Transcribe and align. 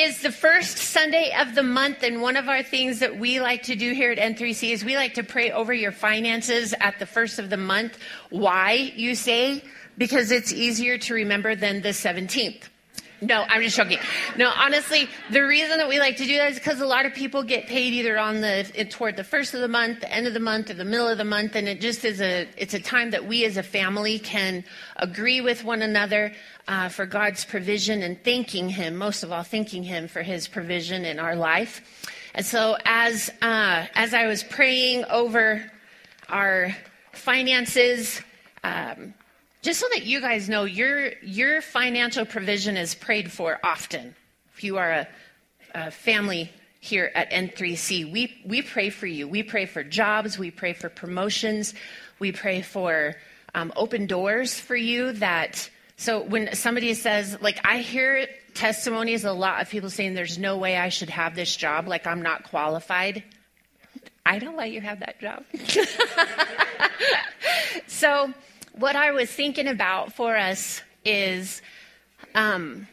is 0.00 0.22
the 0.22 0.32
first 0.32 0.78
Sunday 0.78 1.34
of 1.38 1.54
the 1.54 1.62
month, 1.62 2.02
and 2.02 2.22
one 2.22 2.36
of 2.36 2.48
our 2.48 2.62
things 2.62 3.00
that 3.00 3.18
we 3.18 3.38
like 3.38 3.64
to 3.64 3.76
do 3.76 3.92
here 3.92 4.10
at 4.10 4.18
N3C 4.18 4.72
is 4.72 4.82
we 4.82 4.96
like 4.96 5.14
to 5.14 5.22
pray 5.22 5.50
over 5.50 5.74
your 5.74 5.92
finances 5.92 6.72
at 6.80 6.98
the 6.98 7.04
first 7.04 7.38
of 7.38 7.50
the 7.50 7.58
month. 7.58 7.98
Why, 8.30 8.92
you 8.96 9.14
say? 9.14 9.62
Because 9.98 10.30
it's 10.30 10.52
easier 10.52 10.96
to 10.96 11.14
remember 11.14 11.54
than 11.54 11.82
the 11.82 11.90
17th. 11.90 12.62
No, 13.22 13.44
I'm 13.48 13.62
just 13.62 13.76
joking. 13.76 13.98
No, 14.36 14.50
honestly, 14.56 15.08
the 15.30 15.44
reason 15.44 15.76
that 15.78 15.88
we 15.88 15.98
like 15.98 16.16
to 16.16 16.24
do 16.24 16.38
that 16.38 16.52
is 16.52 16.58
because 16.58 16.80
a 16.80 16.86
lot 16.86 17.04
of 17.04 17.12
people 17.12 17.42
get 17.42 17.66
paid 17.66 17.92
either 17.92 18.18
on 18.18 18.40
the 18.40 18.86
toward 18.90 19.16
the 19.16 19.24
first 19.24 19.52
of 19.52 19.60
the 19.60 19.68
month, 19.68 20.00
the 20.00 20.12
end 20.12 20.26
of 20.26 20.32
the 20.32 20.40
month, 20.40 20.70
or 20.70 20.74
the 20.74 20.84
middle 20.86 21.06
of 21.06 21.18
the 21.18 21.24
month, 21.24 21.54
and 21.54 21.68
it 21.68 21.80
just 21.82 22.04
is 22.04 22.22
a 22.22 22.48
it's 22.56 22.72
a 22.72 22.80
time 22.80 23.10
that 23.10 23.26
we 23.26 23.44
as 23.44 23.58
a 23.58 23.62
family 23.62 24.18
can 24.18 24.64
agree 24.96 25.42
with 25.42 25.64
one 25.64 25.82
another 25.82 26.32
uh, 26.66 26.88
for 26.88 27.04
God's 27.04 27.44
provision 27.44 28.02
and 28.02 28.22
thanking 28.24 28.70
Him, 28.70 28.96
most 28.96 29.22
of 29.22 29.32
all, 29.32 29.42
thanking 29.42 29.82
Him 29.82 30.08
for 30.08 30.22
His 30.22 30.48
provision 30.48 31.04
in 31.04 31.18
our 31.18 31.36
life. 31.36 31.82
And 32.34 32.46
so, 32.46 32.78
as 32.86 33.30
uh, 33.42 33.86
as 33.94 34.14
I 34.14 34.26
was 34.26 34.42
praying 34.44 35.04
over 35.06 35.70
our 36.30 36.74
finances. 37.12 38.22
Um, 38.64 39.14
just 39.62 39.80
so 39.80 39.86
that 39.92 40.04
you 40.04 40.20
guys 40.20 40.48
know, 40.48 40.64
your, 40.64 41.12
your 41.22 41.60
financial 41.60 42.24
provision 42.24 42.76
is 42.76 42.94
prayed 42.94 43.30
for 43.30 43.58
often. 43.62 44.14
If 44.54 44.64
you 44.64 44.78
are 44.78 44.90
a, 44.90 45.08
a 45.74 45.90
family 45.90 46.50
here 46.80 47.10
at 47.14 47.30
N3C, 47.30 48.10
we, 48.10 48.40
we 48.44 48.62
pray 48.62 48.90
for 48.90 49.06
you. 49.06 49.28
We 49.28 49.42
pray 49.42 49.66
for 49.66 49.84
jobs, 49.84 50.38
we 50.38 50.50
pray 50.50 50.72
for 50.72 50.88
promotions, 50.88 51.74
we 52.18 52.32
pray 52.32 52.62
for 52.62 53.16
um, 53.54 53.72
open 53.76 54.06
doors 54.06 54.58
for 54.58 54.76
you 54.76 55.12
that. 55.12 55.68
So 55.96 56.22
when 56.22 56.54
somebody 56.54 56.94
says, 56.94 57.36
like, 57.42 57.60
I 57.62 57.78
hear 57.78 58.26
testimonies 58.54 59.24
a 59.24 59.32
lot 59.32 59.60
of 59.60 59.68
people 59.68 59.90
saying, 59.90 60.14
there's 60.14 60.38
no 60.38 60.56
way 60.56 60.78
I 60.78 60.88
should 60.88 61.10
have 61.10 61.34
this 61.34 61.54
job, 61.54 61.86
like 61.86 62.06
I'm 62.06 62.22
not 62.22 62.44
qualified. 62.44 63.22
I 64.24 64.38
don't 64.38 64.56
let 64.56 64.70
you 64.70 64.80
have 64.80 65.00
that 65.00 65.20
job. 65.20 65.44
so, 67.86 68.32
what 68.80 68.96
I 68.96 69.10
was 69.10 69.30
thinking 69.30 69.68
about 69.68 70.14
for 70.14 70.36
us 70.36 70.80
is 71.04 71.60
um, 72.34 72.88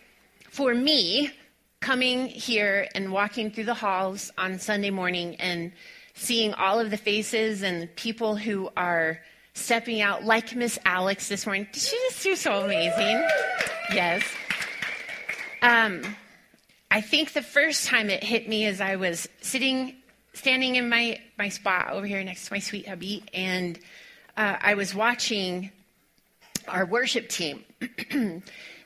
for 0.50 0.74
me, 0.74 1.32
coming 1.80 2.28
here 2.28 2.88
and 2.94 3.12
walking 3.12 3.52
through 3.52 3.64
the 3.64 3.74
halls 3.74 4.32
on 4.38 4.60
Sunday 4.60 4.90
morning 4.90 5.36
and 5.36 5.72
seeing 6.14 6.54
all 6.56 6.80
of 6.80 6.92
the 6.92 6.98
faces 6.98 7.62
and 7.62 7.96
people 7.96 8.36
who 8.36 8.70
are 8.76 9.20
stepping 9.54 10.02
out, 10.02 10.26
like 10.26 10.54
Miss 10.56 10.78
Alex 10.84 11.30
this 11.30 11.46
morning. 11.46 11.68
She 11.72 11.98
just 12.10 12.22
do 12.22 12.36
so 12.36 12.66
amazing? 12.66 13.26
Yes. 13.94 14.24
Um, 15.62 16.02
I 16.92 17.00
think 17.00 17.32
the 17.32 17.42
first 17.42 17.88
time 17.88 18.10
it 18.10 18.24
hit 18.24 18.50
me 18.50 18.66
as 18.66 18.82
I 18.82 18.98
was 18.98 19.30
sitting, 19.42 19.96
standing 20.34 20.76
in 20.76 20.90
my, 20.90 21.22
my 21.38 21.48
spot 21.48 21.92
over 21.92 22.06
here 22.06 22.22
next 22.24 22.48
to 22.48 22.54
my 22.54 22.60
sweet 22.60 22.88
hubby, 22.88 23.24
and 23.34 23.80
uh, 24.36 24.58
I 24.62 24.74
was 24.74 24.94
watching 24.94 25.72
our 26.68 26.86
worship 26.86 27.30
team. 27.30 27.64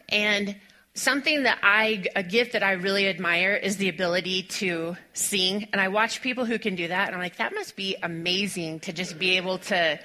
and 0.09 0.55
something 0.93 1.43
that 1.43 1.59
I, 1.63 2.05
a 2.15 2.23
gift 2.23 2.53
that 2.53 2.63
I 2.63 2.73
really 2.73 3.07
admire 3.07 3.53
is 3.53 3.77
the 3.77 3.89
ability 3.89 4.43
to 4.43 4.97
sing. 5.13 5.67
And 5.71 5.81
I 5.81 5.87
watch 5.87 6.21
people 6.21 6.45
who 6.45 6.59
can 6.59 6.75
do 6.75 6.87
that, 6.87 7.07
and 7.07 7.15
I'm 7.15 7.21
like, 7.21 7.37
that 7.37 7.53
must 7.53 7.75
be 7.75 7.95
amazing 8.03 8.81
to 8.81 8.93
just 8.93 9.17
be 9.17 9.37
able 9.37 9.57
to 9.59 9.99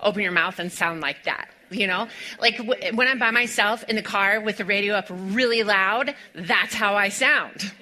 open 0.00 0.22
your 0.22 0.32
mouth 0.32 0.58
and 0.58 0.70
sound 0.72 1.00
like 1.00 1.24
that. 1.24 1.48
You 1.70 1.86
know, 1.86 2.08
like 2.38 2.58
w- 2.58 2.94
when 2.94 3.08
I'm 3.08 3.18
by 3.18 3.30
myself 3.30 3.82
in 3.88 3.96
the 3.96 4.02
car 4.02 4.40
with 4.40 4.58
the 4.58 4.64
radio 4.64 4.94
up 4.94 5.06
really 5.08 5.62
loud, 5.62 6.14
that's 6.34 6.74
how 6.74 6.96
I 6.96 7.08
sound. 7.08 7.72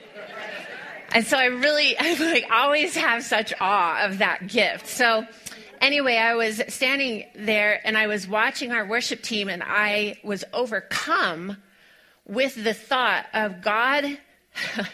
And 1.12 1.26
so 1.26 1.36
I 1.36 1.46
really, 1.46 1.98
I 1.98 2.14
like 2.14 2.46
always 2.52 2.94
have 2.96 3.24
such 3.24 3.52
awe 3.60 4.04
of 4.04 4.18
that 4.18 4.46
gift. 4.46 4.86
So 4.86 5.26
anyway, 5.80 6.16
I 6.16 6.34
was 6.34 6.62
standing 6.68 7.24
there 7.34 7.80
and 7.84 7.96
I 7.96 8.06
was 8.06 8.28
watching 8.28 8.72
our 8.72 8.86
worship 8.86 9.22
team, 9.22 9.48
and 9.48 9.62
I 9.64 10.18
was 10.22 10.44
overcome 10.52 11.56
with 12.26 12.62
the 12.62 12.74
thought 12.74 13.26
of 13.34 13.62
God, 13.62 14.18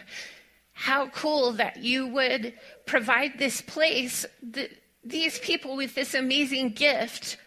how 0.73 1.07
cool 1.09 1.53
that 1.53 1.77
you 1.77 2.07
would 2.07 2.53
provide 2.85 3.37
this 3.37 3.61
place 3.61 4.25
that 4.51 4.71
these 5.03 5.39
people 5.39 5.75
with 5.75 5.95
this 5.95 6.13
amazing 6.13 6.71
gift 6.71 7.37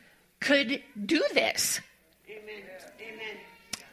could 0.41 0.83
do 1.05 1.22
this. 1.34 1.81
Amen. 2.28 2.62
Amen. 3.01 3.37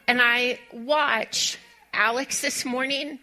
And 0.06 0.20
I 0.22 0.58
watch 0.72 1.58
Alex 1.92 2.40
this 2.40 2.64
morning. 2.64 3.18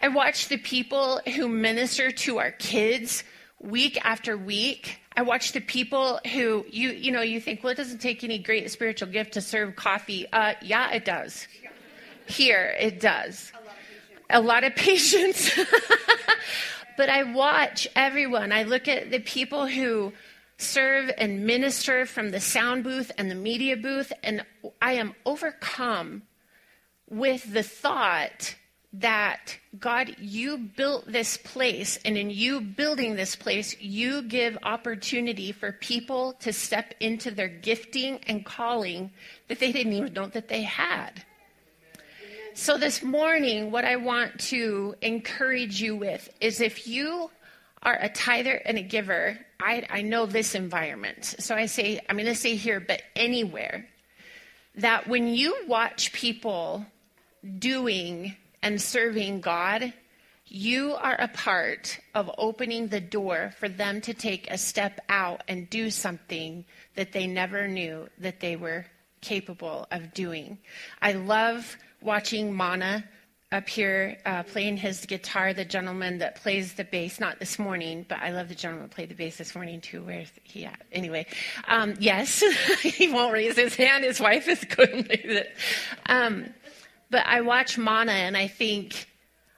I 0.00 0.08
watch 0.08 0.48
the 0.48 0.56
people 0.56 1.20
who 1.34 1.48
minister 1.48 2.10
to 2.10 2.38
our 2.38 2.52
kids 2.52 3.24
week 3.60 3.98
after 4.04 4.36
week. 4.36 5.00
I 5.16 5.22
watch 5.22 5.52
the 5.52 5.60
people 5.60 6.20
who 6.32 6.64
you 6.68 6.90
you 6.90 7.12
know 7.12 7.22
you 7.22 7.40
think 7.40 7.62
well 7.62 7.72
it 7.72 7.76
doesn't 7.76 7.98
take 7.98 8.24
any 8.24 8.38
great 8.38 8.70
spiritual 8.70 9.08
gift 9.08 9.34
to 9.34 9.40
serve 9.40 9.76
coffee. 9.76 10.26
Uh, 10.32 10.54
yeah, 10.60 10.90
it 10.90 11.04
does. 11.04 11.46
Here 12.26 12.74
it 12.78 13.00
does. 13.00 13.52
A 14.30 14.40
lot 14.40 14.64
of 14.64 14.74
patience. 14.74 15.50
but 16.96 17.08
I 17.08 17.22
watch 17.32 17.86
everyone. 17.94 18.52
I 18.52 18.64
look 18.64 18.88
at 18.88 19.10
the 19.10 19.20
people 19.20 19.66
who 19.66 20.12
serve 20.56 21.10
and 21.18 21.46
minister 21.46 22.06
from 22.06 22.30
the 22.30 22.40
sound 22.40 22.84
booth 22.84 23.12
and 23.18 23.30
the 23.30 23.34
media 23.34 23.76
booth, 23.76 24.12
and 24.22 24.44
I 24.80 24.94
am 24.94 25.14
overcome 25.26 26.22
with 27.08 27.52
the 27.52 27.62
thought 27.62 28.56
that 29.00 29.58
God, 29.78 30.16
you 30.20 30.56
built 30.56 31.10
this 31.10 31.36
place, 31.36 31.98
and 32.04 32.16
in 32.16 32.30
you 32.30 32.60
building 32.60 33.16
this 33.16 33.34
place, 33.34 33.78
you 33.80 34.22
give 34.22 34.56
opportunity 34.62 35.50
for 35.50 35.72
people 35.72 36.34
to 36.40 36.52
step 36.52 36.94
into 37.00 37.32
their 37.32 37.48
gifting 37.48 38.20
and 38.26 38.44
calling 38.44 39.10
that 39.48 39.58
they 39.58 39.72
didn't 39.72 39.94
even 39.94 40.12
know 40.12 40.26
that 40.26 40.48
they 40.48 40.62
had. 40.62 41.24
So, 42.54 42.78
this 42.78 43.02
morning, 43.02 43.72
what 43.72 43.84
I 43.84 43.96
want 43.96 44.38
to 44.50 44.94
encourage 45.02 45.82
you 45.82 45.96
with 45.96 46.28
is 46.40 46.60
if 46.60 46.86
you 46.86 47.30
are 47.82 47.98
a 48.00 48.08
tither 48.08 48.54
and 48.54 48.78
a 48.78 48.82
giver, 48.82 49.36
I, 49.58 49.86
I 49.90 50.02
know 50.02 50.26
this 50.26 50.54
environment. 50.54 51.24
So, 51.40 51.56
I 51.56 51.66
say, 51.66 52.00
I'm 52.08 52.16
going 52.16 52.26
to 52.26 52.34
say 52.36 52.54
here, 52.54 52.78
but 52.78 53.02
anywhere, 53.16 53.88
that 54.76 55.08
when 55.08 55.26
you 55.26 55.64
watch 55.66 56.12
people 56.12 56.86
doing 57.58 58.36
and 58.64 58.80
serving 58.80 59.42
God, 59.42 59.92
you 60.46 60.94
are 60.94 61.16
a 61.20 61.28
part 61.28 62.00
of 62.14 62.30
opening 62.38 62.88
the 62.88 63.00
door 63.00 63.52
for 63.58 63.68
them 63.68 64.00
to 64.00 64.14
take 64.14 64.50
a 64.50 64.56
step 64.56 65.00
out 65.10 65.42
and 65.48 65.68
do 65.68 65.90
something 65.90 66.64
that 66.96 67.12
they 67.12 67.26
never 67.26 67.68
knew 67.68 68.08
that 68.18 68.40
they 68.40 68.56
were 68.56 68.86
capable 69.20 69.86
of 69.90 70.14
doing. 70.14 70.56
I 71.02 71.12
love 71.12 71.76
watching 72.00 72.54
Mana 72.54 73.04
up 73.52 73.68
here 73.68 74.18
uh, 74.24 74.42
playing 74.42 74.78
his 74.78 75.04
guitar, 75.04 75.52
the 75.52 75.64
gentleman 75.64 76.18
that 76.18 76.36
plays 76.36 76.72
the 76.72 76.84
bass, 76.84 77.20
not 77.20 77.38
this 77.38 77.58
morning, 77.58 78.04
but 78.08 78.18
I 78.20 78.30
love 78.30 78.48
the 78.48 78.54
gentleman 78.54 78.88
that 78.88 78.94
played 78.94 79.10
the 79.10 79.14
bass 79.14 79.36
this 79.36 79.54
morning 79.54 79.80
too. 79.82 80.02
Where's 80.02 80.32
he 80.42 80.64
at? 80.64 80.80
Anyway, 80.90 81.26
um, 81.68 81.94
yes, 82.00 82.42
he 82.82 83.12
won't 83.12 83.32
raise 83.32 83.56
his 83.56 83.76
hand. 83.76 84.04
His 84.04 84.20
wife 84.20 84.48
is 84.48 84.64
couldn't 84.64 85.08
raise 85.08 85.36
it. 85.36 85.54
Um, 86.06 86.46
but 87.14 87.28
I 87.28 87.42
watch 87.42 87.78
Mana 87.78 88.10
and 88.10 88.36
I 88.36 88.48
think 88.48 89.06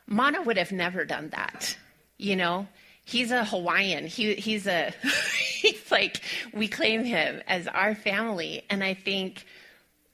Mana 0.07 0.43
would 0.43 0.59
have 0.59 0.73
never 0.73 1.07
done 1.07 1.31
that. 1.31 1.75
You 2.19 2.37
know, 2.37 2.69
he's 3.07 3.31
a 3.31 3.47
Hawaiian. 3.47 4.07
He, 4.07 4.35
he's 4.35 4.67
a, 4.67 4.93
he's 5.63 5.91
like, 5.91 6.21
we 6.53 6.69
claim 6.69 7.03
him 7.03 7.41
as 7.49 7.67
our 7.67 7.95
family. 7.95 8.63
And 8.69 8.85
I 8.85 8.93
think 8.93 9.47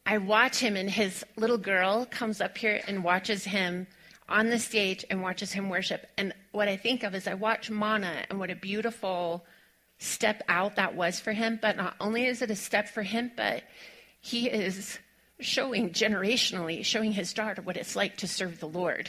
I 0.07 0.19
watch 0.19 0.61
him 0.61 0.77
and 0.77 0.89
his 0.89 1.25
little 1.35 1.59
girl 1.59 2.07
comes 2.07 2.41
up 2.41 2.57
here 2.57 2.81
and 2.87 3.03
watches 3.03 3.43
him 3.43 3.89
on 4.29 4.49
the 4.49 4.61
stage 4.61 5.05
and 5.11 5.21
watches 5.21 5.51
him 5.51 5.69
worship. 5.69 6.07
And 6.17 6.33
what 6.53 6.69
I 6.69 6.77
think 6.77 7.03
of 7.03 7.13
is 7.13 7.27
I 7.27 7.35
watch 7.35 7.71
Mana 7.71 8.23
and 8.31 8.39
what 8.39 8.53
a 8.53 8.55
beautiful 8.55 9.45
step 9.99 10.45
out 10.49 10.77
that 10.77 10.95
was 10.95 11.19
for 11.19 11.33
him. 11.33 11.59
But 11.61 11.77
not 11.77 11.97
only 11.99 12.25
is 12.25 12.41
it 12.41 12.53
a 12.53 12.55
step 12.55 12.89
for 12.89 13.03
him, 13.03 13.33
but 13.35 13.65
he 14.21 14.49
is 14.49 15.01
showing 15.43 15.91
generationally, 15.91 16.85
showing 16.85 17.13
his 17.13 17.33
daughter 17.33 17.63
what 17.63 17.77
it's 17.77 17.97
like 17.97 18.19
to 18.19 18.27
serve 18.27 18.61
the 18.61 18.69
Lord. 18.69 19.09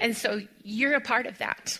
And 0.00 0.16
so 0.16 0.40
you're 0.62 0.94
a 0.94 1.00
part 1.00 1.26
of 1.26 1.38
that. 1.38 1.78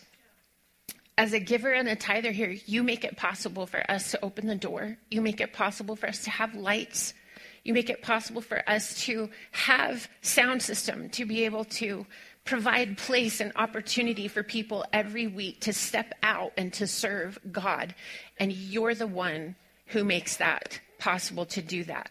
As 1.16 1.32
a 1.32 1.40
giver 1.40 1.72
and 1.72 1.88
a 1.88 1.96
tither 1.96 2.32
here, 2.32 2.54
you 2.66 2.82
make 2.82 3.04
it 3.04 3.16
possible 3.16 3.66
for 3.66 3.88
us 3.90 4.10
to 4.12 4.24
open 4.24 4.46
the 4.46 4.54
door. 4.54 4.96
You 5.10 5.20
make 5.20 5.40
it 5.40 5.52
possible 5.52 5.96
for 5.96 6.08
us 6.08 6.24
to 6.24 6.30
have 6.30 6.54
lights. 6.54 7.14
You 7.62 7.74
make 7.74 7.90
it 7.90 8.02
possible 8.02 8.40
for 8.40 8.66
us 8.68 9.02
to 9.02 9.28
have 9.52 10.08
sound 10.22 10.62
system, 10.62 11.10
to 11.10 11.26
be 11.26 11.44
able 11.44 11.64
to 11.64 12.06
provide 12.44 12.96
place 12.96 13.40
and 13.40 13.52
opportunity 13.56 14.28
for 14.28 14.42
people 14.42 14.84
every 14.92 15.26
week 15.26 15.60
to 15.60 15.72
step 15.72 16.14
out 16.22 16.52
and 16.56 16.72
to 16.74 16.86
serve 16.86 17.38
God. 17.52 17.94
And 18.38 18.50
you're 18.52 18.94
the 18.94 19.06
one 19.06 19.56
who 19.86 20.04
makes 20.04 20.36
that 20.38 20.80
possible 20.98 21.44
to 21.46 21.60
do 21.60 21.84
that. 21.84 22.10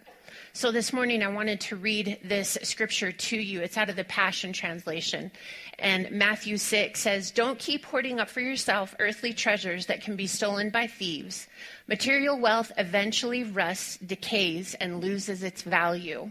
So 0.59 0.73
this 0.73 0.91
morning 0.91 1.23
I 1.23 1.29
wanted 1.29 1.61
to 1.61 1.77
read 1.77 2.19
this 2.21 2.57
scripture 2.63 3.13
to 3.13 3.37
you. 3.37 3.61
It's 3.61 3.77
out 3.77 3.89
of 3.89 3.95
the 3.95 4.03
Passion 4.03 4.51
Translation. 4.51 5.31
And 5.79 6.11
Matthew 6.11 6.57
6 6.57 6.99
says, 6.99 7.31
Don't 7.31 7.57
keep 7.57 7.85
hoarding 7.85 8.19
up 8.19 8.27
for 8.27 8.41
yourself 8.41 8.93
earthly 8.99 9.31
treasures 9.31 9.85
that 9.85 10.01
can 10.01 10.17
be 10.17 10.27
stolen 10.27 10.69
by 10.69 10.87
thieves. 10.87 11.47
Material 11.87 12.37
wealth 12.37 12.73
eventually 12.77 13.45
rusts, 13.45 13.95
decays, 13.99 14.73
and 14.81 14.99
loses 14.99 15.43
its 15.43 15.61
value. 15.61 16.29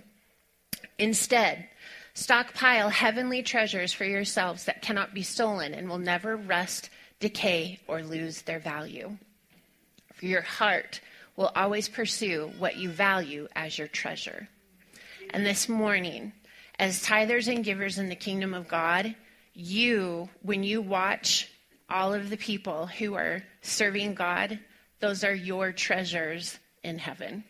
Instead, 0.99 1.67
stockpile 2.13 2.91
heavenly 2.91 3.43
treasures 3.43 3.95
for 3.95 4.05
yourselves 4.05 4.67
that 4.67 4.83
cannot 4.83 5.15
be 5.15 5.23
stolen 5.23 5.73
and 5.73 5.89
will 5.89 5.97
never 5.97 6.37
rust, 6.37 6.91
decay, 7.19 7.81
or 7.89 8.03
lose 8.03 8.43
their 8.43 8.61
value. 8.61 9.17
For 10.13 10.27
your 10.27 10.43
heart 10.43 11.01
will 11.39 11.53
always 11.55 11.89
pursue 11.89 12.51
what 12.59 12.77
you 12.77 12.91
value 12.91 13.47
as 13.55 13.79
your 13.79 13.87
treasure. 13.87 14.49
And 15.31 15.47
this 15.47 15.69
morning, 15.69 16.33
as 16.81 17.05
tithers 17.05 17.47
and 17.47 17.65
givers 17.65 17.97
in 17.97 18.09
the 18.09 18.17
kingdom 18.17 18.55
of 18.55 18.67
God, 18.67 19.15
you, 19.55 20.29
when 20.43 20.65
you 20.65 20.83
watch 20.83 21.49
all 21.89 22.13
of 22.13 22.29
the 22.29 22.37
people 22.37 22.87
who 22.87 23.15
are 23.15 23.45
serving 23.63 24.15
God, 24.15 24.59
those 24.99 25.23
are 25.23 25.35
your 25.35 25.71
treasures 25.71 26.59
in 26.83 26.99
heaven. 26.99 27.45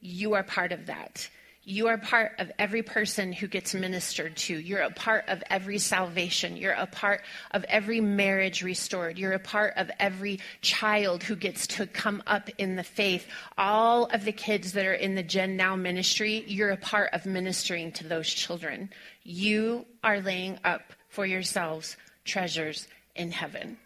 You 0.00 0.34
are 0.34 0.44
part 0.44 0.70
of 0.70 0.86
that. 0.86 1.28
You 1.68 1.88
are 1.88 1.98
part 1.98 2.32
of 2.38 2.50
every 2.58 2.82
person 2.82 3.30
who 3.30 3.46
gets 3.46 3.74
ministered 3.74 4.38
to. 4.38 4.58
You're 4.58 4.80
a 4.80 4.90
part 4.90 5.28
of 5.28 5.42
every 5.50 5.76
salvation. 5.76 6.56
You're 6.56 6.72
a 6.72 6.86
part 6.86 7.20
of 7.50 7.62
every 7.64 8.00
marriage 8.00 8.62
restored. 8.62 9.18
You're 9.18 9.34
a 9.34 9.38
part 9.38 9.74
of 9.76 9.90
every 10.00 10.40
child 10.62 11.22
who 11.22 11.36
gets 11.36 11.66
to 11.66 11.86
come 11.86 12.22
up 12.26 12.48
in 12.56 12.76
the 12.76 12.82
faith. 12.82 13.26
All 13.58 14.06
of 14.06 14.24
the 14.24 14.32
kids 14.32 14.72
that 14.72 14.86
are 14.86 14.94
in 14.94 15.14
the 15.14 15.22
Gen 15.22 15.58
Now 15.58 15.76
ministry, 15.76 16.42
you're 16.46 16.70
a 16.70 16.78
part 16.78 17.10
of 17.12 17.26
ministering 17.26 17.92
to 17.92 18.08
those 18.08 18.30
children. 18.30 18.88
You 19.22 19.84
are 20.02 20.22
laying 20.22 20.58
up 20.64 20.94
for 21.10 21.26
yourselves 21.26 21.98
treasures 22.24 22.88
in 23.14 23.30
heaven. 23.30 23.76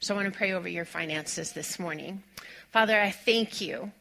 So 0.00 0.14
I 0.14 0.22
want 0.22 0.32
to 0.32 0.38
pray 0.38 0.52
over 0.52 0.66
your 0.66 0.86
finances 0.86 1.52
this 1.52 1.78
morning. 1.78 2.22
Father, 2.70 2.98
I 2.98 3.10
thank 3.10 3.60
you 3.60 3.92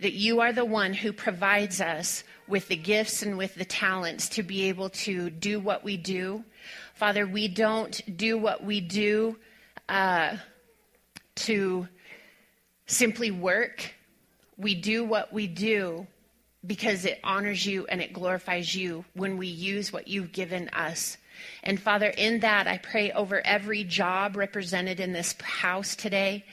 that 0.00 0.12
you 0.12 0.40
are 0.40 0.52
the 0.52 0.64
one 0.64 0.92
who 0.92 1.12
provides 1.12 1.80
us 1.80 2.24
with 2.46 2.68
the 2.68 2.76
gifts 2.76 3.22
and 3.22 3.38
with 3.38 3.54
the 3.54 3.64
talents 3.64 4.28
to 4.30 4.42
be 4.42 4.64
able 4.64 4.90
to 4.90 5.30
do 5.30 5.58
what 5.58 5.84
we 5.84 5.96
do. 5.96 6.44
Father, 6.94 7.26
we 7.26 7.48
don't 7.48 8.00
do 8.16 8.36
what 8.36 8.62
we 8.64 8.80
do 8.80 9.36
uh, 9.88 10.36
to 11.36 11.88
simply 12.86 13.30
work. 13.30 13.94
We 14.56 14.74
do 14.74 15.04
what 15.04 15.32
we 15.32 15.46
do 15.46 16.06
because 16.66 17.04
it 17.04 17.20
honors 17.24 17.66
you 17.66 17.86
and 17.86 18.00
it 18.00 18.12
glorifies 18.12 18.74
you 18.74 19.04
when 19.14 19.36
we 19.36 19.46
use 19.46 19.92
what 19.92 20.08
you've 20.08 20.32
given 20.32 20.68
us. 20.70 21.16
And 21.62 21.80
Father, 21.80 22.08
in 22.08 22.40
that, 22.40 22.66
I 22.66 22.78
pray 22.78 23.10
over 23.12 23.40
every 23.44 23.84
job 23.84 24.36
represented 24.36 25.00
in 25.00 25.12
this 25.12 25.34
house 25.42 25.96
today 25.96 26.44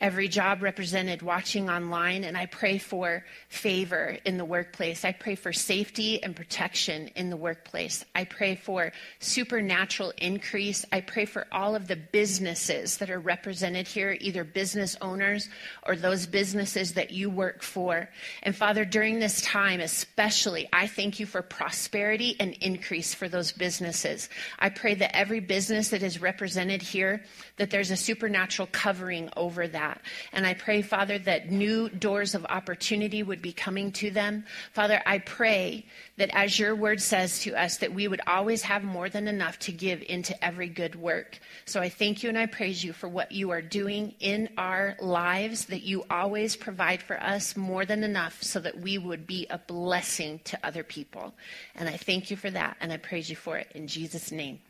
every 0.00 0.28
job 0.28 0.62
represented 0.62 1.20
watching 1.20 1.68
online, 1.68 2.24
and 2.24 2.36
I 2.36 2.46
pray 2.46 2.78
for 2.78 3.24
favor 3.48 4.16
in 4.24 4.38
the 4.38 4.44
workplace. 4.44 5.04
I 5.04 5.12
pray 5.12 5.34
for 5.34 5.52
safety 5.52 6.22
and 6.22 6.34
protection 6.34 7.10
in 7.16 7.28
the 7.28 7.36
workplace. 7.36 8.04
I 8.14 8.24
pray 8.24 8.54
for 8.54 8.92
supernatural 9.18 10.12
increase. 10.16 10.86
I 10.90 11.02
pray 11.02 11.26
for 11.26 11.46
all 11.52 11.74
of 11.74 11.86
the 11.86 11.96
businesses 11.96 12.96
that 12.96 13.10
are 13.10 13.20
represented 13.20 13.86
here, 13.86 14.16
either 14.20 14.42
business 14.42 14.96
owners 15.02 15.50
or 15.82 15.96
those 15.96 16.26
businesses 16.26 16.94
that 16.94 17.10
you 17.10 17.28
work 17.28 17.62
for. 17.62 18.08
And 18.42 18.56
Father, 18.56 18.86
during 18.86 19.18
this 19.18 19.42
time, 19.42 19.80
especially, 19.80 20.66
I 20.72 20.86
thank 20.86 21.20
you 21.20 21.26
for 21.26 21.42
prosperity 21.42 22.36
and 22.40 22.54
increase 22.60 23.12
for 23.12 23.28
those 23.28 23.52
businesses. 23.52 24.30
I 24.58 24.70
pray 24.70 24.94
that 24.94 25.14
every 25.14 25.40
business 25.40 25.90
that 25.90 26.02
is 26.02 26.22
represented 26.22 26.80
here, 26.80 27.22
that 27.56 27.70
there's 27.70 27.90
a 27.90 27.96
supernatural 27.96 28.68
covering 28.72 29.28
over 29.36 29.68
that 29.68 29.89
that. 29.90 30.02
And 30.32 30.46
I 30.46 30.54
pray, 30.54 30.82
Father, 30.82 31.18
that 31.20 31.50
new 31.50 31.88
doors 31.88 32.34
of 32.34 32.44
opportunity 32.46 33.22
would 33.22 33.42
be 33.42 33.52
coming 33.52 33.92
to 33.92 34.10
them. 34.10 34.44
Father, 34.72 35.02
I 35.06 35.18
pray 35.18 35.86
that 36.16 36.30
as 36.32 36.58
your 36.58 36.74
word 36.74 37.00
says 37.00 37.40
to 37.40 37.54
us, 37.54 37.78
that 37.78 37.92
we 37.92 38.08
would 38.08 38.20
always 38.26 38.62
have 38.62 38.82
more 38.82 39.08
than 39.08 39.28
enough 39.28 39.58
to 39.60 39.72
give 39.72 40.02
into 40.02 40.44
every 40.44 40.68
good 40.68 40.94
work. 40.94 41.38
So 41.64 41.80
I 41.80 41.88
thank 41.88 42.22
you 42.22 42.28
and 42.28 42.38
I 42.38 42.46
praise 42.46 42.84
you 42.84 42.92
for 42.92 43.08
what 43.08 43.32
you 43.32 43.50
are 43.50 43.62
doing 43.62 44.14
in 44.20 44.50
our 44.56 44.96
lives, 45.00 45.66
that 45.66 45.82
you 45.82 46.04
always 46.10 46.56
provide 46.56 47.02
for 47.02 47.20
us 47.22 47.56
more 47.56 47.84
than 47.84 48.04
enough 48.04 48.42
so 48.42 48.60
that 48.60 48.78
we 48.78 48.98
would 48.98 49.26
be 49.26 49.46
a 49.50 49.58
blessing 49.58 50.40
to 50.44 50.58
other 50.62 50.82
people. 50.82 51.34
And 51.74 51.88
I 51.88 51.96
thank 51.96 52.30
you 52.30 52.36
for 52.36 52.50
that 52.50 52.76
and 52.80 52.92
I 52.92 52.96
praise 52.96 53.30
you 53.30 53.36
for 53.36 53.56
it 53.56 53.70
in 53.74 53.86
Jesus' 53.86 54.30
name. 54.30 54.60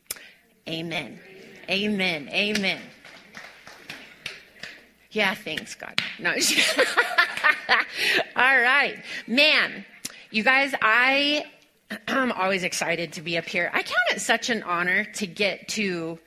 Amen. 0.68 1.18
Amen. 1.68 2.28
Amen. 2.32 2.80
Yeah, 5.12 5.34
thanks, 5.34 5.74
God. 5.74 6.00
No. 6.20 6.30
All 8.36 8.60
right. 8.60 8.96
Man, 9.26 9.84
you 10.30 10.44
guys, 10.44 10.72
I 10.80 11.46
am 12.06 12.30
always 12.30 12.62
excited 12.62 13.14
to 13.14 13.20
be 13.20 13.36
up 13.36 13.46
here. 13.46 13.70
I 13.72 13.82
count 13.82 13.98
it 14.12 14.20
such 14.20 14.50
an 14.50 14.62
honor 14.62 15.04
to 15.14 15.26
get 15.26 15.66
to 15.70 16.18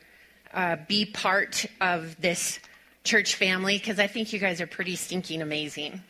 uh, 0.53 0.75
be 0.87 1.05
part 1.05 1.65
of 1.79 2.19
this 2.19 2.59
church 3.05 3.35
family 3.35 3.77
because 3.77 3.99
I 3.99 4.07
think 4.07 4.33
you 4.33 4.39
guys 4.39 4.59
are 4.59 4.67
pretty 4.67 4.97
stinking 4.97 5.41
amazing. 5.41 6.01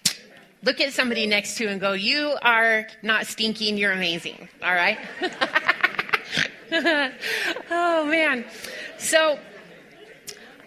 Look 0.64 0.82
at 0.82 0.94
somebody 0.94 1.28
next 1.28 1.58
to 1.58 1.66
you 1.66 1.70
and 1.70 1.80
go, 1.80 1.94
You 1.94 2.36
are 2.42 2.88
not 3.04 3.28
stinking, 3.28 3.78
you're 3.78 3.92
amazing. 3.92 4.50
All 4.64 4.74
right? 4.74 4.98
oh, 7.70 8.06
man. 8.06 8.46
So, 8.98 9.38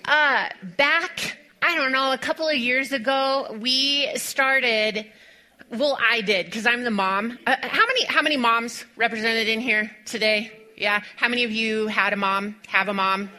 uh, 0.04 0.48
back 0.76 1.38
I 1.62 1.74
don't 1.74 1.92
know, 1.92 2.12
a 2.12 2.18
couple 2.18 2.48
of 2.48 2.56
years 2.56 2.92
ago, 2.92 3.56
we 3.60 4.08
started. 4.16 5.06
Well, 5.70 5.98
I 6.00 6.20
did 6.20 6.46
because 6.46 6.66
I'm 6.66 6.84
the 6.84 6.90
mom. 6.90 7.38
Uh, 7.46 7.56
how 7.60 7.86
many 7.86 8.04
how 8.04 8.22
many 8.22 8.36
moms 8.36 8.84
represented 8.96 9.48
in 9.48 9.60
here 9.60 9.90
today? 10.04 10.52
Yeah. 10.76 11.02
How 11.16 11.28
many 11.28 11.44
of 11.44 11.50
you 11.50 11.86
had 11.86 12.12
a 12.12 12.16
mom? 12.16 12.56
Have 12.68 12.88
a 12.88 12.94
mom? 12.94 13.30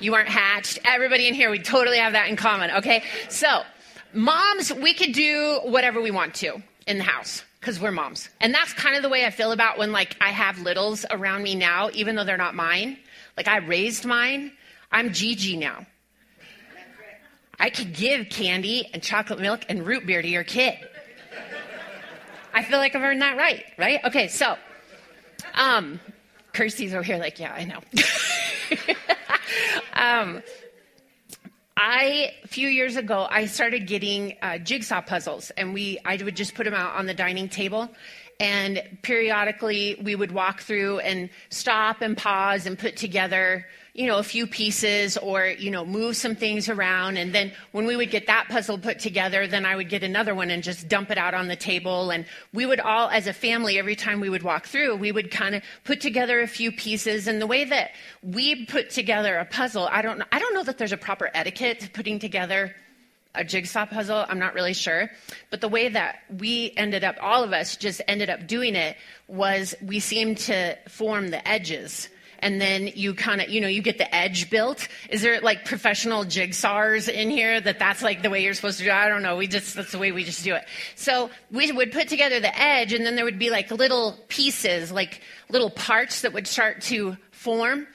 You 0.00 0.12
weren't 0.12 0.28
hatched. 0.28 0.80
Everybody 0.84 1.28
in 1.28 1.34
here, 1.34 1.48
we 1.50 1.60
totally 1.60 1.98
have 1.98 2.14
that 2.14 2.28
in 2.28 2.34
common. 2.34 2.72
Okay. 2.72 3.04
So, 3.28 3.62
moms, 4.12 4.72
we 4.72 4.94
could 4.94 5.12
do 5.12 5.60
whatever 5.62 6.00
we 6.00 6.10
want 6.10 6.34
to 6.36 6.60
in 6.88 6.98
the 6.98 7.04
house 7.04 7.44
because 7.60 7.78
we're 7.78 7.92
moms, 7.92 8.28
and 8.40 8.52
that's 8.52 8.72
kind 8.72 8.96
of 8.96 9.02
the 9.02 9.08
way 9.08 9.24
I 9.24 9.30
feel 9.30 9.52
about 9.52 9.78
when 9.78 9.92
like 9.92 10.16
I 10.20 10.30
have 10.30 10.58
littles 10.58 11.06
around 11.08 11.44
me 11.44 11.54
now, 11.54 11.90
even 11.92 12.16
though 12.16 12.24
they're 12.24 12.36
not 12.36 12.56
mine. 12.56 12.98
Like 13.36 13.46
I 13.46 13.58
raised 13.58 14.04
mine. 14.04 14.50
I'm 14.90 15.12
Gigi 15.12 15.56
now. 15.56 15.86
I 17.58 17.70
could 17.70 17.94
give 17.94 18.28
candy 18.28 18.88
and 18.92 19.02
chocolate 19.02 19.40
milk 19.40 19.64
and 19.68 19.86
root 19.86 20.06
beer 20.06 20.22
to 20.22 20.28
your 20.28 20.44
kid. 20.44 20.74
I 22.54 22.62
feel 22.62 22.78
like 22.78 22.94
I've 22.94 23.02
earned 23.02 23.22
that 23.22 23.36
right, 23.36 23.64
right? 23.78 24.00
Okay, 24.04 24.28
so, 24.28 24.56
um, 25.54 26.00
Kirsty's 26.52 26.92
over 26.92 27.02
here 27.02 27.18
like, 27.18 27.38
yeah, 27.38 27.52
I 27.52 27.64
know. 27.64 27.80
um, 29.94 30.42
I 31.76 32.32
a 32.44 32.48
few 32.48 32.68
years 32.68 32.96
ago 32.96 33.26
I 33.28 33.46
started 33.46 33.86
getting 33.86 34.36
uh, 34.42 34.58
jigsaw 34.58 35.00
puzzles, 35.00 35.50
and 35.56 35.72
we 35.72 35.98
I 36.04 36.16
would 36.16 36.36
just 36.36 36.54
put 36.54 36.64
them 36.64 36.74
out 36.74 36.94
on 36.94 37.06
the 37.06 37.14
dining 37.14 37.48
table, 37.48 37.88
and 38.38 38.82
periodically 39.02 40.00
we 40.02 40.14
would 40.14 40.30
walk 40.30 40.60
through 40.60 40.98
and 41.00 41.30
stop 41.50 42.02
and 42.02 42.16
pause 42.16 42.66
and 42.66 42.78
put 42.78 42.96
together 42.96 43.66
you 43.94 44.06
know, 44.06 44.16
a 44.16 44.22
few 44.22 44.46
pieces 44.46 45.18
or, 45.18 45.46
you 45.46 45.70
know, 45.70 45.84
move 45.84 46.16
some 46.16 46.34
things 46.34 46.70
around. 46.70 47.18
And 47.18 47.34
then 47.34 47.52
when 47.72 47.84
we 47.84 47.94
would 47.94 48.10
get 48.10 48.26
that 48.26 48.48
puzzle 48.48 48.78
put 48.78 48.98
together, 48.98 49.46
then 49.46 49.66
I 49.66 49.76
would 49.76 49.90
get 49.90 50.02
another 50.02 50.34
one 50.34 50.50
and 50.50 50.62
just 50.62 50.88
dump 50.88 51.10
it 51.10 51.18
out 51.18 51.34
on 51.34 51.48
the 51.48 51.56
table. 51.56 52.10
And 52.10 52.24
we 52.54 52.64
would 52.64 52.80
all, 52.80 53.10
as 53.10 53.26
a 53.26 53.34
family, 53.34 53.78
every 53.78 53.94
time 53.94 54.20
we 54.20 54.30
would 54.30 54.42
walk 54.42 54.66
through, 54.66 54.96
we 54.96 55.12
would 55.12 55.30
kind 55.30 55.54
of 55.54 55.62
put 55.84 56.00
together 56.00 56.40
a 56.40 56.46
few 56.46 56.72
pieces. 56.72 57.26
And 57.26 57.38
the 57.38 57.46
way 57.46 57.64
that 57.64 57.90
we 58.22 58.64
put 58.64 58.88
together 58.88 59.36
a 59.36 59.44
puzzle, 59.44 59.86
I 59.90 60.00
don't 60.00 60.18
know, 60.18 60.26
I 60.32 60.38
don't 60.38 60.54
know 60.54 60.64
that 60.64 60.78
there's 60.78 60.92
a 60.92 60.96
proper 60.96 61.30
etiquette 61.34 61.80
to 61.80 61.90
putting 61.90 62.18
together 62.18 62.74
a 63.34 63.44
jigsaw 63.44 63.84
puzzle. 63.84 64.24
I'm 64.26 64.38
not 64.38 64.54
really 64.54 64.74
sure. 64.74 65.10
But 65.50 65.60
the 65.60 65.68
way 65.68 65.90
that 65.90 66.20
we 66.38 66.72
ended 66.78 67.04
up, 67.04 67.16
all 67.20 67.44
of 67.44 67.52
us 67.52 67.76
just 67.76 68.00
ended 68.08 68.30
up 68.30 68.46
doing 68.46 68.74
it 68.74 68.96
was 69.28 69.74
we 69.82 70.00
seemed 70.00 70.38
to 70.38 70.78
form 70.88 71.28
the 71.28 71.46
edges 71.46 72.08
and 72.42 72.60
then 72.60 72.90
you 72.94 73.14
kind 73.14 73.40
of, 73.40 73.48
you 73.48 73.60
know, 73.60 73.68
you 73.68 73.80
get 73.80 73.98
the 73.98 74.14
edge 74.14 74.50
built. 74.50 74.88
Is 75.08 75.22
there 75.22 75.40
like 75.40 75.64
professional 75.64 76.24
jigsaws 76.24 77.08
in 77.08 77.30
here 77.30 77.60
that 77.60 77.78
that's 77.78 78.02
like 78.02 78.22
the 78.22 78.30
way 78.30 78.42
you're 78.42 78.52
supposed 78.52 78.78
to 78.78 78.84
do 78.84 78.90
it? 78.90 78.94
I 78.94 79.08
don't 79.08 79.22
know. 79.22 79.36
We 79.36 79.46
just, 79.46 79.74
that's 79.74 79.92
the 79.92 79.98
way 79.98 80.10
we 80.10 80.24
just 80.24 80.42
do 80.42 80.54
it. 80.54 80.64
So 80.96 81.30
we 81.52 81.70
would 81.70 81.92
put 81.92 82.08
together 82.08 82.40
the 82.40 82.60
edge 82.60 82.92
and 82.92 83.06
then 83.06 83.14
there 83.14 83.24
would 83.24 83.38
be 83.38 83.48
like 83.48 83.70
little 83.70 84.18
pieces, 84.28 84.90
like 84.90 85.22
little 85.48 85.70
parts 85.70 86.22
that 86.22 86.32
would 86.32 86.48
start 86.48 86.82
to 86.82 87.16
form. 87.30 87.86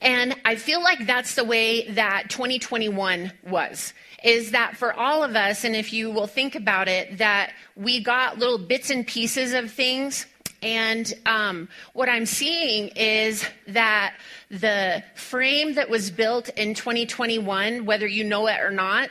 And 0.00 0.34
I 0.44 0.56
feel 0.56 0.82
like 0.82 1.06
that's 1.06 1.36
the 1.36 1.44
way 1.44 1.88
that 1.92 2.28
2021 2.28 3.32
was. 3.44 3.94
Is 4.24 4.50
that 4.50 4.76
for 4.76 4.92
all 4.92 5.22
of 5.22 5.36
us, 5.36 5.62
and 5.62 5.76
if 5.76 5.92
you 5.92 6.10
will 6.10 6.26
think 6.26 6.56
about 6.56 6.88
it, 6.88 7.18
that 7.18 7.52
we 7.76 8.02
got 8.02 8.38
little 8.38 8.58
bits 8.58 8.90
and 8.90 9.06
pieces 9.06 9.52
of 9.52 9.70
things 9.70 10.26
And 10.62 11.12
um, 11.26 11.68
what 11.92 12.08
I'm 12.08 12.26
seeing 12.26 12.88
is 12.88 13.44
that 13.68 14.14
the 14.50 15.02
frame 15.14 15.74
that 15.74 15.90
was 15.90 16.10
built 16.10 16.48
in 16.50 16.74
2021, 16.74 17.84
whether 17.84 18.06
you 18.06 18.24
know 18.24 18.46
it 18.46 18.60
or 18.60 18.70
not, 18.70 19.10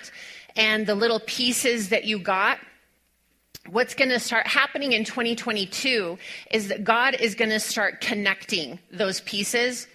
and 0.56 0.88
the 0.88 0.96
little 0.96 1.20
pieces 1.20 1.90
that 1.90 2.06
you 2.06 2.20
got, 2.20 2.60
what's 3.70 3.96
going 3.96 4.10
to 4.10 4.20
start 4.20 4.48
happening 4.48 4.94
in 4.94 5.04
2022 5.04 6.18
is 6.52 6.68
that 6.70 6.84
God 6.84 7.16
is 7.16 7.36
going 7.36 7.50
to 7.50 7.60
start 7.60 8.02
connecting 8.02 8.80
those 8.92 9.22
pieces. 9.22 9.88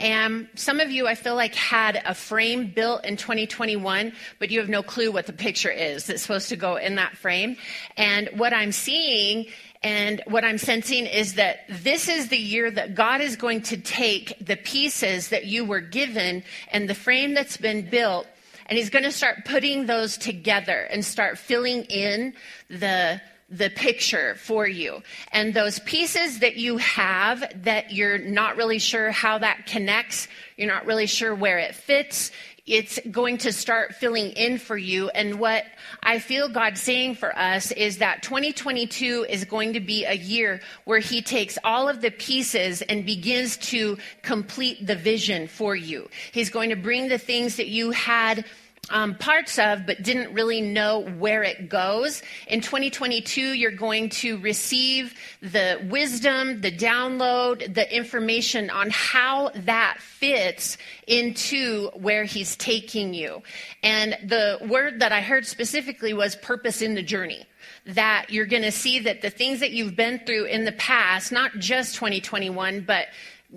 And 0.00 0.48
some 0.56 0.80
of 0.80 0.90
you, 0.90 1.06
I 1.06 1.14
feel 1.14 1.36
like, 1.36 1.54
had 1.54 2.02
a 2.04 2.14
frame 2.14 2.72
built 2.74 3.04
in 3.04 3.16
2021, 3.16 4.12
but 4.40 4.50
you 4.50 4.58
have 4.58 4.68
no 4.68 4.82
clue 4.82 5.12
what 5.12 5.26
the 5.26 5.32
picture 5.32 5.70
is 5.70 6.06
that's 6.06 6.22
supposed 6.22 6.48
to 6.48 6.56
go 6.56 6.76
in 6.76 6.96
that 6.96 7.16
frame. 7.16 7.56
And 7.96 8.28
what 8.34 8.52
I'm 8.52 8.72
seeing 8.72 9.46
and 9.82 10.22
what 10.26 10.44
I'm 10.44 10.58
sensing 10.58 11.06
is 11.06 11.34
that 11.34 11.60
this 11.68 12.08
is 12.08 12.28
the 12.28 12.36
year 12.36 12.70
that 12.70 12.94
God 12.94 13.20
is 13.20 13.36
going 13.36 13.62
to 13.62 13.76
take 13.76 14.36
the 14.44 14.56
pieces 14.56 15.28
that 15.30 15.46
you 15.46 15.64
were 15.64 15.80
given 15.80 16.44
and 16.70 16.88
the 16.88 16.94
frame 16.94 17.34
that's 17.34 17.56
been 17.56 17.88
built 17.90 18.26
and 18.66 18.78
he's 18.78 18.90
going 18.90 19.04
to 19.04 19.12
start 19.12 19.44
putting 19.44 19.86
those 19.86 20.16
together 20.16 20.88
and 20.90 21.04
start 21.04 21.36
filling 21.38 21.82
in 21.84 22.34
the 22.70 23.20
the 23.50 23.68
picture 23.68 24.34
for 24.36 24.66
you. 24.66 25.02
And 25.30 25.52
those 25.52 25.78
pieces 25.80 26.38
that 26.38 26.56
you 26.56 26.78
have 26.78 27.44
that 27.64 27.92
you're 27.92 28.16
not 28.16 28.56
really 28.56 28.78
sure 28.78 29.10
how 29.10 29.36
that 29.38 29.66
connects, 29.66 30.26
you're 30.56 30.72
not 30.72 30.86
really 30.86 31.06
sure 31.06 31.34
where 31.34 31.58
it 31.58 31.74
fits, 31.74 32.32
it's 32.66 33.00
going 33.10 33.38
to 33.38 33.52
start 33.52 33.94
filling 33.96 34.30
in 34.30 34.56
for 34.56 34.76
you. 34.76 35.08
And 35.10 35.40
what 35.40 35.64
I 36.02 36.20
feel 36.20 36.48
God 36.48 36.78
saying 36.78 37.16
for 37.16 37.36
us 37.36 37.72
is 37.72 37.98
that 37.98 38.22
2022 38.22 39.26
is 39.28 39.44
going 39.44 39.72
to 39.72 39.80
be 39.80 40.04
a 40.04 40.14
year 40.14 40.60
where 40.84 41.00
He 41.00 41.22
takes 41.22 41.58
all 41.64 41.88
of 41.88 42.00
the 42.00 42.10
pieces 42.10 42.82
and 42.82 43.04
begins 43.04 43.56
to 43.58 43.98
complete 44.22 44.86
the 44.86 44.94
vision 44.94 45.48
for 45.48 45.74
you. 45.74 46.08
He's 46.30 46.50
going 46.50 46.70
to 46.70 46.76
bring 46.76 47.08
the 47.08 47.18
things 47.18 47.56
that 47.56 47.68
you 47.68 47.90
had 47.90 48.44
um, 48.90 49.14
parts 49.14 49.58
of, 49.60 49.86
but 49.86 50.02
didn't 50.02 50.34
really 50.34 50.60
know 50.60 51.00
where 51.00 51.44
it 51.44 51.68
goes. 51.68 52.20
In 52.48 52.60
2022, 52.60 53.52
you're 53.52 53.70
going 53.70 54.08
to 54.10 54.38
receive 54.38 55.14
the 55.40 55.80
wisdom, 55.88 56.60
the 56.60 56.72
download, 56.72 57.74
the 57.74 57.94
information 57.94 58.70
on 58.70 58.90
how 58.90 59.50
that 59.54 59.98
fits 60.00 60.78
into 61.06 61.90
where 61.90 62.24
he's 62.24 62.56
taking 62.56 63.14
you. 63.14 63.42
And 63.84 64.18
the 64.24 64.58
word 64.68 64.98
that 64.98 65.12
I 65.12 65.20
heard 65.20 65.46
specifically 65.46 66.12
was 66.12 66.34
purpose 66.34 66.82
in 66.82 66.94
the 66.94 67.02
journey 67.02 67.46
that 67.86 68.26
you're 68.30 68.46
going 68.46 68.62
to 68.62 68.72
see 68.72 69.00
that 69.00 69.22
the 69.22 69.30
things 69.30 69.60
that 69.60 69.72
you've 69.72 69.96
been 69.96 70.20
through 70.24 70.44
in 70.44 70.64
the 70.64 70.72
past, 70.72 71.32
not 71.32 71.52
just 71.58 71.94
2021, 71.94 72.82
but 72.82 73.06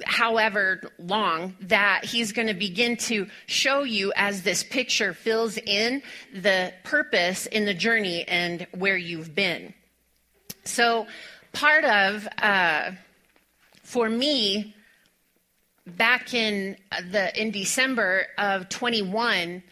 however 0.04 0.82
long 1.00 1.56
that 1.62 2.06
he's 2.06 2.32
going 2.32 2.48
to 2.48 2.54
begin 2.54 2.98
to 2.98 3.28
show 3.46 3.84
you 3.84 4.12
as 4.16 4.42
this 4.42 4.64
picture 4.64 5.14
fills 5.14 5.58
in 5.58 6.02
the 6.34 6.74
purpose 6.84 7.46
in 7.46 7.66
the 7.66 7.74
journey 7.74 8.28
and 8.28 8.68
where 8.72 8.98
you've 8.98 9.34
been. 9.34 9.74
So, 10.66 11.08
part 11.54 11.86
of, 11.86 12.28
uh, 12.40 12.92
for 13.84 14.10
me, 14.10 14.76
back 15.86 16.34
in 16.34 16.78
the 17.12 17.40
in 17.40 17.52
December 17.52 18.28
of 18.38 18.70
21, 18.70 19.64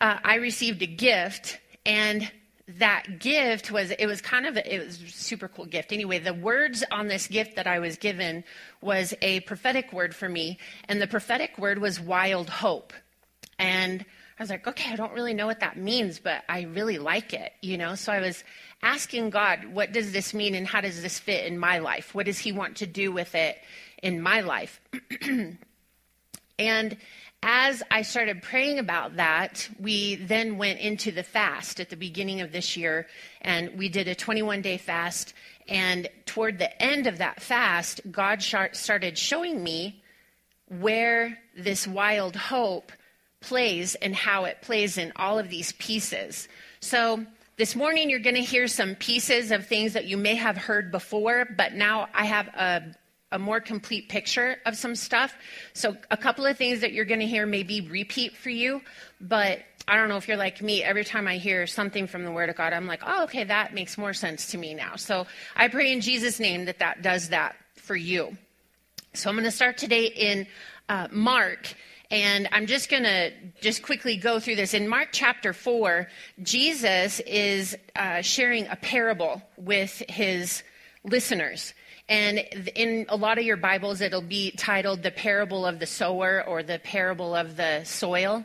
uh, 0.00 0.18
I 0.24 0.36
received 0.36 0.82
a 0.82 0.86
gift, 0.86 1.58
and 1.86 2.30
that 2.78 3.18
gift 3.18 3.70
was 3.70 3.90
it 3.90 4.06
was 4.06 4.20
kind 4.20 4.46
of 4.46 4.56
a, 4.56 4.74
it 4.74 4.84
was 4.84 4.98
super 5.08 5.48
cool 5.48 5.66
gift. 5.66 5.92
Anyway 5.92 6.18
the 6.18 6.34
words 6.34 6.84
on 6.90 7.08
this 7.08 7.26
gift 7.26 7.56
that 7.56 7.66
i 7.66 7.78
was 7.78 7.96
given 7.96 8.44
was 8.80 9.14
a 9.22 9.40
prophetic 9.40 9.92
word 9.92 10.14
for 10.14 10.28
me 10.28 10.58
and 10.88 11.00
the 11.00 11.06
prophetic 11.06 11.58
word 11.58 11.78
was 11.78 12.00
wild 12.00 12.48
hope. 12.48 12.92
And 13.58 14.04
i 14.38 14.42
was 14.42 14.50
like 14.50 14.66
okay 14.66 14.92
i 14.92 14.96
don't 14.96 15.12
really 15.12 15.34
know 15.34 15.46
what 15.46 15.60
that 15.60 15.76
means 15.76 16.18
but 16.18 16.42
i 16.48 16.62
really 16.62 16.98
like 16.98 17.34
it 17.34 17.52
you 17.60 17.76
know? 17.76 17.94
So 17.94 18.12
i 18.12 18.20
was 18.20 18.42
asking 18.82 19.30
god 19.30 19.66
what 19.72 19.92
does 19.92 20.12
this 20.12 20.32
mean 20.32 20.54
and 20.54 20.66
how 20.66 20.80
does 20.80 21.02
this 21.02 21.18
fit 21.18 21.46
in 21.46 21.58
my 21.58 21.78
life? 21.78 22.14
What 22.14 22.26
does 22.26 22.38
he 22.38 22.52
want 22.52 22.76
to 22.76 22.86
do 22.86 23.12
with 23.12 23.34
it 23.34 23.58
in 24.02 24.22
my 24.22 24.40
life? 24.40 24.80
And 26.60 26.98
as 27.42 27.82
I 27.90 28.02
started 28.02 28.42
praying 28.42 28.78
about 28.78 29.16
that, 29.16 29.68
we 29.78 30.16
then 30.16 30.58
went 30.58 30.80
into 30.80 31.10
the 31.10 31.22
fast 31.22 31.80
at 31.80 31.88
the 31.88 31.96
beginning 31.96 32.42
of 32.42 32.52
this 32.52 32.76
year, 32.76 33.06
and 33.40 33.78
we 33.78 33.88
did 33.88 34.08
a 34.08 34.14
21 34.14 34.60
day 34.60 34.76
fast. 34.76 35.32
And 35.66 36.08
toward 36.26 36.58
the 36.58 36.82
end 36.82 37.06
of 37.06 37.18
that 37.18 37.40
fast, 37.40 38.00
God 38.10 38.42
started 38.42 39.16
showing 39.16 39.62
me 39.62 40.02
where 40.68 41.38
this 41.56 41.86
wild 41.86 42.36
hope 42.36 42.92
plays 43.40 43.94
and 43.94 44.14
how 44.14 44.44
it 44.44 44.60
plays 44.60 44.98
in 44.98 45.12
all 45.16 45.38
of 45.38 45.48
these 45.48 45.72
pieces. 45.72 46.48
So, 46.80 47.24
this 47.56 47.76
morning, 47.76 48.08
you're 48.08 48.20
going 48.20 48.36
to 48.36 48.42
hear 48.42 48.68
some 48.68 48.94
pieces 48.94 49.50
of 49.50 49.66
things 49.66 49.92
that 49.92 50.06
you 50.06 50.16
may 50.16 50.34
have 50.34 50.56
heard 50.56 50.90
before, 50.90 51.46
but 51.58 51.74
now 51.74 52.08
I 52.14 52.24
have 52.24 52.48
a 52.48 52.96
a 53.32 53.38
more 53.38 53.60
complete 53.60 54.08
picture 54.08 54.56
of 54.66 54.76
some 54.76 54.96
stuff. 54.96 55.34
So, 55.72 55.96
a 56.10 56.16
couple 56.16 56.46
of 56.46 56.56
things 56.56 56.80
that 56.80 56.92
you're 56.92 57.04
going 57.04 57.20
to 57.20 57.26
hear 57.26 57.46
may 57.46 57.62
be 57.62 57.80
repeat 57.80 58.36
for 58.36 58.50
you, 58.50 58.82
but 59.20 59.60
I 59.86 59.96
don't 59.96 60.08
know 60.08 60.16
if 60.16 60.26
you're 60.26 60.36
like 60.36 60.60
me. 60.60 60.82
Every 60.82 61.04
time 61.04 61.28
I 61.28 61.36
hear 61.36 61.66
something 61.66 62.06
from 62.06 62.24
the 62.24 62.32
Word 62.32 62.48
of 62.48 62.56
God, 62.56 62.72
I'm 62.72 62.86
like, 62.86 63.02
oh, 63.06 63.24
okay, 63.24 63.44
that 63.44 63.72
makes 63.72 63.96
more 63.96 64.12
sense 64.12 64.48
to 64.48 64.58
me 64.58 64.74
now. 64.74 64.96
So, 64.96 65.26
I 65.54 65.68
pray 65.68 65.92
in 65.92 66.00
Jesus' 66.00 66.40
name 66.40 66.64
that 66.64 66.80
that 66.80 67.02
does 67.02 67.28
that 67.28 67.56
for 67.76 67.94
you. 67.94 68.36
So, 69.14 69.30
I'm 69.30 69.36
going 69.36 69.44
to 69.44 69.52
start 69.52 69.78
today 69.78 70.06
in 70.06 70.46
uh, 70.88 71.08
Mark. 71.10 71.74
And 72.12 72.48
I'm 72.50 72.66
just 72.66 72.90
going 72.90 73.04
to 73.04 73.30
just 73.60 73.84
quickly 73.84 74.16
go 74.16 74.40
through 74.40 74.56
this. 74.56 74.74
In 74.74 74.88
Mark 74.88 75.10
chapter 75.12 75.52
4, 75.52 76.08
Jesus 76.42 77.20
is 77.20 77.76
uh, 77.94 78.20
sharing 78.22 78.66
a 78.66 78.74
parable 78.74 79.40
with 79.56 80.02
his 80.08 80.64
listeners. 81.04 81.72
And 82.10 82.40
in 82.74 83.06
a 83.08 83.14
lot 83.14 83.38
of 83.38 83.44
your 83.44 83.56
Bibles, 83.56 84.00
it'll 84.00 84.20
be 84.20 84.50
titled 84.50 85.04
The 85.04 85.12
Parable 85.12 85.64
of 85.64 85.78
the 85.78 85.86
Sower 85.86 86.42
or 86.44 86.64
The 86.64 86.80
Parable 86.80 87.36
of 87.36 87.56
the 87.56 87.84
Soil. 87.84 88.44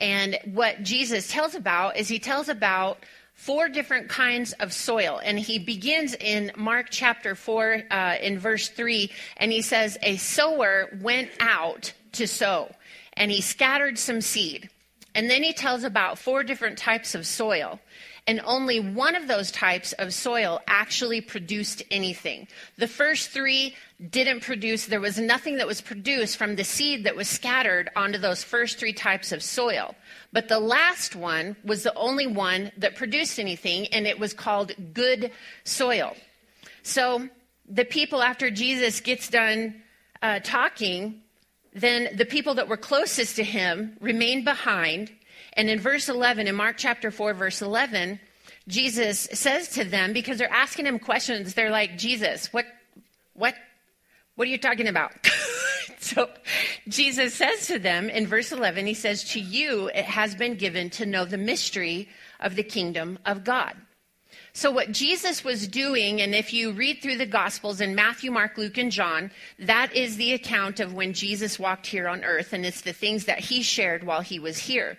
And 0.00 0.38
what 0.46 0.82
Jesus 0.82 1.28
tells 1.28 1.54
about 1.54 1.98
is 1.98 2.08
he 2.08 2.18
tells 2.18 2.48
about 2.48 3.04
four 3.34 3.68
different 3.68 4.08
kinds 4.08 4.54
of 4.54 4.72
soil. 4.72 5.20
And 5.22 5.38
he 5.38 5.58
begins 5.58 6.14
in 6.14 6.52
Mark 6.56 6.86
chapter 6.88 7.34
4, 7.34 7.82
uh, 7.90 8.16
in 8.22 8.38
verse 8.38 8.70
3, 8.70 9.10
and 9.36 9.52
he 9.52 9.60
says, 9.60 9.98
A 10.02 10.16
sower 10.16 10.88
went 11.02 11.28
out 11.38 11.92
to 12.12 12.26
sow, 12.26 12.74
and 13.12 13.30
he 13.30 13.42
scattered 13.42 13.98
some 13.98 14.22
seed. 14.22 14.70
And 15.14 15.28
then 15.28 15.42
he 15.42 15.52
tells 15.52 15.84
about 15.84 16.18
four 16.18 16.44
different 16.44 16.78
types 16.78 17.14
of 17.14 17.26
soil 17.26 17.78
and 18.26 18.40
only 18.44 18.78
one 18.78 19.16
of 19.16 19.26
those 19.26 19.50
types 19.50 19.92
of 19.94 20.14
soil 20.14 20.60
actually 20.68 21.20
produced 21.20 21.82
anything. 21.90 22.46
The 22.78 22.86
first 22.86 23.30
three 23.30 23.74
didn't 24.10 24.40
produce, 24.40 24.86
there 24.86 25.00
was 25.00 25.18
nothing 25.18 25.56
that 25.56 25.66
was 25.66 25.80
produced 25.80 26.36
from 26.36 26.54
the 26.54 26.64
seed 26.64 27.04
that 27.04 27.16
was 27.16 27.28
scattered 27.28 27.90
onto 27.96 28.18
those 28.18 28.44
first 28.44 28.78
three 28.78 28.92
types 28.92 29.32
of 29.32 29.42
soil. 29.42 29.94
But 30.32 30.48
the 30.48 30.60
last 30.60 31.16
one 31.16 31.56
was 31.64 31.82
the 31.82 31.94
only 31.94 32.26
one 32.26 32.70
that 32.76 32.96
produced 32.96 33.40
anything, 33.40 33.86
and 33.88 34.06
it 34.06 34.18
was 34.18 34.32
called 34.32 34.72
good 34.94 35.32
soil. 35.64 36.14
So 36.82 37.28
the 37.68 37.84
people, 37.84 38.22
after 38.22 38.50
Jesus 38.50 39.00
gets 39.00 39.28
done 39.28 39.82
uh, 40.20 40.40
talking, 40.40 41.22
then 41.74 42.16
the 42.16 42.24
people 42.24 42.54
that 42.54 42.68
were 42.68 42.76
closest 42.76 43.36
to 43.36 43.44
him 43.44 43.96
remained 44.00 44.44
behind 44.44 45.10
and 45.54 45.68
in 45.68 45.80
verse 45.80 46.08
11, 46.08 46.48
in 46.48 46.54
Mark 46.54 46.76
chapter 46.78 47.10
4, 47.10 47.34
verse 47.34 47.62
11, 47.62 48.20
Jesus 48.68 49.28
says 49.32 49.68
to 49.70 49.84
them, 49.84 50.12
because 50.12 50.38
they're 50.38 50.52
asking 50.52 50.86
him 50.86 50.98
questions, 50.98 51.54
they're 51.54 51.70
like, 51.70 51.98
Jesus, 51.98 52.52
what, 52.52 52.66
what, 53.34 53.54
what 54.36 54.48
are 54.48 54.50
you 54.50 54.58
talking 54.58 54.88
about? 54.88 55.12
so 55.98 56.28
Jesus 56.88 57.34
says 57.34 57.66
to 57.66 57.78
them 57.78 58.08
in 58.08 58.26
verse 58.26 58.52
11, 58.52 58.86
he 58.86 58.94
says, 58.94 59.24
To 59.32 59.40
you 59.40 59.88
it 59.88 60.04
has 60.04 60.34
been 60.34 60.54
given 60.54 60.90
to 60.90 61.06
know 61.06 61.24
the 61.24 61.38
mystery 61.38 62.08
of 62.40 62.54
the 62.54 62.62
kingdom 62.62 63.18
of 63.26 63.44
God. 63.44 63.76
So, 64.54 64.70
what 64.70 64.92
Jesus 64.92 65.44
was 65.44 65.66
doing, 65.66 66.20
and 66.20 66.34
if 66.34 66.52
you 66.52 66.72
read 66.72 67.00
through 67.00 67.16
the 67.16 67.26
Gospels 67.26 67.80
in 67.80 67.94
Matthew, 67.94 68.30
Mark, 68.30 68.58
Luke, 68.58 68.76
and 68.76 68.92
John, 68.92 69.30
that 69.58 69.94
is 69.96 70.16
the 70.16 70.34
account 70.34 70.78
of 70.78 70.92
when 70.92 71.14
Jesus 71.14 71.58
walked 71.58 71.86
here 71.86 72.06
on 72.06 72.22
earth, 72.22 72.52
and 72.52 72.66
it's 72.66 72.82
the 72.82 72.92
things 72.92 73.24
that 73.24 73.38
he 73.38 73.62
shared 73.62 74.04
while 74.04 74.20
he 74.20 74.38
was 74.38 74.58
here. 74.58 74.98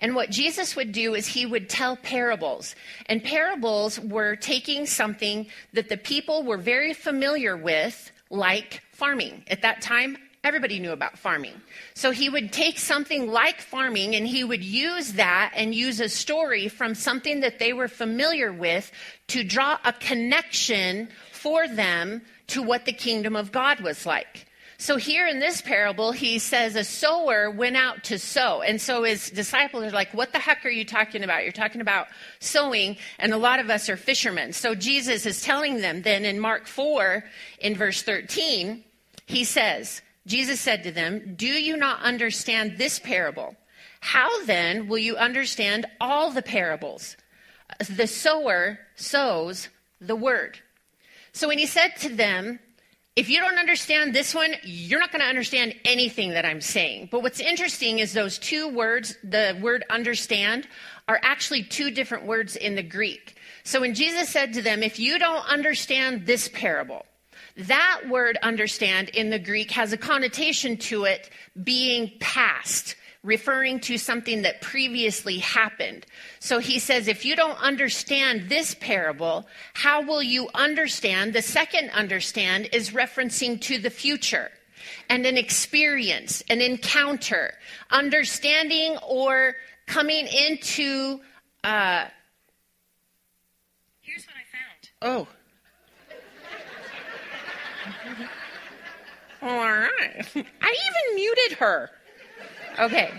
And 0.00 0.14
what 0.14 0.30
Jesus 0.30 0.76
would 0.76 0.92
do 0.92 1.14
is 1.14 1.26
he 1.26 1.46
would 1.46 1.68
tell 1.68 1.96
parables. 1.96 2.74
And 3.06 3.22
parables 3.22 4.00
were 4.00 4.36
taking 4.36 4.86
something 4.86 5.46
that 5.72 5.88
the 5.88 5.96
people 5.96 6.42
were 6.42 6.56
very 6.56 6.94
familiar 6.94 7.56
with, 7.56 8.10
like 8.30 8.82
farming. 8.92 9.44
At 9.48 9.62
that 9.62 9.82
time, 9.82 10.16
everybody 10.42 10.78
knew 10.78 10.92
about 10.92 11.18
farming. 11.18 11.60
So 11.94 12.10
he 12.10 12.28
would 12.28 12.52
take 12.52 12.78
something 12.78 13.30
like 13.30 13.60
farming 13.60 14.14
and 14.14 14.26
he 14.26 14.42
would 14.42 14.64
use 14.64 15.14
that 15.14 15.52
and 15.54 15.74
use 15.74 16.00
a 16.00 16.08
story 16.08 16.68
from 16.68 16.94
something 16.94 17.40
that 17.40 17.58
they 17.58 17.72
were 17.72 17.88
familiar 17.88 18.52
with 18.52 18.90
to 19.28 19.44
draw 19.44 19.78
a 19.84 19.92
connection 19.92 21.08
for 21.32 21.68
them 21.68 22.22
to 22.48 22.62
what 22.62 22.84
the 22.84 22.92
kingdom 22.92 23.36
of 23.36 23.52
God 23.52 23.80
was 23.80 24.06
like. 24.06 24.46
So 24.80 24.96
here 24.96 25.26
in 25.26 25.40
this 25.40 25.60
parable, 25.60 26.10
he 26.10 26.38
says 26.38 26.74
a 26.74 26.84
sower 26.84 27.50
went 27.50 27.76
out 27.76 28.02
to 28.04 28.18
sow. 28.18 28.62
And 28.62 28.80
so 28.80 29.02
his 29.02 29.28
disciples 29.28 29.84
are 29.84 29.90
like, 29.90 30.14
what 30.14 30.32
the 30.32 30.38
heck 30.38 30.64
are 30.64 30.70
you 30.70 30.86
talking 30.86 31.22
about? 31.22 31.42
You're 31.42 31.52
talking 31.52 31.82
about 31.82 32.06
sowing. 32.38 32.96
And 33.18 33.34
a 33.34 33.36
lot 33.36 33.60
of 33.60 33.68
us 33.68 33.90
are 33.90 33.98
fishermen. 33.98 34.54
So 34.54 34.74
Jesus 34.74 35.26
is 35.26 35.42
telling 35.42 35.82
them 35.82 36.00
then 36.00 36.24
in 36.24 36.40
Mark 36.40 36.66
4 36.66 37.22
in 37.58 37.76
verse 37.76 38.02
13, 38.02 38.82
he 39.26 39.44
says, 39.44 40.00
Jesus 40.26 40.62
said 40.62 40.82
to 40.84 40.92
them, 40.92 41.34
do 41.36 41.46
you 41.46 41.76
not 41.76 42.00
understand 42.00 42.78
this 42.78 42.98
parable? 42.98 43.56
How 44.00 44.46
then 44.46 44.88
will 44.88 44.96
you 44.96 45.18
understand 45.18 45.84
all 46.00 46.30
the 46.30 46.40
parables? 46.40 47.18
The 47.86 48.06
sower 48.06 48.78
sows 48.96 49.68
the 50.00 50.16
word. 50.16 50.58
So 51.32 51.48
when 51.48 51.58
he 51.58 51.66
said 51.66 51.96
to 51.98 52.08
them, 52.08 52.60
if 53.16 53.28
you 53.28 53.40
don't 53.40 53.58
understand 53.58 54.14
this 54.14 54.34
one, 54.34 54.54
you're 54.62 55.00
not 55.00 55.10
going 55.10 55.20
to 55.20 55.26
understand 55.26 55.74
anything 55.84 56.30
that 56.30 56.44
I'm 56.44 56.60
saying. 56.60 57.08
But 57.10 57.22
what's 57.22 57.40
interesting 57.40 57.98
is 57.98 58.12
those 58.12 58.38
two 58.38 58.68
words, 58.68 59.16
the 59.24 59.58
word 59.60 59.84
understand, 59.90 60.68
are 61.08 61.20
actually 61.22 61.64
two 61.64 61.90
different 61.90 62.24
words 62.24 62.56
in 62.56 62.76
the 62.76 62.82
Greek. 62.82 63.36
So 63.64 63.80
when 63.80 63.94
Jesus 63.94 64.28
said 64.28 64.54
to 64.54 64.62
them, 64.62 64.82
if 64.82 64.98
you 64.98 65.18
don't 65.18 65.44
understand 65.46 66.24
this 66.24 66.48
parable, 66.48 67.04
that 67.56 68.02
word 68.08 68.38
understand 68.42 69.08
in 69.10 69.30
the 69.30 69.38
Greek 69.38 69.72
has 69.72 69.92
a 69.92 69.96
connotation 69.96 70.76
to 70.76 71.04
it 71.04 71.30
being 71.62 72.12
past 72.20 72.94
referring 73.22 73.80
to 73.80 73.98
something 73.98 74.42
that 74.42 74.62
previously 74.62 75.38
happened. 75.38 76.06
So 76.38 76.58
he 76.58 76.78
says, 76.78 77.06
if 77.06 77.24
you 77.24 77.36
don't 77.36 77.60
understand 77.60 78.48
this 78.48 78.74
parable, 78.74 79.46
how 79.74 80.00
will 80.02 80.22
you 80.22 80.48
understand? 80.54 81.34
The 81.34 81.42
second 81.42 81.90
understand 81.90 82.70
is 82.72 82.90
referencing 82.90 83.60
to 83.62 83.78
the 83.78 83.90
future 83.90 84.50
and 85.10 85.26
an 85.26 85.36
experience, 85.36 86.42
an 86.48 86.62
encounter, 86.62 87.52
understanding 87.90 88.96
or 89.06 89.54
coming 89.86 90.26
into. 90.26 91.20
Uh, 91.62 92.06
Here's 94.00 94.24
what 94.24 94.34
I 94.36 94.44
found. 95.02 95.26
oh. 95.28 95.28
All 99.42 99.48
right. 99.56 100.26
I 100.62 100.76
even 100.76 101.14
muted 101.14 101.58
her. 101.58 101.90
Okay. 102.78 103.12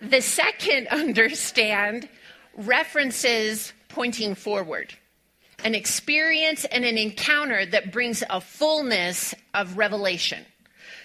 The 0.00 0.20
second 0.20 0.88
understand 0.90 2.08
references 2.54 3.72
pointing 3.88 4.34
forward, 4.34 4.94
an 5.64 5.74
experience 5.74 6.64
and 6.64 6.84
an 6.84 6.96
encounter 6.96 7.66
that 7.66 7.92
brings 7.92 8.22
a 8.30 8.40
fullness 8.40 9.34
of 9.52 9.76
revelation. 9.76 10.44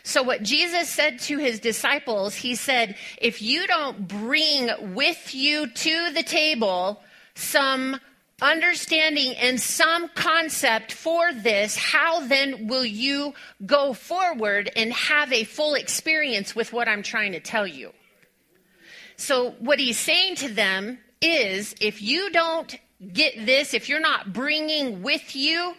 So, 0.04 0.22
what 0.22 0.44
Jesus 0.44 0.88
said 0.88 1.20
to 1.22 1.40
his 1.40 1.60
disciples, 1.60 2.36
he 2.36 2.54
said, 2.54 2.96
if 3.20 3.42
you 3.42 3.66
don't 3.66 4.08
bring 4.08 4.94
with 4.94 5.34
you 5.34 5.68
to 5.68 6.12
the 6.14 6.22
table 6.22 7.02
some 7.34 8.00
understanding 8.42 9.36
and 9.38 9.60
some 9.60 10.10
concept 10.10 10.92
for 10.92 11.34
this, 11.34 11.78
how 11.78 12.26
then 12.28 12.68
will 12.68 12.86
you 12.86 13.34
go 13.66 13.94
forward 13.94 14.70
and 14.76 14.92
have 14.94 15.32
a 15.32 15.46
full 15.46 15.74
experience 15.74 16.56
with 16.56 16.74
what 16.74 16.88
I'm 16.88 17.04
trying 17.04 17.32
to 17.32 17.40
tell 17.40 17.66
you? 17.66 17.94
So, 19.18 19.52
what 19.60 19.80
he's 19.80 19.98
saying 19.98 20.36
to 20.38 20.50
them 20.50 21.00
is 21.22 21.74
if 21.80 22.02
you 22.02 22.30
don't 22.32 22.76
get 23.14 23.46
this, 23.46 23.74
if 23.74 23.88
you're 23.88 24.02
not 24.02 24.34
bringing 24.34 25.02
with 25.02 25.36
you 25.36 25.76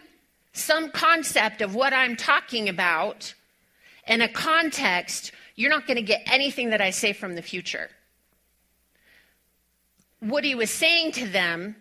some 0.53 0.89
concept 0.89 1.61
of 1.61 1.75
what 1.75 1.93
I'm 1.93 2.15
talking 2.15 2.67
about 2.67 3.35
and 4.05 4.23
a 4.23 4.27
context, 4.27 5.31
you're 5.55 5.69
not 5.69 5.85
going 5.85 5.97
to 5.97 6.03
get 6.03 6.23
anything 6.25 6.71
that 6.71 6.81
I 6.81 6.89
say 6.89 7.13
from 7.13 7.35
the 7.35 7.43
future. 7.43 7.89
What 10.19 10.43
he 10.43 10.55
was 10.55 10.71
saying 10.71 11.11
to 11.13 11.27
them 11.27 11.75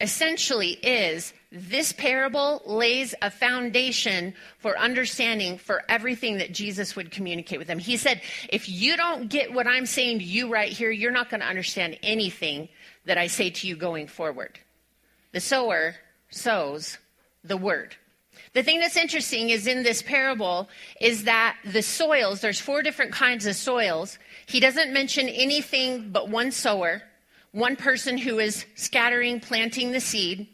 essentially 0.00 0.70
is 0.70 1.32
this 1.50 1.92
parable 1.92 2.62
lays 2.66 3.14
a 3.22 3.30
foundation 3.30 4.34
for 4.58 4.78
understanding 4.78 5.58
for 5.58 5.82
everything 5.88 6.38
that 6.38 6.52
Jesus 6.52 6.94
would 6.96 7.10
communicate 7.10 7.58
with 7.58 7.68
them. 7.68 7.78
He 7.78 7.96
said, 7.96 8.20
if 8.48 8.68
you 8.68 8.96
don't 8.96 9.28
get 9.28 9.52
what 9.52 9.66
I'm 9.66 9.86
saying 9.86 10.18
to 10.18 10.24
you 10.24 10.52
right 10.52 10.70
here, 10.70 10.90
you're 10.90 11.12
not 11.12 11.30
going 11.30 11.40
to 11.40 11.46
understand 11.46 11.98
anything 12.02 12.68
that 13.06 13.16
I 13.16 13.28
say 13.28 13.50
to 13.50 13.66
you 13.66 13.76
going 13.76 14.06
forward. 14.06 14.58
The 15.32 15.40
sower 15.40 15.94
sows 16.30 16.98
the 17.42 17.56
word. 17.56 17.96
The 18.52 18.62
thing 18.62 18.80
that's 18.80 18.96
interesting 18.96 19.50
is 19.50 19.66
in 19.66 19.82
this 19.82 20.02
parable 20.02 20.68
is 21.00 21.24
that 21.24 21.56
the 21.64 21.82
soils, 21.82 22.40
there's 22.40 22.60
four 22.60 22.82
different 22.82 23.12
kinds 23.12 23.46
of 23.46 23.54
soils. 23.54 24.18
He 24.46 24.60
doesn't 24.60 24.92
mention 24.92 25.28
anything 25.28 26.10
but 26.10 26.28
one 26.28 26.50
sower 26.50 27.02
one 27.56 27.74
person 27.74 28.18
who 28.18 28.38
is 28.38 28.66
scattering, 28.74 29.40
planting 29.40 29.90
the 29.90 30.00
seed, 30.00 30.46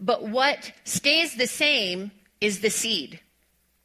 but 0.00 0.26
what 0.26 0.72
stays 0.82 1.36
the 1.36 1.46
same 1.46 2.10
is 2.40 2.58
the 2.58 2.70
seed. 2.70 3.20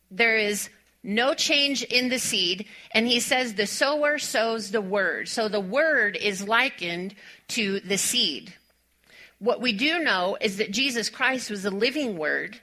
There 0.10 0.36
is 0.36 0.70
no 1.04 1.36
change 1.36 1.84
in 1.84 2.10
the 2.10 2.18
seed, 2.18 2.66
and 2.90 3.08
he 3.08 3.20
says 3.20 3.54
the 3.54 3.68
sower 3.68 4.18
sows 4.18 4.72
the 4.72 4.82
word. 4.82 5.28
So 5.28 5.48
the 5.48 5.60
word 5.60 6.18
is 6.18 6.48
likened 6.48 7.14
to 7.50 7.82
the 7.82 8.00
seed. 8.00 8.52
What 9.38 9.62
we 9.62 9.72
do 9.72 10.00
know 10.00 10.36
is 10.42 10.58
that 10.58 10.72
Jesus 10.72 11.08
Christ 11.08 11.52
was 11.52 11.66
a 11.66 11.70
living 11.70 12.18
word, 12.18 12.60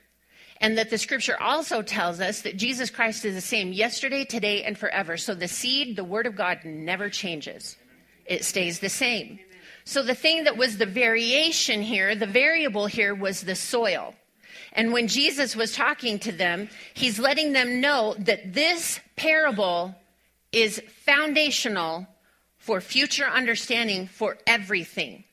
and 0.61 0.79
that 0.79 0.91
the 0.91 0.99
scripture 0.99 1.41
also 1.41 1.81
tells 1.81 2.21
us 2.21 2.43
that 2.43 2.57
Jesus 2.57 2.91
Christ 2.91 3.25
is 3.25 3.37
the 3.37 3.41
same 3.41 3.73
yesterday, 3.73 4.25
today, 4.25 4.65
and 4.65 4.77
forever. 4.77 5.17
So 5.17 5.37
the 5.37 5.47
seed, 5.47 5.95
the 5.95 6.03
word 6.03 6.27
of 6.27 6.35
God, 6.35 6.65
never 6.65 7.09
changes, 7.09 7.77
it 8.27 8.45
stays 8.45 8.81
the 8.81 8.89
same. 8.89 9.39
So 9.85 10.03
the 10.03 10.15
thing 10.15 10.45
that 10.45 10.57
was 10.57 10.79
the 10.79 10.87
variation 10.87 11.83
here, 11.83 12.15
the 12.15 12.27
variable 12.27 12.87
here 12.87 13.15
was 13.15 13.41
the 13.41 13.55
soil. 13.55 14.15
And 14.73 14.93
when 14.93 15.09
Jesus 15.09 15.55
was 15.55 15.75
talking 15.75 16.19
to 16.21 16.33
them, 16.33 16.69
he's 16.95 17.19
letting 17.19 17.53
them 17.53 17.81
know 17.81 18.15
that 18.19 18.55
this 18.55 19.01
parable 19.17 19.95
is 20.51 20.83
foundational 21.05 22.07
for 22.59 22.81
future 22.81 23.27
understanding 23.27 24.07
for 24.07 24.39
everything. 24.47 25.25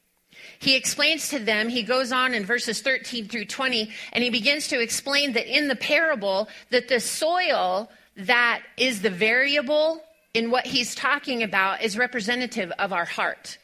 He 0.58 0.76
explains 0.76 1.30
to 1.30 1.40
them, 1.40 1.70
he 1.70 1.84
goes 1.84 2.12
on 2.12 2.34
in 2.34 2.44
verses 2.44 2.82
13 2.82 3.30
through 3.30 3.46
20, 3.46 3.90
and 4.12 4.24
he 4.24 4.30
begins 4.30 4.68
to 4.70 4.82
explain 4.82 5.34
that 5.34 5.48
in 5.48 5.68
the 5.68 5.76
parable, 5.76 6.50
that 6.72 6.88
the 6.88 7.00
soil 7.00 7.90
that 8.18 8.64
is 8.76 9.02
the 9.02 9.10
variable 9.10 10.04
in 10.34 10.52
what 10.52 10.66
he's 10.66 10.96
talking 10.96 11.44
about 11.44 11.82
is 11.82 11.98
representative 11.98 12.72
of 12.78 12.92
our 12.92 13.06
heart 13.06 13.58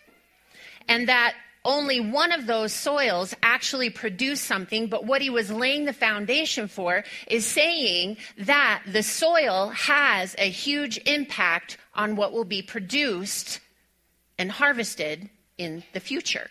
and 0.88 1.10
that 1.10 1.36
only 1.65 2.00
one 2.00 2.32
of 2.32 2.45
those 2.45 2.71
soils 2.71 3.34
actually 3.41 3.89
produced 3.89 4.43
something, 4.43 4.88
but 4.88 5.06
what 5.06 5.21
he 5.21 5.32
was 5.32 5.52
laying 5.52 5.86
the 5.86 5.93
foundation 5.93 6.67
for 6.67 7.04
is 7.28 7.45
saying 7.45 8.17
that 8.38 8.84
the 8.88 9.02
soil 9.02 9.69
has 9.69 10.36
a 10.38 10.50
huge 10.50 11.00
impact 11.08 11.78
on 11.95 12.15
what 12.15 12.32
will 12.32 12.45
be 12.45 12.62
produced 12.62 13.60
and 14.38 14.52
harvested 14.52 15.30
in 15.58 15.84
the 15.93 16.00
future. 16.00 16.50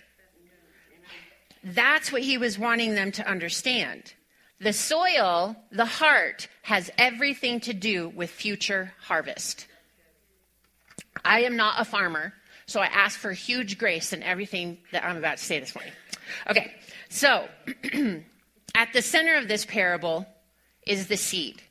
That's 1.63 2.13
what 2.13 2.23
he 2.23 2.37
was 2.37 2.59
wanting 2.59 2.95
them 2.95 3.13
to 3.13 3.29
understand. 3.29 4.13
The 4.61 4.73
soil, 4.73 5.57
the 5.71 5.87
heart, 5.87 6.49
has 6.63 6.91
everything 6.99 7.61
to 7.61 7.73
do 7.73 8.09
with 8.09 8.31
future 8.31 8.93
harvest. 9.01 9.67
I 11.25 11.43
am 11.43 11.57
not 11.57 11.81
a 11.81 11.85
farmer. 11.85 12.35
So 12.67 12.81
I 12.81 12.87
ask 12.87 13.19
for 13.19 13.33
huge 13.33 13.79
grace 13.79 14.13
in 14.13 14.23
everything 14.23 14.79
that 14.93 15.05
I'm 15.05 15.17
about 15.17 15.39
to 15.39 15.45
say 15.45 15.61
this 15.61 15.75
morning. 15.75 15.93
Okay, 16.51 16.75
so 17.09 17.47
at 18.75 18.93
the 18.93 19.03
center 19.03 19.37
of 19.37 19.49
this 19.49 19.65
parable 19.65 20.27
is 20.87 21.07
the 21.07 21.17
seed. 21.17 21.63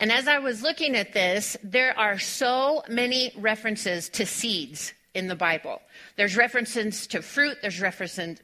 And 0.00 0.10
as 0.10 0.26
I 0.26 0.38
was 0.38 0.62
looking 0.62 0.96
at 0.96 1.12
this, 1.12 1.56
there 1.62 1.96
are 1.98 2.18
so 2.18 2.82
many 2.88 3.32
references 3.36 4.08
to 4.10 4.26
seeds 4.26 4.92
in 5.14 5.28
the 5.28 5.36
Bible. 5.36 5.80
There's 6.16 6.36
references 6.36 7.06
to 7.08 7.22
fruit, 7.22 7.58
there's 7.60 7.80
references 7.80 8.40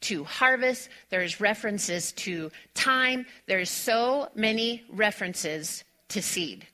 to 0.00 0.24
harvest, 0.24 0.88
there's 1.10 1.40
references 1.40 2.12
to 2.12 2.50
time. 2.74 3.26
There's 3.46 3.70
so 3.70 4.28
many 4.34 4.84
references 4.88 5.84
to 6.08 6.22
seed. 6.22 6.66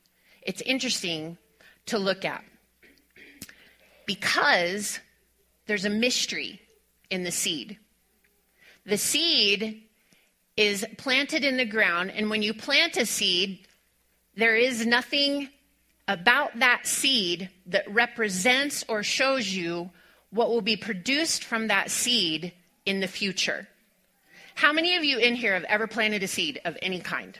It's 0.43 0.61
interesting 0.63 1.39
to 1.87 1.99
look 1.99 2.25
at 2.25 2.45
because 4.09 4.99
there's 5.67 5.85
a 5.85 5.91
mystery 5.91 6.61
in 7.11 7.23
the 7.25 7.31
seed. 7.31 7.79
The 8.87 8.97
seed 8.97 9.83
is 10.57 10.85
planted 10.97 11.45
in 11.45 11.59
the 11.59 11.67
ground, 11.67 12.11
and 12.11 12.31
when 12.31 12.43
you 12.43 12.55
plant 12.55 12.97
a 12.97 13.05
seed, 13.05 13.67
there 14.35 14.57
is 14.57 14.87
nothing 14.87 15.51
about 16.09 16.59
that 16.59 16.87
seed 16.87 17.51
that 17.67 17.93
represents 17.93 18.83
or 18.89 19.03
shows 19.03 19.47
you 19.47 19.91
what 20.31 20.49
will 20.49 20.63
be 20.63 20.77
produced 20.77 21.45
from 21.45 21.69
that 21.69 21.91
seed 21.91 22.55
in 22.87 23.01
the 23.01 23.07
future. 23.07 23.69
How 24.55 24.73
many 24.73 24.97
of 24.97 25.05
you 25.05 25.19
in 25.19 25.35
here 25.35 25.53
have 25.53 25.65
ever 25.65 25.87
planted 25.87 26.23
a 26.23 26.29
seed 26.29 26.63
of 26.65 26.79
any 26.81 27.01
kind? 27.01 27.39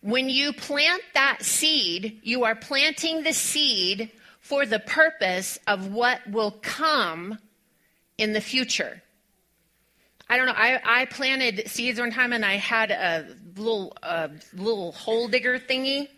When 0.00 0.30
you 0.30 0.54
plant 0.54 1.02
that 1.12 1.42
seed, 1.42 2.20
you 2.22 2.44
are 2.44 2.56
planting 2.56 3.22
the 3.22 3.34
seed 3.34 4.10
for 4.42 4.66
the 4.66 4.80
purpose 4.80 5.58
of 5.66 5.92
what 5.92 6.28
will 6.28 6.50
come 6.50 7.38
in 8.18 8.32
the 8.32 8.40
future. 8.40 9.00
I 10.28 10.36
don't 10.36 10.46
know. 10.46 10.54
I, 10.56 10.80
I 10.84 11.04
planted 11.06 11.68
seeds 11.68 11.98
one 12.00 12.10
time 12.10 12.32
and 12.32 12.44
I 12.44 12.56
had 12.56 12.90
a 12.90 13.34
little, 13.56 13.96
uh, 14.02 14.28
little 14.52 14.92
hole 14.92 15.28
digger 15.28 15.58
thingy. 15.58 16.08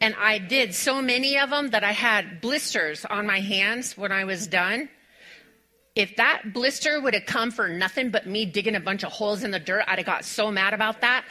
And 0.00 0.14
I 0.18 0.38
did 0.38 0.74
so 0.74 1.02
many 1.02 1.38
of 1.38 1.50
them 1.50 1.68
that 1.70 1.84
I 1.84 1.92
had 1.92 2.40
blisters 2.40 3.04
on 3.04 3.26
my 3.26 3.40
hands 3.40 3.96
when 3.96 4.12
I 4.12 4.24
was 4.24 4.46
done. 4.46 4.88
If 5.94 6.16
that 6.16 6.52
blister 6.52 7.00
would 7.00 7.14
have 7.14 7.26
come 7.26 7.50
for 7.50 7.68
nothing 7.68 8.10
but 8.10 8.26
me 8.26 8.44
digging 8.44 8.76
a 8.76 8.80
bunch 8.80 9.04
of 9.04 9.12
holes 9.12 9.42
in 9.42 9.50
the 9.50 9.58
dirt, 9.58 9.84
I'd 9.86 9.98
have 9.98 10.06
got 10.06 10.24
so 10.24 10.50
mad 10.50 10.74
about 10.74 11.00
that. 11.00 11.24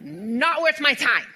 Not 0.00 0.62
worth 0.62 0.80
my 0.80 0.94
time. 0.94 1.26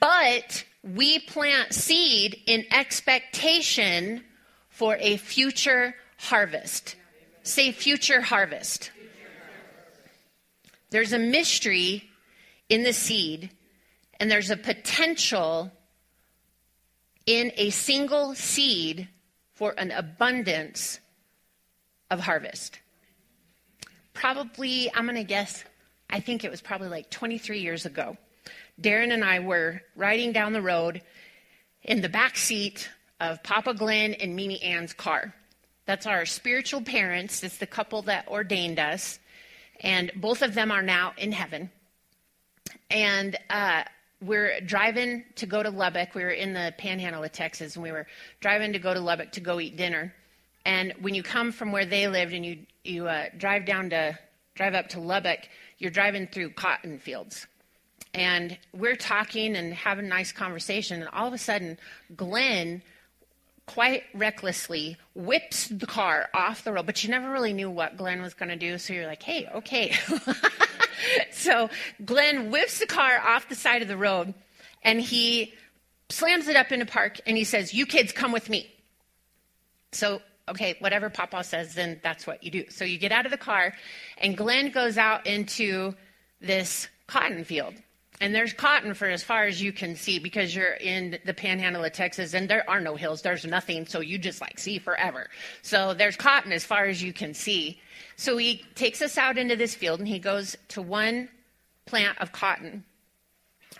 But 0.00 0.64
we 0.94 1.18
plant 1.18 1.74
seed 1.74 2.40
in 2.46 2.64
expectation 2.70 4.22
for 4.68 4.96
a 5.00 5.16
future 5.16 5.94
harvest. 6.18 6.96
Say 7.42 7.72
future 7.72 8.20
harvest. 8.20 8.90
There's 10.90 11.12
a 11.12 11.18
mystery 11.18 12.08
in 12.68 12.84
the 12.84 12.92
seed, 12.92 13.50
and 14.20 14.30
there's 14.30 14.50
a 14.50 14.56
potential 14.56 15.72
in 17.26 17.52
a 17.56 17.70
single 17.70 18.34
seed 18.34 19.08
for 19.54 19.74
an 19.78 19.90
abundance 19.90 21.00
of 22.10 22.20
harvest. 22.20 22.78
Probably, 24.14 24.90
I'm 24.94 25.04
going 25.04 25.16
to 25.16 25.24
guess, 25.24 25.64
I 26.08 26.20
think 26.20 26.44
it 26.44 26.50
was 26.50 26.60
probably 26.60 26.88
like 26.88 27.10
23 27.10 27.58
years 27.58 27.84
ago. 27.84 28.16
Darren 28.80 29.12
and 29.12 29.24
I 29.24 29.40
were 29.40 29.80
riding 29.94 30.32
down 30.32 30.52
the 30.52 30.62
road 30.62 31.02
in 31.82 32.02
the 32.02 32.08
back 32.08 32.36
seat 32.36 32.88
of 33.20 33.42
Papa 33.42 33.74
Glenn 33.74 34.14
and 34.14 34.36
Mimi 34.36 34.62
Ann's 34.62 34.92
car. 34.92 35.34
That's 35.86 36.06
our 36.06 36.26
spiritual 36.26 36.82
parents. 36.82 37.42
It's 37.42 37.58
the 37.58 37.66
couple 37.66 38.02
that 38.02 38.28
ordained 38.28 38.78
us. 38.78 39.18
And 39.80 40.10
both 40.16 40.42
of 40.42 40.54
them 40.54 40.70
are 40.70 40.82
now 40.82 41.12
in 41.16 41.32
heaven. 41.32 41.70
And 42.90 43.36
uh, 43.48 43.84
we're 44.20 44.60
driving 44.60 45.24
to 45.36 45.46
go 45.46 45.62
to 45.62 45.70
Lubbock. 45.70 46.14
We 46.14 46.24
were 46.24 46.30
in 46.30 46.52
the 46.52 46.74
panhandle 46.76 47.22
of 47.22 47.32
Texas, 47.32 47.76
and 47.76 47.82
we 47.82 47.92
were 47.92 48.06
driving 48.40 48.72
to 48.72 48.78
go 48.78 48.92
to 48.92 49.00
Lubbock 49.00 49.32
to 49.32 49.40
go 49.40 49.60
eat 49.60 49.76
dinner. 49.76 50.14
And 50.64 50.92
when 51.00 51.14
you 51.14 51.22
come 51.22 51.52
from 51.52 51.70
where 51.70 51.86
they 51.86 52.08
lived 52.08 52.32
and 52.32 52.44
you, 52.44 52.58
you 52.84 53.06
uh, 53.06 53.26
drive 53.36 53.64
down 53.66 53.90
to, 53.90 54.18
drive 54.54 54.74
up 54.74 54.88
to 54.90 55.00
Lubbock, 55.00 55.48
you're 55.78 55.90
driving 55.90 56.26
through 56.26 56.50
cotton 56.50 56.98
fields. 56.98 57.46
And 58.16 58.56
we're 58.72 58.96
talking 58.96 59.56
and 59.56 59.74
having 59.74 60.06
a 60.06 60.08
nice 60.08 60.32
conversation. 60.32 61.02
And 61.02 61.10
all 61.10 61.28
of 61.28 61.34
a 61.34 61.38
sudden, 61.38 61.76
Glenn 62.16 62.80
quite 63.66 64.04
recklessly 64.14 64.96
whips 65.14 65.68
the 65.68 65.86
car 65.86 66.30
off 66.32 66.64
the 66.64 66.72
road, 66.72 66.86
but 66.86 67.04
you 67.04 67.10
never 67.10 67.30
really 67.30 67.52
knew 67.52 67.68
what 67.68 67.98
Glenn 67.98 68.22
was 68.22 68.32
going 68.32 68.48
to 68.48 68.56
do. 68.56 68.78
So 68.78 68.94
you're 68.94 69.06
like, 69.06 69.22
hey, 69.22 69.46
okay. 69.56 69.94
so 71.30 71.68
Glenn 72.06 72.50
whips 72.50 72.78
the 72.78 72.86
car 72.86 73.20
off 73.20 73.50
the 73.50 73.54
side 73.54 73.82
of 73.82 73.88
the 73.88 73.98
road 73.98 74.32
and 74.82 74.98
he 74.98 75.52
slams 76.08 76.48
it 76.48 76.56
up 76.56 76.72
in 76.72 76.80
a 76.80 76.86
park 76.86 77.20
and 77.26 77.36
he 77.36 77.44
says, 77.44 77.74
You 77.74 77.84
kids 77.84 78.12
come 78.12 78.32
with 78.32 78.48
me. 78.48 78.72
So, 79.92 80.22
okay, 80.48 80.76
whatever 80.78 81.10
Papa 81.10 81.44
says, 81.44 81.74
then 81.74 82.00
that's 82.02 82.26
what 82.26 82.42
you 82.42 82.50
do. 82.50 82.64
So 82.70 82.86
you 82.86 82.98
get 82.98 83.12
out 83.12 83.26
of 83.26 83.30
the 83.30 83.36
car 83.36 83.74
and 84.16 84.38
Glenn 84.38 84.70
goes 84.70 84.96
out 84.96 85.26
into 85.26 85.94
this 86.40 86.88
cotton 87.08 87.44
field. 87.44 87.74
And 88.20 88.34
there's 88.34 88.52
cotton 88.52 88.94
for 88.94 89.06
as 89.08 89.22
far 89.22 89.44
as 89.44 89.60
you 89.60 89.72
can 89.72 89.94
see 89.94 90.18
because 90.18 90.54
you're 90.54 90.74
in 90.74 91.18
the 91.24 91.34
panhandle 91.34 91.84
of 91.84 91.92
Texas 91.92 92.32
and 92.32 92.48
there 92.48 92.68
are 92.68 92.80
no 92.80 92.96
hills. 92.96 93.20
There's 93.20 93.44
nothing. 93.44 93.86
So 93.86 94.00
you 94.00 94.16
just 94.16 94.40
like 94.40 94.58
see 94.58 94.78
forever. 94.78 95.28
So 95.62 95.92
there's 95.92 96.16
cotton 96.16 96.52
as 96.52 96.64
far 96.64 96.86
as 96.86 97.02
you 97.02 97.12
can 97.12 97.34
see. 97.34 97.80
So 98.16 98.38
he 98.38 98.64
takes 98.74 99.02
us 99.02 99.18
out 99.18 99.36
into 99.36 99.56
this 99.56 99.74
field 99.74 99.98
and 99.98 100.08
he 100.08 100.18
goes 100.18 100.56
to 100.68 100.80
one 100.80 101.28
plant 101.84 102.18
of 102.18 102.32
cotton 102.32 102.84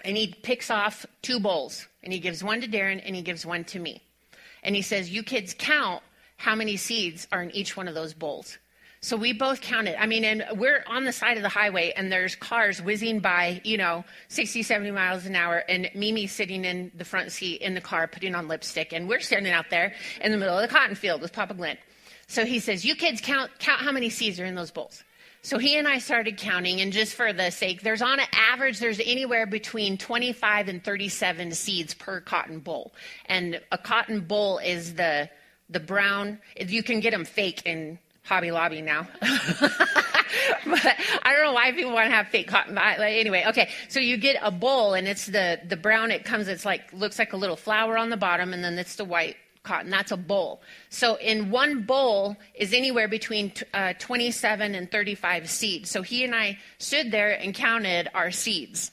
and 0.04 0.16
he 0.16 0.28
picks 0.28 0.70
off 0.70 1.06
two 1.22 1.40
bolls 1.40 1.86
and 2.02 2.12
he 2.12 2.18
gives 2.18 2.44
one 2.44 2.60
to 2.60 2.68
Darren 2.68 3.02
and 3.04 3.16
he 3.16 3.22
gives 3.22 3.46
one 3.46 3.64
to 3.64 3.78
me. 3.78 4.02
And 4.62 4.76
he 4.76 4.82
says, 4.82 5.10
You 5.10 5.22
kids 5.22 5.54
count 5.56 6.02
how 6.36 6.54
many 6.54 6.76
seeds 6.76 7.26
are 7.32 7.42
in 7.42 7.50
each 7.52 7.76
one 7.76 7.88
of 7.88 7.94
those 7.94 8.12
bolls. 8.12 8.58
So 9.06 9.16
we 9.16 9.32
both 9.32 9.60
counted. 9.60 10.02
I 10.02 10.06
mean, 10.06 10.24
and 10.24 10.44
we're 10.56 10.82
on 10.88 11.04
the 11.04 11.12
side 11.12 11.36
of 11.36 11.44
the 11.44 11.48
highway 11.48 11.92
and 11.96 12.10
there's 12.10 12.34
cars 12.34 12.82
whizzing 12.82 13.20
by, 13.20 13.60
you 13.62 13.76
know, 13.76 14.04
60, 14.30 14.64
70 14.64 14.90
miles 14.90 15.26
an 15.26 15.36
hour 15.36 15.58
and 15.68 15.88
Mimi 15.94 16.26
sitting 16.26 16.64
in 16.64 16.90
the 16.92 17.04
front 17.04 17.30
seat 17.30 17.60
in 17.60 17.74
the 17.74 17.80
car 17.80 18.08
putting 18.08 18.34
on 18.34 18.48
lipstick 18.48 18.92
and 18.92 19.08
we're 19.08 19.20
standing 19.20 19.52
out 19.52 19.66
there 19.70 19.94
in 20.20 20.32
the 20.32 20.36
middle 20.36 20.58
of 20.58 20.68
the 20.68 20.74
cotton 20.74 20.96
field 20.96 21.22
with 21.22 21.32
Papa 21.32 21.54
Glenn. 21.54 21.78
So 22.26 22.44
he 22.44 22.58
says, 22.58 22.84
you 22.84 22.96
kids 22.96 23.20
count, 23.20 23.52
count 23.60 23.80
how 23.80 23.92
many 23.92 24.10
seeds 24.10 24.40
are 24.40 24.44
in 24.44 24.56
those 24.56 24.72
bolls. 24.72 25.04
So 25.40 25.58
he 25.58 25.78
and 25.78 25.86
I 25.86 25.98
started 25.98 26.36
counting, 26.36 26.80
and 26.80 26.92
just 26.92 27.14
for 27.14 27.32
the 27.32 27.50
sake, 27.50 27.82
there's 27.82 28.02
on 28.02 28.18
an 28.18 28.26
average, 28.32 28.80
there's 28.80 28.98
anywhere 28.98 29.46
between 29.46 29.98
25 29.98 30.66
and 30.66 30.82
37 30.82 31.52
seeds 31.52 31.94
per 31.94 32.20
cotton 32.20 32.58
boll. 32.58 32.92
And 33.26 33.60
a 33.70 33.78
cotton 33.78 34.22
boll 34.22 34.58
is 34.58 34.94
the 34.94 35.30
the 35.68 35.80
brown. 35.80 36.40
You 36.56 36.82
can 36.82 37.00
get 37.00 37.12
them 37.12 37.24
fake 37.24 37.62
in 37.64 37.98
Hobby 38.26 38.50
Lobby 38.50 38.82
now. 38.82 39.06
but 39.20 40.96
I 41.22 41.32
don't 41.32 41.44
know 41.44 41.52
why 41.52 41.72
people 41.72 41.92
want 41.92 42.10
to 42.10 42.14
have 42.14 42.28
fake 42.28 42.48
cotton. 42.48 42.76
Anyway, 42.76 43.44
okay. 43.48 43.70
So 43.88 44.00
you 44.00 44.16
get 44.16 44.36
a 44.42 44.50
boll, 44.50 44.94
and 44.94 45.06
it's 45.06 45.26
the 45.26 45.60
the 45.66 45.76
brown. 45.76 46.10
It 46.10 46.24
comes. 46.24 46.48
It's 46.48 46.64
like 46.64 46.92
looks 46.92 47.18
like 47.18 47.32
a 47.32 47.36
little 47.36 47.56
flower 47.56 47.96
on 47.96 48.10
the 48.10 48.16
bottom, 48.16 48.52
and 48.52 48.64
then 48.64 48.78
it's 48.78 48.96
the 48.96 49.04
white 49.04 49.36
cotton. 49.62 49.90
That's 49.90 50.12
a 50.12 50.16
boll. 50.16 50.60
So 50.88 51.16
in 51.16 51.50
one 51.50 51.82
boll 51.82 52.36
is 52.54 52.72
anywhere 52.72 53.08
between 53.08 53.52
uh, 53.74 53.94
27 53.98 54.74
and 54.74 54.90
35 54.90 55.50
seeds. 55.50 55.90
So 55.90 56.02
he 56.02 56.24
and 56.24 56.34
I 56.34 56.58
stood 56.78 57.10
there 57.10 57.32
and 57.32 57.54
counted 57.54 58.08
our 58.14 58.30
seeds. 58.30 58.90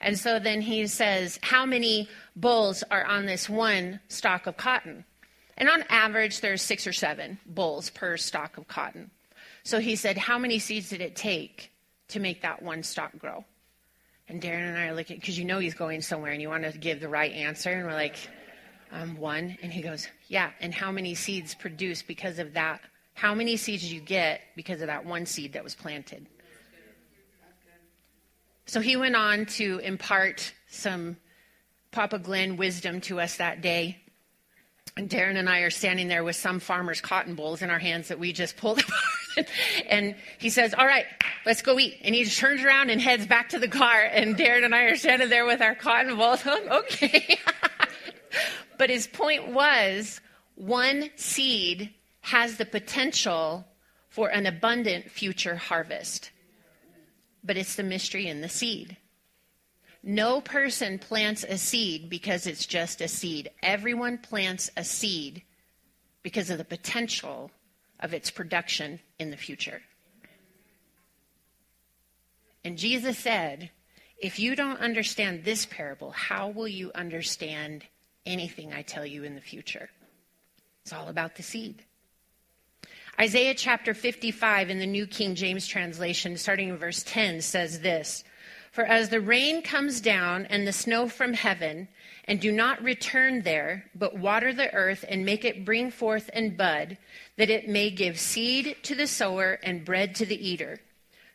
And 0.00 0.18
so 0.18 0.38
then 0.38 0.60
he 0.60 0.86
says, 0.86 1.38
How 1.42 1.64
many 1.64 2.08
bolls 2.34 2.82
are 2.90 3.04
on 3.06 3.26
this 3.26 3.48
one 3.48 4.00
stalk 4.08 4.46
of 4.46 4.56
cotton? 4.56 5.04
And 5.56 5.68
on 5.68 5.84
average, 5.88 6.40
there's 6.40 6.62
six 6.62 6.86
or 6.86 6.92
seven 6.92 7.38
bolls 7.46 7.90
per 7.90 8.16
stalk 8.16 8.58
of 8.58 8.68
cotton. 8.68 9.10
So 9.62 9.80
he 9.80 9.96
said, 9.96 10.18
How 10.18 10.38
many 10.38 10.58
seeds 10.58 10.90
did 10.90 11.00
it 11.00 11.16
take 11.16 11.72
to 12.08 12.20
make 12.20 12.42
that 12.42 12.62
one 12.62 12.82
stalk 12.82 13.16
grow? 13.18 13.44
And 14.28 14.42
Darren 14.42 14.68
and 14.68 14.76
I 14.76 14.86
are 14.88 14.94
looking, 14.94 15.18
because 15.18 15.38
you 15.38 15.44
know 15.44 15.58
he's 15.58 15.74
going 15.74 16.02
somewhere 16.02 16.32
and 16.32 16.42
you 16.42 16.48
want 16.48 16.64
to 16.70 16.76
give 16.76 17.00
the 17.00 17.08
right 17.08 17.32
answer. 17.32 17.70
And 17.70 17.86
we're 17.86 17.94
like, 17.94 18.16
um, 18.92 19.16
One. 19.16 19.56
And 19.62 19.72
he 19.72 19.82
goes, 19.82 20.08
Yeah. 20.28 20.50
And 20.60 20.74
how 20.74 20.92
many 20.92 21.14
seeds 21.14 21.54
produced 21.54 22.06
because 22.06 22.38
of 22.38 22.54
that? 22.54 22.80
How 23.14 23.34
many 23.34 23.56
seeds 23.56 23.82
did 23.82 23.92
you 23.92 24.00
get 24.00 24.42
because 24.56 24.82
of 24.82 24.88
that 24.88 25.06
one 25.06 25.24
seed 25.24 25.54
that 25.54 25.64
was 25.64 25.74
planted? 25.74 26.26
So 28.66 28.80
he 28.80 28.96
went 28.96 29.14
on 29.14 29.46
to 29.46 29.78
impart 29.78 30.52
some 30.68 31.16
Papa 31.92 32.18
Glenn 32.18 32.56
wisdom 32.56 33.00
to 33.02 33.20
us 33.20 33.36
that 33.36 33.62
day. 33.62 34.02
And 34.98 35.10
Darren 35.10 35.36
and 35.36 35.46
I 35.46 35.60
are 35.60 35.70
standing 35.70 36.08
there 36.08 36.24
with 36.24 36.36
some 36.36 36.58
farmer's 36.58 37.02
cotton 37.02 37.34
bolls 37.34 37.60
in 37.60 37.68
our 37.68 37.78
hands 37.78 38.08
that 38.08 38.18
we 38.18 38.32
just 38.32 38.56
pulled 38.56 38.78
apart. 39.36 39.50
and 39.90 40.16
he 40.38 40.48
says, 40.48 40.72
All 40.72 40.86
right, 40.86 41.04
let's 41.44 41.60
go 41.60 41.78
eat. 41.78 41.98
And 42.02 42.14
he 42.14 42.24
just 42.24 42.38
turns 42.38 42.64
around 42.64 42.88
and 42.88 42.98
heads 42.98 43.26
back 43.26 43.50
to 43.50 43.58
the 43.58 43.68
car. 43.68 44.02
And 44.04 44.36
Darren 44.36 44.64
and 44.64 44.74
I 44.74 44.84
are 44.84 44.96
standing 44.96 45.28
there 45.28 45.44
with 45.44 45.60
our 45.60 45.74
cotton 45.74 46.16
bolls. 46.16 46.46
okay. 46.46 47.38
but 48.78 48.88
his 48.88 49.06
point 49.06 49.48
was 49.48 50.22
one 50.54 51.10
seed 51.16 51.92
has 52.22 52.56
the 52.56 52.64
potential 52.64 53.66
for 54.08 54.28
an 54.28 54.46
abundant 54.46 55.10
future 55.10 55.56
harvest. 55.56 56.30
But 57.44 57.58
it's 57.58 57.76
the 57.76 57.82
mystery 57.82 58.28
in 58.28 58.40
the 58.40 58.48
seed. 58.48 58.96
No 60.08 60.40
person 60.40 61.00
plants 61.00 61.42
a 61.42 61.58
seed 61.58 62.08
because 62.08 62.46
it's 62.46 62.64
just 62.64 63.00
a 63.00 63.08
seed. 63.08 63.50
Everyone 63.60 64.18
plants 64.18 64.70
a 64.76 64.84
seed 64.84 65.42
because 66.22 66.48
of 66.48 66.58
the 66.58 66.64
potential 66.64 67.50
of 67.98 68.14
its 68.14 68.30
production 68.30 69.00
in 69.18 69.32
the 69.32 69.36
future. 69.36 69.82
And 72.64 72.78
Jesus 72.78 73.18
said, 73.18 73.70
If 74.16 74.38
you 74.38 74.54
don't 74.54 74.78
understand 74.78 75.42
this 75.42 75.66
parable, 75.66 76.12
how 76.12 76.50
will 76.50 76.68
you 76.68 76.92
understand 76.94 77.84
anything 78.24 78.72
I 78.72 78.82
tell 78.82 79.04
you 79.04 79.24
in 79.24 79.34
the 79.34 79.40
future? 79.40 79.90
It's 80.82 80.92
all 80.92 81.08
about 81.08 81.34
the 81.34 81.42
seed. 81.42 81.82
Isaiah 83.18 83.54
chapter 83.54 83.92
55 83.92 84.70
in 84.70 84.78
the 84.78 84.86
New 84.86 85.08
King 85.08 85.34
James 85.34 85.66
translation, 85.66 86.36
starting 86.36 86.68
in 86.68 86.76
verse 86.76 87.02
10, 87.02 87.40
says 87.40 87.80
this 87.80 88.22
For 88.76 88.84
as 88.84 89.08
the 89.08 89.22
rain 89.22 89.62
comes 89.62 90.02
down 90.02 90.44
and 90.50 90.66
the 90.66 90.70
snow 90.70 91.08
from 91.08 91.32
heaven, 91.32 91.88
and 92.26 92.38
do 92.38 92.52
not 92.52 92.82
return 92.82 93.40
there, 93.40 93.86
but 93.94 94.18
water 94.18 94.52
the 94.52 94.70
earth 94.74 95.02
and 95.08 95.24
make 95.24 95.46
it 95.46 95.64
bring 95.64 95.90
forth 95.90 96.28
and 96.34 96.58
bud, 96.58 96.98
that 97.38 97.48
it 97.48 97.70
may 97.70 97.88
give 97.88 98.20
seed 98.20 98.76
to 98.82 98.94
the 98.94 99.06
sower 99.06 99.58
and 99.62 99.86
bread 99.86 100.14
to 100.16 100.26
the 100.26 100.46
eater, 100.46 100.78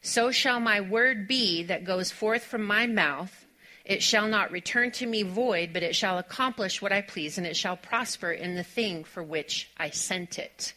so 0.03 0.29
shall 0.29 0.59
my 0.59 0.81
word 0.81 1.27
be 1.27 1.63
that 1.63 1.83
goes 1.83 2.11
forth 2.11 2.43
from 2.43 2.63
my 2.63 2.85
mouth. 2.85 3.47
It 3.85 4.03
shall 4.03 4.27
not 4.27 4.51
return 4.51 4.91
to 4.91 5.07
me 5.07 5.23
void, 5.23 5.73
but 5.73 5.81
it 5.81 5.95
shall 5.95 6.19
accomplish 6.19 6.79
what 6.79 6.91
I 6.91 7.01
please, 7.01 7.39
and 7.39 7.47
it 7.47 7.57
shall 7.57 7.75
prosper 7.75 8.31
in 8.31 8.53
the 8.53 8.63
thing 8.63 9.03
for 9.03 9.23
which 9.23 9.67
I 9.77 9.89
sent 9.89 10.37
it. 10.37 10.75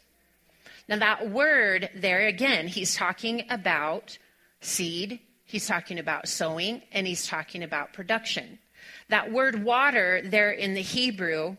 Now, 0.88 0.96
that 0.96 1.30
word 1.30 1.90
there, 1.94 2.26
again, 2.26 2.68
he's 2.68 2.96
talking 2.96 3.44
about 3.50 4.16
seed, 4.62 5.20
He's 5.54 5.68
talking 5.68 6.00
about 6.00 6.26
sowing 6.26 6.82
and 6.90 7.06
he's 7.06 7.28
talking 7.28 7.62
about 7.62 7.92
production. 7.92 8.58
That 9.08 9.30
word 9.30 9.62
water 9.62 10.20
there 10.24 10.50
in 10.50 10.74
the 10.74 10.82
Hebrew 10.82 11.56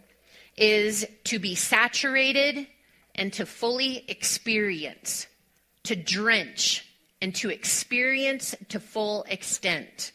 is 0.57 1.07
to 1.23 1.39
be 1.39 1.55
saturated 1.55 2.67
and 3.15 3.31
to 3.31 3.45
fully 3.45 4.03
experience, 4.09 5.27
to 5.83 5.95
drench 5.95 6.85
and 7.21 7.33
to 7.35 7.49
experience 7.49 8.53
to 8.67 8.81
full 8.81 9.23
extent. 9.29 10.11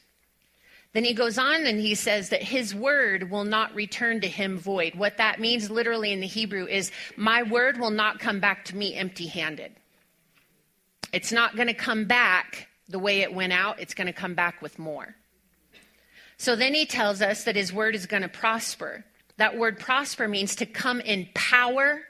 Then 0.93 1.05
he 1.05 1.15
goes 1.15 1.39
on 1.39 1.65
and 1.65 1.81
he 1.81 1.95
says 1.95 2.29
that 2.29 2.43
his 2.43 2.75
word 2.75 3.31
will 3.31 3.45
not 3.45 3.75
return 3.75 4.21
to 4.21 4.29
him 4.29 4.59
void. 4.59 4.95
What 4.95 5.17
that 5.17 5.41
means 5.41 5.71
literally 5.71 6.13
in 6.13 6.21
the 6.21 6.27
Hebrew 6.27 6.67
is, 6.67 6.93
my 7.17 7.45
word 7.45 7.81
will 7.81 7.89
not 7.89 8.19
come 8.19 8.41
back 8.41 8.67
to 8.67 8.77
me 8.77 8.95
empty 8.95 9.29
handed. 9.29 9.73
It's 11.15 11.33
not 11.33 11.57
going 11.57 11.69
to 11.69 11.73
come 11.73 12.05
back 12.05 12.67
the 12.91 12.99
way 12.99 13.21
it 13.21 13.33
went 13.33 13.53
out, 13.53 13.81
it's 13.81 13.95
going 13.95 14.07
to 14.07 14.13
come 14.13 14.35
back 14.35 14.61
with 14.61 14.79
more. 14.79 15.15
So 16.37 16.57
then 16.57 16.75
he 16.75 16.87
tells 16.87 17.23
us 17.23 17.45
that 17.45 17.57
his 17.57 17.73
word 17.73 17.95
is 17.95 18.07
going 18.07 18.23
to 18.23 18.29
prosper. 18.29 19.05
That 19.37 19.57
word 19.57 19.79
prosper 19.79 20.27
means 20.27 20.57
to 20.57 20.67
come 20.67 21.01
in 21.01 21.29
power 21.35 22.03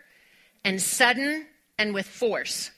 and 0.65 0.81
sudden 0.81 1.47
and 1.79 1.95
with 1.95 2.07
force. 2.07 2.71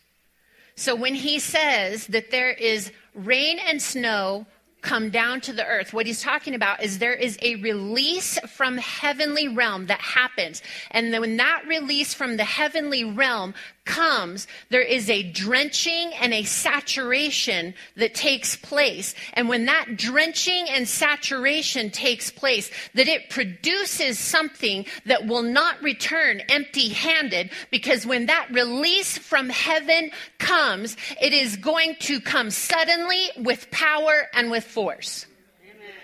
So 0.76 0.94
when 0.94 1.14
he 1.14 1.38
says 1.38 2.06
that 2.08 2.30
there 2.30 2.50
is 2.50 2.90
rain 3.14 3.58
and 3.58 3.80
snow 3.80 4.46
come 4.82 5.10
down 5.10 5.40
to 5.40 5.52
the 5.52 5.64
earth. 5.64 5.92
What 5.92 6.06
he's 6.06 6.20
talking 6.20 6.54
about 6.54 6.82
is 6.82 6.98
there 6.98 7.14
is 7.14 7.38
a 7.40 7.54
release 7.56 8.38
from 8.56 8.76
heavenly 8.78 9.48
realm 9.48 9.86
that 9.86 10.00
happens. 10.00 10.60
And 10.90 11.14
then 11.14 11.20
when 11.20 11.36
that 11.38 11.62
release 11.66 12.12
from 12.12 12.36
the 12.36 12.44
heavenly 12.44 13.04
realm 13.04 13.54
comes, 13.84 14.46
there 14.70 14.82
is 14.82 15.10
a 15.10 15.22
drenching 15.22 16.12
and 16.20 16.32
a 16.32 16.44
saturation 16.44 17.74
that 17.96 18.14
takes 18.14 18.56
place. 18.56 19.14
And 19.34 19.48
when 19.48 19.66
that 19.66 19.96
drenching 19.96 20.68
and 20.68 20.86
saturation 20.86 21.90
takes 21.90 22.30
place, 22.30 22.70
that 22.94 23.08
it 23.08 23.28
produces 23.28 24.18
something 24.18 24.86
that 25.06 25.26
will 25.26 25.42
not 25.42 25.82
return 25.82 26.40
empty 26.48 26.90
handed 26.90 27.50
because 27.70 28.06
when 28.06 28.26
that 28.26 28.48
release 28.50 29.18
from 29.18 29.48
heaven 29.48 30.10
comes, 30.38 30.96
it 31.20 31.32
is 31.32 31.56
going 31.56 31.96
to 32.00 32.20
come 32.20 32.50
suddenly 32.50 33.30
with 33.38 33.70
power 33.70 34.28
and 34.32 34.50
with 34.50 34.64
force. 34.64 35.26
Amen. 35.64 35.94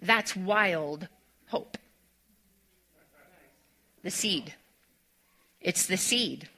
That's 0.00 0.36
wild 0.36 1.08
hope. 1.46 1.78
The 4.02 4.10
seed. 4.10 4.54
It's 5.60 5.86
the 5.86 5.96
seed. 5.96 6.48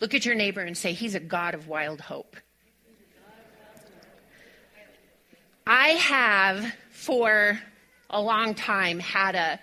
Look 0.00 0.14
at 0.14 0.24
your 0.24 0.34
neighbor 0.34 0.60
and 0.60 0.76
say, 0.76 0.92
He's 0.92 1.14
a 1.14 1.20
God 1.20 1.54
of 1.54 1.68
wild 1.68 2.00
hope. 2.00 2.36
I 5.66 5.88
have, 5.90 6.74
for 6.90 7.58
a 8.10 8.20
long 8.20 8.54
time, 8.54 8.98
had 9.00 9.34
a, 9.34 9.60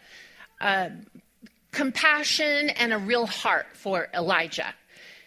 a 0.60 0.91
compassion 1.71 2.69
and 2.71 2.91
a 2.91 2.97
real 2.97 3.28
heart 3.28 3.67
for 3.74 4.10
Elijah 4.13 4.74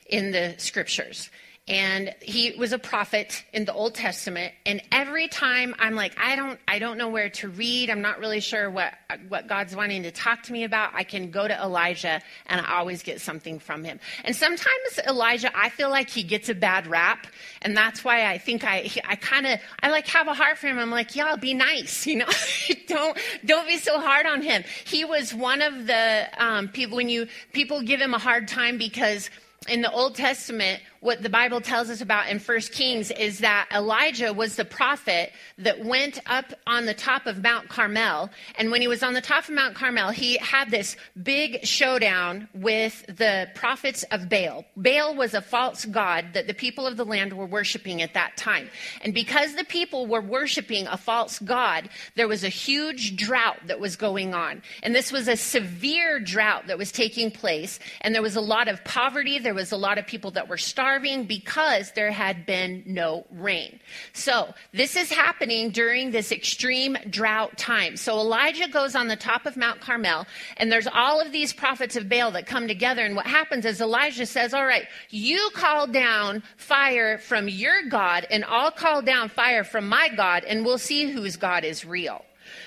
in 0.07 0.33
the 0.33 0.55
scriptures 0.59 1.31
and 1.66 2.14
he 2.20 2.55
was 2.59 2.72
a 2.72 2.79
prophet 2.79 3.42
in 3.55 3.64
the 3.64 3.72
old 3.72 3.94
testament. 3.94 4.53
And 4.66 4.83
every 4.92 5.29
time 5.29 5.74
i'm 5.79 5.94
like 5.94 6.14
i 6.18 6.37
don't 6.37 6.61
i 6.68 6.79
don't 6.79 6.98
know 6.98 7.09
where 7.09 7.31
to 7.31 7.48
read. 7.48 7.88
I'm 7.88 8.03
not 8.03 8.18
really 8.18 8.40
sure 8.40 8.68
what 8.68 8.92
what 9.29 9.48
god's 9.48 9.74
wanting 9.74 10.03
to 10.03 10.11
talk 10.11 10.42
to 10.44 10.53
me 10.53 10.64
about. 10.64 10.94
I 10.94 11.05
can 11.05 11.31
go 11.31 11.48
to 11.48 11.55
elijah 11.55 12.20
and 12.46 12.61
i 12.61 12.77
always 12.77 13.03
get 13.03 13.22
something 13.22 13.59
from 13.59 13.83
him. 13.83 13.98
And 14.24 14.37
sometimes 14.37 15.00
elijah 15.07 15.50
i 15.57 15.70
feel 15.70 15.88
like 15.88 16.11
he 16.11 16.22
gets 16.22 16.50
a 16.50 16.55
bad 16.55 16.87
rap. 16.87 17.27
And 17.62 17.74
that's 17.74 18.05
why 18.05 18.27
i 18.27 18.37
think 18.37 18.62
i 18.64 18.90
i 19.09 19.16
kind 19.16 19.46
of 19.46 19.59
i 19.83 19.90
like 19.90 20.07
have 20.09 20.29
a 20.29 20.35
heart 20.35 20.59
for 20.59 20.66
him. 20.66 20.79
I'm 20.79 20.90
like 20.90 21.16
yeah 21.16 21.37
be 21.37 21.55
nice 21.55 22.07
you 22.07 22.16
know? 22.16 22.29
Don't 22.87 23.18
don't 23.44 23.66
be 23.66 23.79
so 23.79 23.98
hard 23.98 24.27
on 24.27 24.42
him. 24.42 24.62
He 24.85 25.05
was 25.05 25.33
one 25.33 25.62
of 25.62 25.87
the 25.87 26.29
um, 26.37 26.68
people 26.68 26.96
when 26.96 27.09
you 27.09 27.27
people 27.53 27.83
give 27.83 28.00
him 28.00 28.14
a 28.14 28.18
hard 28.18 28.48
time 28.48 28.79
because 28.79 29.31
in 29.68 29.83
the 29.83 29.90
Old 29.90 30.14
Testament, 30.14 30.81
what 31.00 31.22
the 31.22 31.29
Bible 31.29 31.61
tells 31.61 31.90
us 31.90 32.00
about 32.00 32.29
in 32.29 32.38
First 32.38 32.72
Kings 32.72 33.11
is 33.11 33.40
that 33.40 33.68
Elijah 33.70 34.33
was 34.33 34.57
the 34.57 34.64
prophet 34.64 35.33
that 35.59 35.85
went 35.85 36.18
up 36.24 36.46
on 36.66 36.87
the 36.87 36.94
top 36.94 37.27
of 37.27 37.42
Mount 37.42 37.68
Carmel. 37.68 38.31
And 38.57 38.70
when 38.70 38.81
he 38.81 38.88
was 38.88 39.03
on 39.03 39.12
the 39.12 39.20
top 39.20 39.44
of 39.44 39.50
Mount 39.50 39.74
Carmel, 39.74 40.11
he 40.11 40.38
had 40.38 40.70
this 40.70 40.96
big 41.22 41.64
showdown 41.66 42.48
with 42.55 43.05
the 43.07 43.48
prophets 43.55 44.03
of 44.05 44.31
Baal. 44.31 44.64
Baal 44.77 45.14
was 45.14 45.35
a 45.35 45.42
false 45.42 45.85
god 45.85 46.27
that 46.33 46.46
the 46.46 46.55
people 46.55 46.87
of 46.87 46.96
the 46.96 47.05
land 47.05 47.35
were 47.35 47.44
worshiping 47.44 48.00
at 48.00 48.14
that 48.14 48.38
time. 48.38 48.70
And 49.03 49.12
because 49.12 49.55
the 49.57 49.64
people 49.64 50.07
were 50.07 50.22
worshiping 50.22 50.87
a 50.87 50.96
false 50.96 51.38
god, 51.38 51.90
there 52.16 52.29
was 52.29 52.44
a 52.44 52.48
huge 52.48 53.16
drought 53.16 53.59
that 53.66 53.79
was 53.79 53.96
going 53.96 54.33
on. 54.33 54.62
And 54.83 54.94
this 54.94 55.12
was 55.12 55.29
a 55.29 55.37
severe 55.37 56.18
drought 56.18 56.66
that 56.68 56.79
was 56.79 56.90
taking 56.90 57.31
place. 57.31 57.79
And 58.00 58.14
there 58.14 58.22
was 58.22 58.37
a 58.37 58.40
lot 58.40 58.68
of 58.68 58.83
poverty. 58.85 59.38
There 59.38 59.53
was 59.54 59.72
a 59.72 59.76
lot 59.76 59.98
of 59.98 60.06
people 60.06 60.32
that 60.32 60.48
were 60.48 60.58
starving 60.58 61.24
because 61.24 61.92
there 61.92 62.10
had 62.10 62.46
been 62.46 62.82
no 62.86 63.26
rain. 63.30 63.80
So 64.12 64.52
this 64.72 64.96
is 64.96 65.10
happening 65.10 65.70
during 65.70 66.10
this 66.10 66.32
extreme 66.32 66.96
drought 67.08 67.56
time. 67.56 67.96
So 67.96 68.18
Elijah 68.18 68.68
goes 68.68 68.94
on 68.94 69.08
the 69.08 69.16
top 69.16 69.46
of 69.46 69.56
Mount 69.56 69.80
Carmel, 69.80 70.26
and 70.56 70.70
there's 70.70 70.86
all 70.86 71.20
of 71.20 71.32
these 71.32 71.52
prophets 71.52 71.96
of 71.96 72.08
Baal 72.08 72.32
that 72.32 72.46
come 72.46 72.68
together. 72.68 73.04
And 73.04 73.16
what 73.16 73.26
happens 73.26 73.64
is 73.64 73.80
Elijah 73.80 74.26
says, 74.26 74.52
All 74.54 74.66
right, 74.66 74.86
you 75.10 75.50
call 75.54 75.86
down 75.86 76.42
fire 76.56 77.18
from 77.18 77.48
your 77.48 77.88
God, 77.88 78.26
and 78.30 78.44
I'll 78.44 78.70
call 78.70 79.02
down 79.02 79.28
fire 79.28 79.64
from 79.64 79.88
my 79.88 80.08
God, 80.08 80.44
and 80.44 80.64
we'll 80.64 80.78
see 80.78 81.10
whose 81.10 81.36
God 81.36 81.64
is 81.64 81.84
real. 81.84 82.24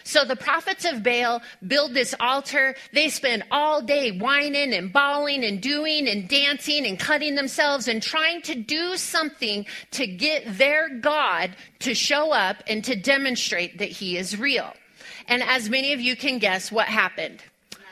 So 0.07 0.23
the 0.23 0.37
prophets 0.37 0.85
of 0.85 1.03
Baal 1.03 1.41
build 1.67 1.93
this 1.93 2.15
altar. 2.21 2.75
They 2.93 3.09
spend 3.09 3.43
all 3.51 3.81
day 3.81 4.17
whining 4.17 4.73
and 4.73 4.93
bawling 4.93 5.43
and 5.43 5.61
doing 5.61 6.07
and 6.07 6.29
dancing 6.29 6.85
and 6.85 6.97
cutting 6.97 7.35
themselves 7.35 7.89
and 7.89 8.01
trying 8.01 8.41
to 8.43 8.55
do 8.55 8.95
something 8.95 9.65
to 9.91 10.07
get 10.07 10.57
their 10.57 10.87
God 10.87 11.57
to 11.79 11.93
show 11.93 12.31
up 12.31 12.63
and 12.67 12.85
to 12.85 12.95
demonstrate 12.95 13.79
that 13.79 13.89
he 13.89 14.15
is 14.15 14.39
real. 14.39 14.71
And 15.27 15.43
as 15.43 15.69
many 15.69 15.91
of 15.91 15.99
you 15.99 16.15
can 16.15 16.39
guess, 16.39 16.71
what 16.71 16.87
happened? 16.87 17.43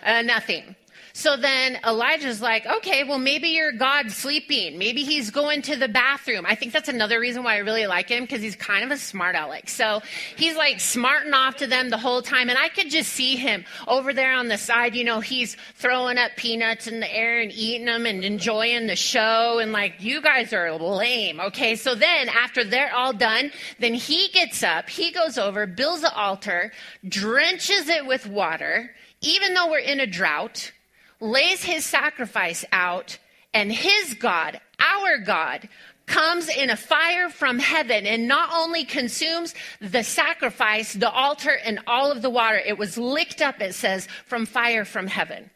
Uh, 0.02 0.22
nothing. 0.22 0.78
So 1.18 1.38
then 1.38 1.80
Elijah's 1.88 2.42
like, 2.42 2.66
okay, 2.66 3.06
well, 3.06 3.20
maybe 3.20 3.48
your 3.48 3.72
God's 3.72 4.18
sleeping. 4.18 4.78
Maybe 4.78 5.06
he's 5.06 5.32
going 5.32 5.62
to 5.62 5.78
the 5.78 5.88
bathroom. 5.88 6.46
I 6.46 6.56
think 6.56 6.74
that's 6.74 6.90
another 6.90 7.22
reason 7.22 7.42
why 7.42 7.56
I 7.56 7.60
really 7.60 7.88
like 7.88 8.10
him 8.10 8.24
because 8.24 8.42
he's 8.42 8.58
kind 8.58 8.84
of 8.84 8.92
a 8.92 8.98
smart 8.98 9.38
aleck. 9.38 9.70
So 9.70 10.02
he's 10.36 10.58
like 10.58 10.82
smarting 10.82 11.34
off 11.34 11.56
to 11.58 11.68
them 11.68 11.90
the 11.90 11.98
whole 11.98 12.22
time. 12.22 12.50
And 12.50 12.60
I 12.60 12.68
could 12.68 12.90
just 12.90 13.14
see 13.14 13.38
him 13.38 13.64
over 13.88 14.12
there 14.12 14.34
on 14.34 14.50
the 14.50 14.58
side. 14.58 14.94
You 14.94 15.06
know, 15.06 15.22
he's 15.22 15.56
throwing 15.76 16.18
up 16.18 16.32
peanuts 16.36 16.86
in 16.86 17.00
the 17.00 17.10
air 17.10 17.40
and 17.40 17.50
eating 17.50 17.86
them 17.86 18.06
and 18.06 18.26
enjoying 18.26 18.88
the 18.88 18.98
show. 18.98 19.60
And 19.60 19.72
like, 19.72 19.94
you 20.00 20.22
guys 20.22 20.52
are 20.52 20.78
lame. 20.78 21.40
Okay. 21.40 21.78
So 21.78 21.96
then 21.96 22.28
after 22.28 22.66
they're 22.66 22.94
all 22.94 23.14
done, 23.14 23.54
then 23.80 23.94
he 23.94 24.28
gets 24.34 24.64
up, 24.64 24.90
he 24.90 25.14
goes 25.14 25.38
over, 25.38 25.66
builds 25.66 26.02
the 26.02 26.14
altar, 26.14 26.74
drenches 27.08 27.88
it 27.88 28.06
with 28.06 28.28
water, 28.28 28.92
even 29.22 29.54
though 29.54 29.72
we're 29.72 29.80
in 29.80 30.02
a 30.02 30.06
drought 30.06 30.74
lays 31.20 31.64
his 31.64 31.86
sacrifice 31.86 32.66
out, 32.72 33.18
and 33.54 33.72
his 33.72 34.16
God, 34.16 34.60
our 34.80 35.18
God, 35.18 35.70
comes 36.06 36.50
in 36.50 36.70
a 36.70 36.78
fire 36.78 37.30
from 37.30 37.60
heaven 37.60 38.06
and 38.06 38.28
not 38.28 38.50
only 38.54 38.84
consumes 38.84 39.56
the 39.82 40.04
sacrifice, 40.04 40.94
the 40.94 41.10
altar, 41.10 41.58
and 41.66 41.80
all 41.88 42.12
of 42.12 42.22
the 42.22 42.30
water, 42.30 42.58
it 42.58 42.78
was 42.78 42.98
licked 42.98 43.42
up, 43.42 43.62
it 43.62 43.74
says, 43.74 44.08
from 44.26 44.46
fire 44.46 44.86
from 44.86 45.08
heaven. 45.08 45.50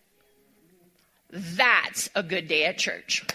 That's 1.31 2.09
a 2.15 2.23
good 2.23 2.47
day 2.47 2.65
at 2.65 2.77
church. 2.77 3.25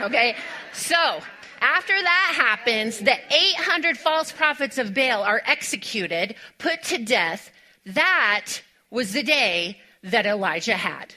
Okay? 0.00 0.36
So, 0.74 1.20
after 1.60 1.94
that 1.94 2.32
happens, 2.36 2.98
the 2.98 3.16
800 3.34 3.96
false 3.96 4.30
prophets 4.30 4.76
of 4.76 4.92
Baal 4.92 5.22
are 5.22 5.40
executed, 5.46 6.34
put 6.58 6.82
to 6.84 6.98
death. 6.98 7.50
That 7.86 8.60
was 8.90 9.14
the 9.14 9.22
day 9.22 9.80
that 10.02 10.26
Elijah 10.26 10.76
had. 10.76 11.14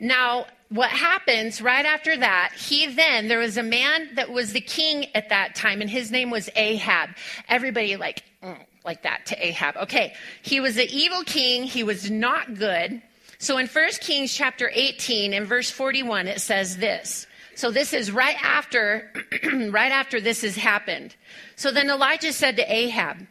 Now, 0.00 0.46
what 0.68 0.90
happens 0.90 1.62
right 1.62 1.84
after 1.84 2.16
that, 2.16 2.52
he 2.56 2.86
then, 2.86 3.28
there 3.28 3.38
was 3.38 3.56
a 3.56 3.62
man 3.62 4.14
that 4.14 4.30
was 4.30 4.52
the 4.52 4.60
king 4.60 5.06
at 5.14 5.28
that 5.28 5.54
time, 5.54 5.80
and 5.80 5.88
his 5.88 6.10
name 6.10 6.30
was 6.30 6.50
Ahab. 6.56 7.10
Everybody 7.48 7.96
like, 7.96 8.24
mm, 8.42 8.58
like 8.84 9.02
that 9.02 9.26
to 9.26 9.46
Ahab. 9.46 9.76
Okay, 9.76 10.14
he 10.42 10.60
was 10.60 10.76
an 10.76 10.86
evil 10.90 11.22
king. 11.22 11.64
He 11.64 11.82
was 11.82 12.10
not 12.10 12.54
good. 12.54 13.00
So 13.38 13.58
in 13.58 13.66
1 13.66 13.90
Kings 14.00 14.34
chapter 14.34 14.70
18 14.72 15.34
and 15.34 15.46
verse 15.46 15.70
41, 15.70 16.26
it 16.26 16.40
says 16.40 16.78
this. 16.78 17.26
So 17.54 17.70
this 17.70 17.92
is 17.92 18.10
right 18.10 18.36
after, 18.42 19.12
right 19.70 19.92
after 19.92 20.20
this 20.20 20.42
has 20.42 20.56
happened. 20.56 21.14
So 21.54 21.70
then 21.70 21.90
Elijah 21.90 22.32
said 22.32 22.56
to 22.56 22.72
Ahab, 22.72 23.26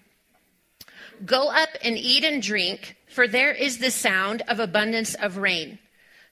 Go 1.26 1.50
up 1.50 1.70
and 1.84 1.98
eat 1.98 2.24
and 2.24 2.42
drink, 2.42 2.98
for 3.08 3.28
there 3.28 3.52
is 3.52 3.78
the 3.78 3.92
sound 3.92 4.42
of 4.48 4.60
abundance 4.60 5.16
of 5.16 5.38
rain. 5.38 5.80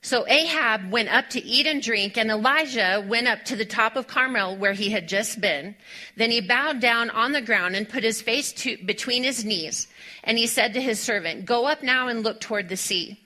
So 0.04 0.28
Ahab 0.28 0.90
went 0.90 1.08
up 1.08 1.30
to 1.30 1.42
eat 1.42 1.66
and 1.66 1.80
drink, 1.80 2.18
and 2.18 2.30
Elijah 2.30 3.02
went 3.08 3.26
up 3.26 3.42
to 3.46 3.56
the 3.56 3.64
top 3.64 3.96
of 3.96 4.06
Carmel 4.06 4.54
where 4.54 4.74
he 4.74 4.90
had 4.90 5.08
just 5.08 5.40
been. 5.40 5.74
Then 6.14 6.30
he 6.30 6.42
bowed 6.42 6.78
down 6.78 7.08
on 7.08 7.32
the 7.32 7.40
ground 7.40 7.74
and 7.74 7.88
put 7.88 8.04
his 8.04 8.20
face 8.20 8.52
to, 8.52 8.76
between 8.84 9.24
his 9.24 9.46
knees. 9.46 9.88
And 10.22 10.36
he 10.36 10.46
said 10.46 10.74
to 10.74 10.82
his 10.82 11.00
servant, 11.00 11.46
Go 11.46 11.64
up 11.64 11.82
now 11.82 12.08
and 12.08 12.22
look 12.22 12.38
toward 12.38 12.68
the 12.68 12.76
sea. 12.76 13.18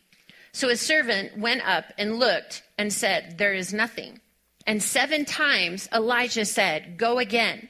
So 0.52 0.68
his 0.68 0.80
servant 0.80 1.36
went 1.36 1.66
up 1.66 1.86
and 1.98 2.20
looked 2.20 2.62
and 2.78 2.92
said, 2.92 3.38
There 3.38 3.54
is 3.54 3.74
nothing. 3.74 4.20
And 4.64 4.80
seven 4.80 5.24
times 5.24 5.88
Elijah 5.92 6.44
said, 6.44 6.96
Go 6.96 7.18
again. 7.18 7.68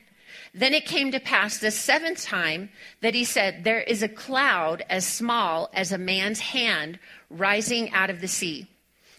Then 0.52 0.74
it 0.74 0.84
came 0.84 1.12
to 1.12 1.20
pass 1.20 1.56
the 1.56 1.70
seventh 1.70 2.22
time 2.22 2.68
that 3.00 3.14
he 3.14 3.24
said, 3.24 3.64
There 3.64 3.80
is 3.80 4.02
a 4.02 4.08
cloud 4.08 4.84
as 4.90 5.06
small 5.06 5.70
as 5.72 5.92
a 5.92 5.98
man's 5.98 6.40
hand 6.40 6.98
rising 7.30 7.90
out 7.92 8.10
of 8.10 8.20
the 8.20 8.28
sea. 8.28 8.68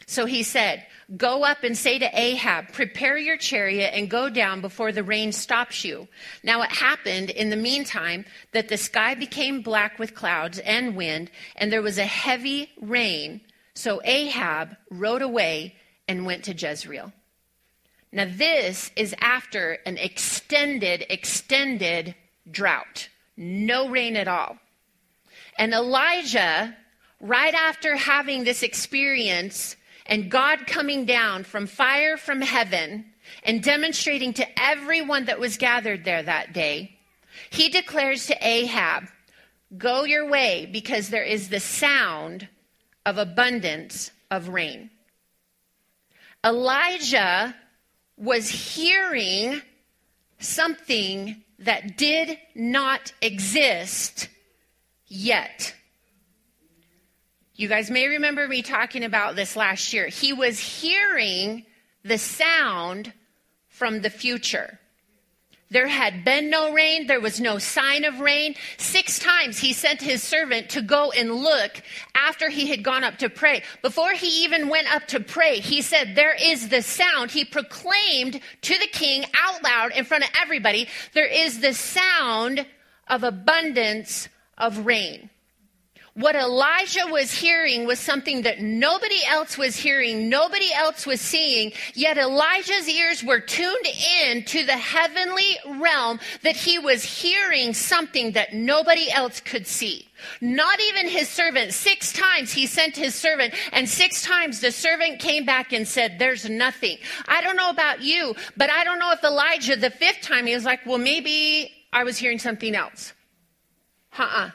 So 0.10 0.26
he 0.26 0.42
said, 0.42 0.88
Go 1.18 1.44
up 1.44 1.64
and 1.64 1.78
say 1.78 2.00
to 2.00 2.20
Ahab, 2.20 2.74
Prepare 2.74 3.20
your 3.20 3.38
chariot 3.38 3.92
and 3.94 4.10
go 4.10 4.28
down 4.28 4.60
before 4.60 4.92
the 4.92 5.04
rain 5.04 5.32
stops 5.32 5.86
you. 5.86 6.08
Now 6.44 6.64
it 6.64 6.72
happened 6.72 7.30
in 7.30 7.52
the 7.52 7.56
meantime 7.56 8.26
that 8.52 8.70
the 8.70 8.78
sky 8.78 9.14
became 9.14 9.62
black 9.62 10.00
with 10.00 10.16
clouds 10.16 10.58
and 10.58 10.96
wind, 10.96 11.30
and 11.56 11.72
there 11.72 11.84
was 11.84 12.00
a 12.00 12.06
heavy 12.06 12.72
rain. 12.82 13.42
So 13.76 14.02
Ahab 14.04 14.76
rode 14.90 15.22
away 15.22 15.76
and 16.08 16.26
went 16.26 16.44
to 16.46 16.56
Jezreel. 16.56 17.14
Now, 18.12 18.26
this 18.28 18.90
is 18.96 19.14
after 19.22 19.78
an 19.86 20.00
extended, 20.00 21.06
extended 21.12 22.16
drought. 22.50 23.10
No 23.38 23.90
rain 23.90 24.16
at 24.16 24.28
all. 24.28 24.58
And 25.60 25.72
Elijah, 25.72 26.76
right 27.22 27.54
after 27.54 27.96
having 27.96 28.44
this 28.44 28.64
experience, 28.64 29.76
and 30.10 30.30
God 30.30 30.66
coming 30.66 31.06
down 31.06 31.44
from 31.44 31.68
fire 31.68 32.18
from 32.18 32.42
heaven 32.42 33.06
and 33.44 33.64
demonstrating 33.64 34.34
to 34.34 34.60
everyone 34.60 35.26
that 35.26 35.40
was 35.40 35.58
gathered 35.58 36.04
there 36.04 36.24
that 36.24 36.52
day, 36.52 36.98
he 37.52 37.70
declares 37.70 38.26
to 38.26 38.36
Ahab, 38.46 39.04
Go 39.78 40.04
your 40.04 40.28
way 40.28 40.68
because 40.70 41.10
there 41.10 41.24
is 41.24 41.50
the 41.50 41.60
sound 41.60 42.50
of 43.06 43.20
abundance 43.20 44.10
of 44.32 44.50
rain. 44.50 44.90
Elijah 46.44 47.56
was 48.18 48.50
hearing 48.50 49.62
something 50.40 51.44
that 51.60 51.98
did 51.98 52.40
not 52.56 53.14
exist 53.22 54.28
yet. 55.08 55.76
You 57.60 57.68
guys 57.68 57.92
may 57.92 58.08
remember 58.08 58.48
me 58.48 58.62
talking 58.62 59.04
about 59.04 59.36
this 59.36 59.58
last 59.58 59.92
year. 59.92 60.08
He 60.08 60.32
was 60.32 60.58
hearing 60.58 61.66
the 62.06 62.18
sound 62.18 63.12
from 63.68 64.00
the 64.00 64.10
future. 64.10 64.80
There 65.70 65.90
had 65.90 66.24
been 66.24 66.50
no 66.50 66.72
rain. 66.72 67.06
There 67.06 67.20
was 67.20 67.42
no 67.42 67.58
sign 67.58 68.06
of 68.06 68.22
rain. 68.22 68.56
Six 68.78 69.20
times 69.20 69.60
he 69.60 69.74
sent 69.74 70.02
his 70.02 70.24
servant 70.24 70.70
to 70.70 70.82
go 70.82 71.12
and 71.12 71.36
look 71.36 71.84
after 72.16 72.48
he 72.48 72.68
had 72.68 72.82
gone 72.82 73.04
up 73.04 73.18
to 73.18 73.30
pray. 73.30 73.64
Before 73.82 74.14
he 74.14 74.46
even 74.46 74.70
went 74.70 74.90
up 74.96 75.08
to 75.08 75.20
pray, 75.20 75.60
he 75.60 75.82
said, 75.82 76.16
There 76.16 76.38
is 76.42 76.70
the 76.70 76.82
sound. 76.82 77.30
He 77.30 77.44
proclaimed 77.44 78.40
to 78.62 78.80
the 78.80 78.88
king 78.88 79.26
out 79.36 79.62
loud 79.66 79.92
in 79.92 80.06
front 80.06 80.24
of 80.24 80.30
everybody, 80.42 80.88
There 81.14 81.28
is 81.28 81.60
the 81.60 81.74
sound 81.74 82.66
of 83.10 83.26
abundance 83.26 84.30
of 84.58 84.86
rain. 84.86 85.30
What 86.16 86.36
Elijah 86.36 87.06
was 87.08 87.32
hearing 87.32 87.86
was 87.86 88.00
something 88.00 88.42
that 88.42 88.60
nobody 88.60 89.24
else 89.28 89.58
was 89.58 89.76
hearing, 89.76 90.28
nobody 90.28 90.74
else 90.74 91.06
was 91.06 91.22
seeing, 91.22 91.72
yet 91.94 92.18
Elijah's 92.18 92.90
ears 92.90 93.24
were 93.24 93.40
tuned 93.40 93.86
in 94.24 94.44
to 94.46 94.66
the 94.66 94.78
heavenly 94.78 95.58
realm 95.80 96.20
that 96.44 96.56
he 96.56 96.80
was 96.80 97.04
hearing 97.04 97.74
something 97.74 98.32
that 98.32 98.54
nobody 98.54 99.12
else 99.12 99.40
could 99.40 99.68
see. 99.68 100.08
Not 100.42 100.80
even 100.82 101.08
his 101.08 101.30
servant. 101.30 101.74
Six 101.74 102.12
times 102.12 102.52
he 102.52 102.66
sent 102.66 102.96
his 102.96 103.16
servant, 103.16 103.54
and 103.72 103.88
six 103.88 104.24
times 104.24 104.60
the 104.60 104.72
servant 104.72 105.20
came 105.20 105.46
back 105.46 105.72
and 105.72 105.88
said, 105.88 106.20
There's 106.20 106.50
nothing. 106.50 106.98
I 107.28 107.42
don't 107.42 107.56
know 107.56 107.70
about 107.70 108.02
you, 108.02 108.36
but 108.58 108.70
I 108.70 108.84
don't 108.84 109.00
know 109.00 109.12
if 109.12 109.24
Elijah, 109.24 109.76
the 109.76 109.90
fifth 109.90 110.22
time, 110.22 110.48
he 110.48 110.56
was 110.56 110.66
like, 110.66 110.86
Well, 110.86 110.98
maybe 110.98 111.72
I 111.94 112.04
was 112.04 112.18
hearing 112.18 112.40
something 112.40 112.76
else. 112.76 113.14
Uh 114.18 114.24
uh-uh. 114.24 114.46
uh 114.48 114.52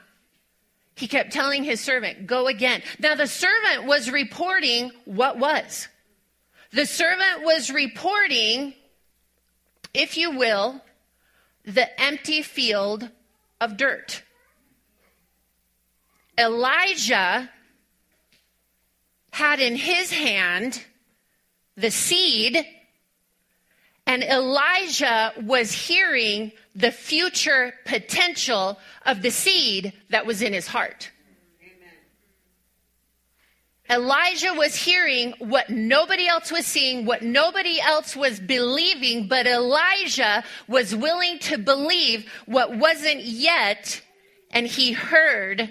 he 0.97 1.09
kept 1.09 1.33
telling 1.33 1.65
his 1.65 1.81
servant, 1.81 2.27
Go 2.27 2.47
again. 2.47 2.83
Now, 2.99 3.15
the 3.15 3.27
servant 3.27 3.85
was 3.85 4.11
reporting 4.11 4.93
what 5.05 5.39
was. 5.39 5.89
The 6.73 6.87
servant 6.87 7.43
was 7.43 7.71
reporting, 7.71 8.75
if 9.93 10.17
you 10.17 10.37
will, 10.37 10.81
the 11.65 12.01
empty 12.01 12.43
field 12.43 13.09
of 13.61 13.77
dirt. 13.77 14.23
Elijah 16.39 17.51
had 19.31 19.61
in 19.61 19.77
his 19.77 20.13
hand 20.13 20.85
the 21.77 21.91
seed, 21.91 22.65
and 24.07 24.23
Elijah 24.23 25.33
was 25.43 25.73
hearing 25.73 26.53
the 26.75 26.91
future 26.91 27.75
potential 27.85 28.79
of 29.07 29.23
the 29.23 29.31
seed 29.31 29.93
that 30.11 30.27
was 30.27 30.43
in 30.43 30.53
his 30.53 30.67
heart. 30.67 31.11
Elijah 33.91 34.55
was 34.55 34.75
hearing 34.75 35.35
what 35.39 35.69
nobody 35.69 36.27
else 36.27 36.51
was 36.51 36.65
seeing, 36.65 37.05
what 37.05 37.23
nobody 37.23 37.79
else 37.81 38.17
was 38.17 38.41
believing, 38.41 39.29
but 39.29 39.47
Elijah 39.47 40.43
was 40.67 40.97
willing 40.97 41.39
to 41.41 41.59
believe 41.59 42.27
what 42.47 42.77
wasn't 42.79 43.23
yet, 43.23 44.01
and 44.51 44.67
he 44.67 44.93
heard 44.93 45.69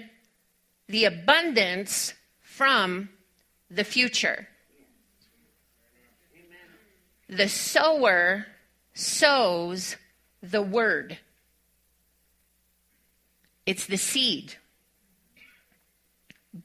the 0.88 1.06
abundance 1.06 2.14
from 2.40 3.08
the 3.68 3.84
future. 3.84 4.46
The 7.28 7.48
sower 7.48 8.46
sows 8.92 9.96
the 10.50 10.62
word. 10.62 11.18
It's 13.66 13.86
the 13.86 13.96
seed. 13.96 14.54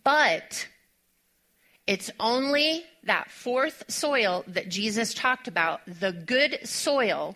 But 0.04 0.68
it's 1.88 2.12
only 2.20 2.84
that 3.04 3.32
fourth 3.32 3.84
soil 3.88 4.44
that 4.48 4.70
Jesus 4.70 5.14
talked 5.14 5.48
about, 5.48 5.82
the 5.88 6.12
good 6.12 6.60
soil 6.64 7.36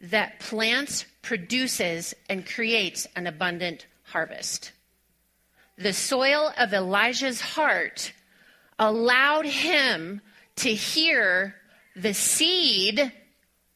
that 0.00 0.38
plants, 0.38 1.06
produces, 1.22 2.14
and 2.28 2.46
creates 2.46 3.06
an 3.16 3.26
abundant 3.26 3.86
harvest. 4.04 4.72
The 5.76 5.92
soil 5.92 6.52
of 6.56 6.72
Elijah's 6.72 7.40
heart 7.40 8.12
allowed 8.78 9.46
him 9.46 10.20
to 10.56 10.72
hear 10.72 11.56
the 11.96 12.14
seed 12.14 13.12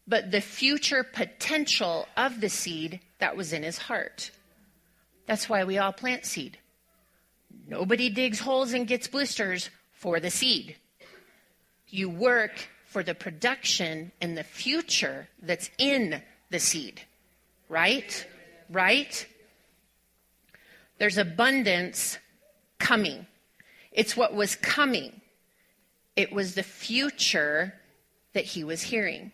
but 0.07 0.31
the 0.31 0.41
future 0.41 1.05
potential 1.05 2.07
of 2.17 2.41
the 2.41 2.49
seed 2.49 3.01
that 3.19 3.37
was 3.37 3.53
in 3.53 3.63
his 3.63 3.79
heart. 3.79 4.31
That's 5.27 5.49
why 5.49 5.65
we 5.65 5.79
all 5.79 5.93
plant 5.93 6.27
seed. 6.27 6.59
Nobody 7.69 8.11
digs 8.11 8.41
holes 8.41 8.73
and 8.73 8.87
gets 8.87 9.09
blisters 9.09 9.71
for 9.93 10.19
the 10.19 10.31
seed. 10.31 10.77
You 11.89 12.09
work 12.09 12.69
for 12.87 13.03
the 13.03 13.15
production 13.15 14.13
and 14.21 14.37
the 14.37 14.45
future 14.45 15.29
that's 15.41 15.71
in 15.79 16.23
the 16.51 16.59
seed. 16.59 17.01
Right? 17.69 18.27
Right? 18.69 19.27
There's 20.99 21.19
abundance 21.19 22.19
coming. 22.79 23.27
It's 23.93 24.17
what 24.17 24.35
was 24.35 24.57
coming. 24.57 25.21
It 26.17 26.33
was 26.33 26.55
the 26.55 26.63
future 26.63 27.75
that 28.35 28.45
he 28.45 28.65
was 28.65 28.83
hearing. 28.83 29.33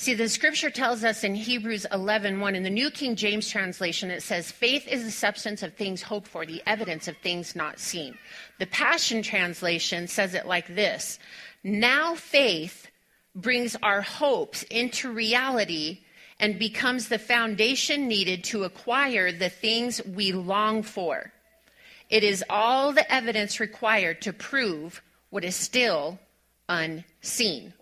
See, 0.00 0.14
the 0.14 0.28
scripture 0.28 0.70
tells 0.70 1.02
us 1.02 1.24
in 1.24 1.34
Hebrews 1.34 1.84
11 1.90 2.38
1, 2.38 2.54
in 2.54 2.62
the 2.62 2.70
New 2.70 2.88
King 2.88 3.16
James 3.16 3.50
translation, 3.50 4.12
it 4.12 4.22
says, 4.22 4.52
Faith 4.52 4.86
is 4.86 5.02
the 5.02 5.10
substance 5.10 5.64
of 5.64 5.74
things 5.74 6.02
hoped 6.02 6.28
for, 6.28 6.46
the 6.46 6.62
evidence 6.66 7.08
of 7.08 7.16
things 7.16 7.56
not 7.56 7.80
seen. 7.80 8.16
The 8.60 8.66
Passion 8.66 9.22
translation 9.22 10.06
says 10.06 10.34
it 10.34 10.46
like 10.46 10.68
this 10.68 11.18
Now 11.64 12.14
faith 12.14 12.86
brings 13.34 13.74
our 13.82 14.00
hopes 14.00 14.62
into 14.70 15.12
reality 15.12 16.02
and 16.38 16.60
becomes 16.60 17.08
the 17.08 17.18
foundation 17.18 18.06
needed 18.06 18.44
to 18.44 18.62
acquire 18.62 19.32
the 19.32 19.50
things 19.50 20.00
we 20.06 20.30
long 20.30 20.84
for. 20.84 21.32
It 22.08 22.22
is 22.22 22.44
all 22.48 22.92
the 22.92 23.12
evidence 23.12 23.58
required 23.58 24.22
to 24.22 24.32
prove 24.32 25.02
what 25.30 25.44
is 25.44 25.56
still 25.56 26.20
unseen. 26.68 27.74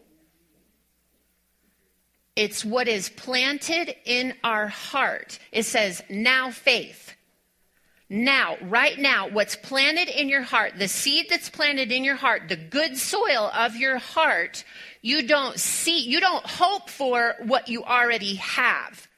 It's 2.36 2.64
what 2.64 2.86
is 2.86 3.08
planted 3.08 3.96
in 4.04 4.34
our 4.44 4.68
heart. 4.68 5.38
It 5.50 5.64
says, 5.64 6.02
now 6.10 6.50
faith. 6.50 7.14
Now, 8.08 8.56
right 8.62 8.96
now, 8.98 9.28
what's 9.28 9.56
planted 9.56 10.08
in 10.08 10.28
your 10.28 10.42
heart, 10.42 10.74
the 10.78 10.86
seed 10.86 11.26
that's 11.28 11.48
planted 11.48 11.90
in 11.90 12.04
your 12.04 12.14
heart, 12.14 12.48
the 12.48 12.56
good 12.56 12.96
soil 12.96 13.50
of 13.52 13.74
your 13.74 13.98
heart, 13.98 14.64
you 15.02 15.26
don't 15.26 15.58
see, 15.58 16.00
you 16.00 16.20
don't 16.20 16.46
hope 16.46 16.88
for 16.88 17.34
what 17.42 17.68
you 17.68 17.82
already 17.82 18.36
have. 18.36 19.08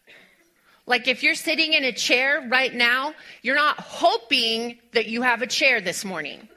Like 0.86 1.06
if 1.06 1.22
you're 1.22 1.34
sitting 1.34 1.74
in 1.74 1.84
a 1.84 1.92
chair 1.92 2.48
right 2.48 2.72
now, 2.72 3.12
you're 3.42 3.56
not 3.56 3.78
hoping 3.78 4.78
that 4.92 5.06
you 5.06 5.20
have 5.20 5.42
a 5.42 5.46
chair 5.46 5.82
this 5.82 6.02
morning. 6.02 6.48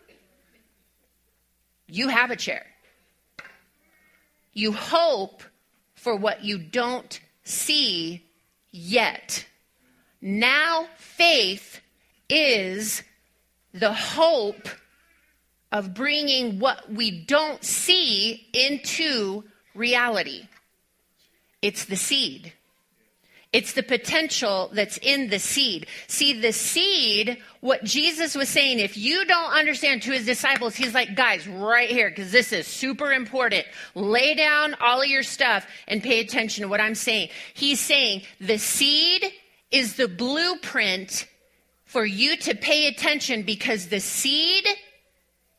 You 1.88 2.08
have 2.08 2.32
a 2.32 2.38
chair. 2.38 2.66
You 4.54 4.72
hope 4.72 5.44
for 6.02 6.16
what 6.16 6.44
you 6.44 6.58
don't 6.58 7.20
see 7.44 8.26
yet. 8.72 9.46
Now, 10.20 10.88
faith 10.98 11.80
is 12.28 13.04
the 13.72 13.94
hope 13.94 14.68
of 15.72 15.94
bringing 15.94 16.58
what 16.58 16.92
we 16.92 17.12
don't 17.12 17.64
see 17.64 18.48
into 18.52 19.44
reality. 19.76 20.48
It's 21.62 21.86
the 21.86 21.96
seed. 21.96 22.54
It's 23.54 23.74
the 23.74 23.84
potential 23.84 24.70
that's 24.72 24.98
in 24.98 25.30
the 25.30 25.40
seed. 25.40 25.88
See, 26.08 26.40
the 26.40 26.54
seed, 26.54 27.38
what 27.60 27.84
Jesus 27.84 28.34
was 28.34 28.48
saying, 28.48 28.80
if 28.80 28.96
you 28.96 29.26
don't 29.26 29.52
understand 29.52 30.04
to 30.04 30.12
his 30.12 30.26
disciples, 30.26 30.76
he's 30.76 30.94
like, 30.94 31.16
guys, 31.16 31.46
right 31.48 31.90
here, 31.90 32.10
because 32.10 32.32
this 32.32 32.54
is 32.54 32.66
super 32.66 33.12
important. 33.12 33.66
Lay 33.94 34.36
down 34.36 34.76
all 34.80 35.02
of 35.02 35.08
your 35.08 35.24
stuff 35.24 35.68
and 35.90 36.02
pay 36.02 36.22
attention 36.22 36.62
to 36.62 36.70
what 36.70 36.80
I'm 36.80 36.96
saying. 36.96 37.28
He's 37.54 37.82
saying 37.82 38.22
the 38.40 38.58
seed 38.58 39.26
is 39.70 39.96
the 39.96 40.08
blueprint 40.08 41.28
for 41.84 42.06
you 42.06 42.38
to 42.38 42.56
pay 42.56 42.88
attention 42.88 43.44
because 43.44 43.88
the 43.88 44.00
seed 44.00 44.66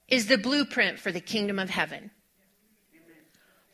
is 0.08 0.28
the 0.28 0.38
blueprint 0.38 0.98
for 0.98 1.12
the 1.12 1.20
kingdom 1.20 1.58
of 1.58 1.68
heaven. 1.68 2.10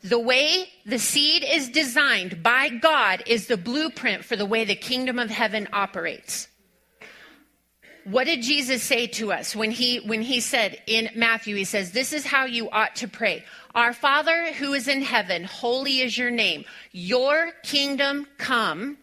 The 0.03 0.19
way 0.19 0.69
the 0.85 0.99
seed 0.99 1.43
is 1.43 1.69
designed 1.69 2.41
by 2.41 2.69
God 2.69 3.23
is 3.27 3.47
the 3.47 3.57
blueprint 3.57 4.23
for 4.23 4.37
the 4.37 4.45
way 4.45 4.63
the 4.63 4.75
kingdom 4.75 5.19
of 5.19 5.29
heaven 5.29 5.67
operates. 5.73 6.47
What 8.05 8.23
did 8.23 8.41
Jesus 8.41 8.81
say 8.81 9.07
to 9.07 9.33
us 9.33 9.55
when 9.55 9.71
he 9.71 9.97
when 9.97 10.21
he 10.21 10.39
said 10.39 10.81
in 10.87 11.09
Matthew 11.15 11.55
he 11.57 11.65
says 11.65 11.91
this 11.91 12.13
is 12.13 12.25
how 12.25 12.45
you 12.45 12.69
ought 12.69 12.95
to 12.97 13.09
pray. 13.09 13.43
Our 13.75 13.93
Father 13.93 14.53
who 14.53 14.73
is 14.73 14.87
in 14.87 15.01
heaven, 15.01 15.43
holy 15.43 15.99
is 15.99 16.17
your 16.17 16.31
name. 16.31 16.63
Your 16.93 17.51
kingdom 17.63 18.25
come, 18.37 18.97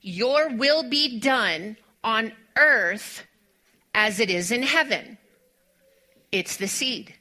your 0.00 0.48
will 0.50 0.88
be 0.88 1.18
done 1.18 1.76
on 2.04 2.32
earth 2.56 3.26
as 3.94 4.20
it 4.20 4.30
is 4.30 4.52
in 4.52 4.62
heaven. 4.62 5.18
It's 6.30 6.56
the 6.56 6.68
seed 6.68 7.15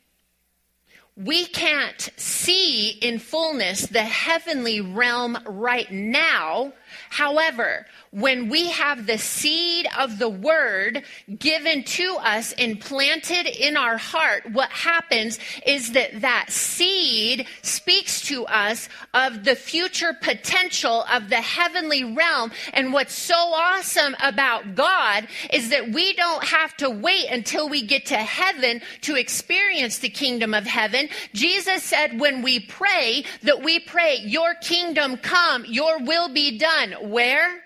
we 1.17 1.45
can't 1.45 2.09
see 2.17 2.89
in 2.89 3.19
fullness 3.19 3.87
the 3.87 4.03
heavenly 4.03 4.81
realm 4.81 5.37
right 5.45 5.89
now. 5.91 6.73
However, 7.15 7.85
when 8.11 8.49
we 8.49 8.71
have 8.71 9.07
the 9.07 9.17
seed 9.17 9.87
of 9.97 10.19
the 10.19 10.27
word 10.27 11.03
given 11.39 11.83
to 11.83 12.17
us 12.19 12.51
and 12.57 12.77
planted 12.77 13.45
in 13.45 13.77
our 13.77 13.95
heart, 13.95 14.51
what 14.51 14.69
happens 14.69 15.39
is 15.65 15.93
that 15.93 16.19
that 16.19 16.51
seed 16.51 17.47
speaks 17.61 18.19
to 18.27 18.45
us 18.47 18.89
of 19.13 19.45
the 19.45 19.55
future 19.55 20.13
potential 20.21 21.05
of 21.09 21.29
the 21.29 21.37
heavenly 21.37 22.03
realm. 22.03 22.51
And 22.73 22.91
what's 22.91 23.13
so 23.13 23.33
awesome 23.35 24.17
about 24.21 24.75
God 24.75 25.25
is 25.53 25.69
that 25.69 25.91
we 25.91 26.13
don't 26.15 26.43
have 26.43 26.75
to 26.77 26.89
wait 26.89 27.29
until 27.29 27.69
we 27.69 27.81
get 27.81 28.05
to 28.07 28.17
heaven 28.17 28.81
to 29.01 29.15
experience 29.15 29.99
the 29.99 30.09
kingdom 30.09 30.53
of 30.53 30.65
heaven. 30.65 31.07
Jesus 31.33 31.81
said 31.83 32.19
when 32.19 32.41
we 32.41 32.59
pray 32.59 33.23
that 33.43 33.63
we 33.63 33.79
pray, 33.79 34.17
your 34.17 34.53
kingdom 34.55 35.15
come, 35.15 35.63
your 35.65 35.99
will 36.03 36.27
be 36.27 36.57
done. 36.57 37.04
Where? 37.05 37.61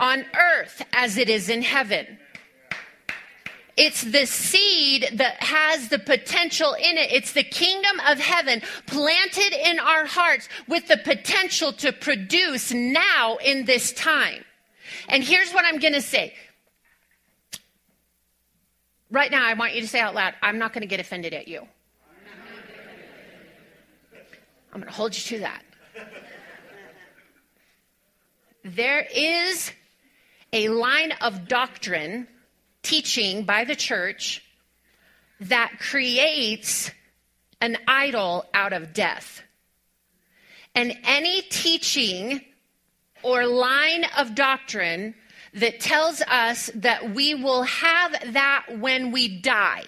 on 0.00 0.24
earth 0.34 0.82
as 0.92 1.18
it 1.18 1.28
is 1.28 1.48
in 1.48 1.62
heaven. 1.62 2.18
It's 3.76 4.02
the 4.02 4.26
seed 4.26 5.08
that 5.14 5.42
has 5.42 5.88
the 5.88 5.98
potential 5.98 6.74
in 6.74 6.98
it. 6.98 7.12
It's 7.12 7.32
the 7.32 7.44
kingdom 7.44 8.00
of 8.08 8.18
heaven 8.18 8.62
planted 8.86 9.52
in 9.52 9.78
our 9.78 10.06
hearts 10.06 10.48
with 10.66 10.88
the 10.88 10.96
potential 10.96 11.72
to 11.74 11.92
produce 11.92 12.72
now 12.72 13.36
in 13.36 13.66
this 13.66 13.92
time. 13.92 14.44
And 15.08 15.22
here's 15.22 15.52
what 15.52 15.64
I'm 15.64 15.78
going 15.78 15.94
to 15.94 16.02
say. 16.02 16.34
Right 19.10 19.30
now, 19.30 19.46
I 19.46 19.54
want 19.54 19.74
you 19.74 19.80
to 19.80 19.88
say 19.88 20.00
out 20.00 20.14
loud, 20.14 20.34
I'm 20.42 20.58
not 20.58 20.72
going 20.72 20.82
to 20.82 20.86
get 20.86 21.00
offended 21.00 21.32
at 21.32 21.48
you. 21.48 21.66
I'm 24.72 24.80
going 24.80 24.90
to 24.90 24.94
hold 24.96 25.16
you 25.16 25.22
to 25.36 25.38
that. 25.40 25.64
There 28.64 29.06
is 29.14 29.72
a 30.52 30.68
line 30.68 31.12
of 31.20 31.48
doctrine, 31.48 32.28
teaching 32.82 33.44
by 33.44 33.64
the 33.64 33.76
church, 33.76 34.42
that 35.40 35.78
creates 35.78 36.90
an 37.60 37.76
idol 37.88 38.44
out 38.52 38.72
of 38.72 38.92
death. 38.92 39.42
And 40.74 40.96
any 41.04 41.42
teaching 41.42 42.42
or 43.22 43.46
line 43.46 44.04
of 44.16 44.34
doctrine 44.34 45.14
that 45.54 45.80
tells 45.80 46.22
us 46.22 46.70
that 46.76 47.10
we 47.14 47.34
will 47.34 47.62
have 47.64 48.32
that 48.32 48.66
when 48.78 49.10
we 49.10 49.40
die. 49.40 49.84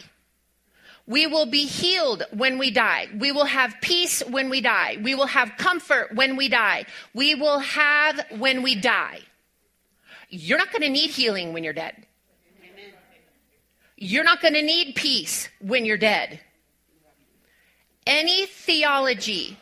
We 1.06 1.26
will 1.26 1.46
be 1.46 1.66
healed 1.66 2.22
when 2.32 2.58
we 2.58 2.70
die. 2.70 3.08
We 3.18 3.32
will 3.32 3.44
have 3.44 3.74
peace 3.80 4.22
when 4.28 4.50
we 4.50 4.60
die. 4.60 4.98
We 5.02 5.14
will 5.14 5.26
have 5.26 5.52
comfort 5.58 6.14
when 6.14 6.36
we 6.36 6.48
die. 6.48 6.86
We 7.12 7.34
will 7.34 7.58
have 7.58 8.24
when 8.38 8.62
we 8.62 8.76
die. 8.76 9.20
You're 10.28 10.58
not 10.58 10.70
going 10.70 10.82
to 10.82 10.88
need 10.88 11.10
healing 11.10 11.52
when 11.52 11.64
you're 11.64 11.72
dead. 11.72 12.06
You're 13.96 14.24
not 14.24 14.40
going 14.40 14.54
to 14.54 14.62
need 14.62 14.94
peace 14.94 15.48
when 15.60 15.84
you're 15.84 15.98
dead. 15.98 16.40
Any 18.06 18.46
theology 18.46 19.58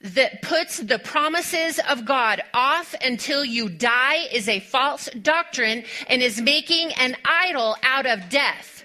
that 0.00 0.42
puts 0.42 0.78
the 0.78 0.98
promises 0.98 1.80
of 1.88 2.04
God 2.04 2.42
off 2.54 2.94
until 3.02 3.44
you 3.44 3.68
die 3.68 4.26
is 4.32 4.48
a 4.48 4.60
false 4.60 5.08
doctrine 5.22 5.84
and 6.06 6.22
is 6.22 6.40
making 6.40 6.92
an 6.94 7.16
idol 7.24 7.76
out 7.82 8.06
of 8.06 8.28
death. 8.28 8.84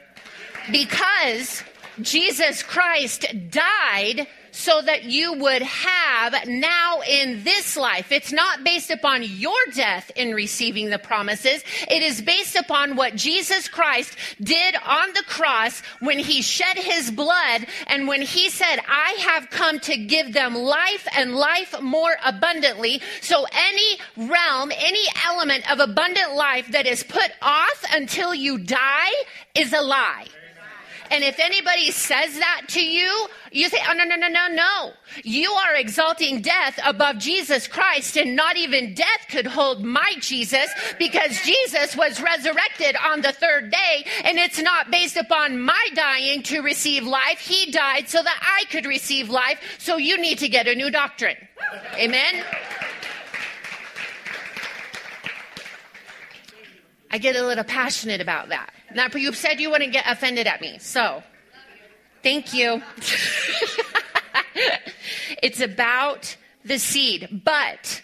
Because 0.72 1.64
Jesus 2.02 2.64
Christ 2.64 3.26
died 3.50 4.28
so 4.54 4.82
that 4.82 5.04
you 5.04 5.34
would 5.34 5.64
have 5.64 6.48
now 6.48 7.02
in 7.02 7.44
this 7.44 7.76
life. 7.76 8.12
It's 8.12 8.32
not 8.32 8.64
based 8.64 8.91
upon 8.91 9.24
your 9.24 9.58
death 9.74 10.12
in 10.16 10.34
receiving 10.34 10.89
the 10.89 11.00
promises. 11.00 11.64
It 11.89 12.04
is 12.04 12.22
based 12.22 12.56
upon 12.56 12.96
what 12.96 13.16
Jesus 13.16 13.68
Christ 13.68 14.16
did 14.39 14.76
on 14.86 15.14
the 15.14 15.24
cross 15.28 15.82
when 16.00 16.20
he 16.20 16.44
shed 16.44 16.78
his 16.78 17.10
blood 17.10 17.66
and 17.88 18.08
when 18.08 18.22
he 18.22 18.50
said, 18.50 18.78
I 18.88 19.18
have 19.22 19.50
come 19.50 19.80
to 19.82 19.98
give 19.98 20.34
them 20.34 20.56
life 20.56 21.08
and 21.18 21.36
life 21.36 21.76
more 21.82 22.16
abundantly. 22.24 23.02
So 23.22 23.46
any 23.52 23.98
realm, 24.30 24.72
any 24.78 25.04
element 25.26 25.70
of 25.72 25.80
abundant 25.80 26.36
life 26.36 26.72
that 26.72 26.86
is 26.86 27.04
put 27.04 27.32
off 27.41 27.84
until 27.91 28.36
you 28.36 28.60
die 28.60 29.12
is 29.56 29.74
a 29.74 29.82
lie. 29.82 30.28
And 31.12 31.24
if 31.24 31.39
anybody 31.39 31.91
says 31.91 32.38
that 32.39 32.64
to 32.70 32.84
you, 32.84 33.28
you 33.51 33.70
say, 33.70 33.78
oh, 33.88 33.93
no, 33.93 34.04
no, 34.04 34.16
no, 34.16 34.28
no, 34.28 34.47
no. 34.47 34.93
You 35.24 35.51
are 35.51 35.76
exalting 35.76 36.41
death 36.41 36.80
above 36.84 37.20
Jesus 37.20 37.68
Christ, 37.68 38.18
and 38.18 38.36
not 38.36 38.58
even 38.58 38.93
death 38.93 39.28
could 39.30 39.45
hold 39.45 39.84
my 39.84 40.14
Jesus 40.20 40.70
because 40.97 41.39
Jesus 41.41 41.95
was 41.95 42.22
resurrected 42.22 42.95
on 42.95 43.22
the 43.22 43.32
third 43.32 43.72
day, 43.72 44.06
and 44.24 44.39
it's 44.39 44.62
not 44.62 44.89
based 44.89 45.18
upon 45.18 45.62
my 45.62 45.88
dying 45.93 46.41
to 46.43 46.62
receive 46.62 47.04
life. 47.04 47.39
He 47.39 47.72
died 47.72 48.10
so 48.10 48.24
that 48.24 48.39
I 48.41 48.66
could 48.72 48.86
receive 48.86 49.30
life, 49.30 49.60
so 49.78 49.97
you 49.97 50.18
need 50.18 50.39
to 50.39 50.49
get 50.49 50.68
a 50.68 50.76
new 50.76 50.89
doctrine. 50.89 51.38
Amen? 51.95 52.43
I 57.12 57.20
get 57.20 57.36
a 57.36 57.45
little 57.45 57.64
passionate 57.64 58.22
about 58.22 58.49
that. 58.49 58.74
Now, 58.96 59.08
you 59.14 59.34
said 59.34 59.60
you 59.60 59.70
wouldn't 59.70 59.94
get 59.94 60.06
offended 60.08 60.48
at 60.48 60.62
me, 60.62 60.78
so 60.80 61.24
thank 62.22 62.54
you. 62.54 62.82
it's 65.41 65.60
about 65.60 66.36
the 66.64 66.80
seed, 66.80 67.41
but 67.44 68.02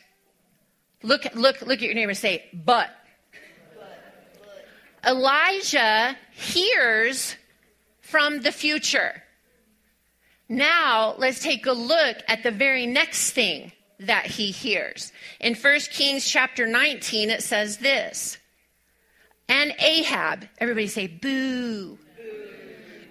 look, 1.04 1.24
look, 1.36 1.62
look 1.62 1.80
at 1.80 1.86
your 1.86 1.94
neighbor. 1.94 2.14
Say, 2.14 2.46
but. 2.54 2.90
Elijah 5.06 6.18
hears 6.32 7.36
from 8.02 8.42
the 8.42 8.52
future. 8.52 9.24
Now, 10.50 11.14
let's 11.18 11.40
take 11.40 11.66
a 11.68 11.72
look 11.72 12.18
at 12.28 12.44
the 12.44 12.52
very 12.52 12.86
next 12.86 13.32
thing 13.32 13.72
that 14.00 14.26
he 14.26 14.52
hears. 14.52 15.12
In 15.40 15.54
1 15.56 15.80
Kings 15.92 16.28
chapter 16.28 16.66
19, 16.66 17.30
it 17.30 17.44
says 17.44 17.78
this 17.78 18.38
and 19.50 19.74
Ahab, 19.80 20.46
everybody 20.60 20.88
say 20.88 21.08
boo. 21.08 21.98
boo. 21.98 21.98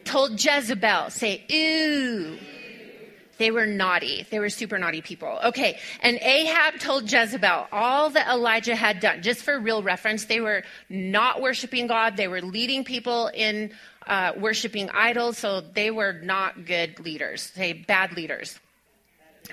Told 0.04 0.42
Jezebel, 0.42 1.10
say 1.10 1.44
ooh. 1.52 2.38
They 3.38 3.52
were 3.52 3.66
naughty. 3.66 4.26
They 4.30 4.40
were 4.40 4.50
super 4.50 4.78
naughty 4.78 5.00
people. 5.00 5.38
Okay. 5.44 5.78
And 6.00 6.18
Ahab 6.20 6.80
told 6.80 7.10
Jezebel 7.10 7.68
all 7.70 8.10
that 8.10 8.28
Elijah 8.28 8.74
had 8.74 9.00
done. 9.00 9.22
Just 9.22 9.42
for 9.42 9.58
real 9.58 9.82
reference, 9.82 10.24
they 10.24 10.40
were 10.40 10.64
not 10.88 11.40
worshiping 11.40 11.86
God. 11.86 12.16
They 12.16 12.26
were 12.26 12.42
leading 12.42 12.84
people 12.84 13.30
in 13.32 13.70
uh, 14.06 14.32
worshiping 14.36 14.90
idols. 14.90 15.38
So 15.38 15.60
they 15.60 15.92
were 15.92 16.14
not 16.14 16.66
good 16.66 16.98
leaders. 16.98 17.42
Say 17.42 17.72
bad 17.72 18.16
leaders. 18.16 18.58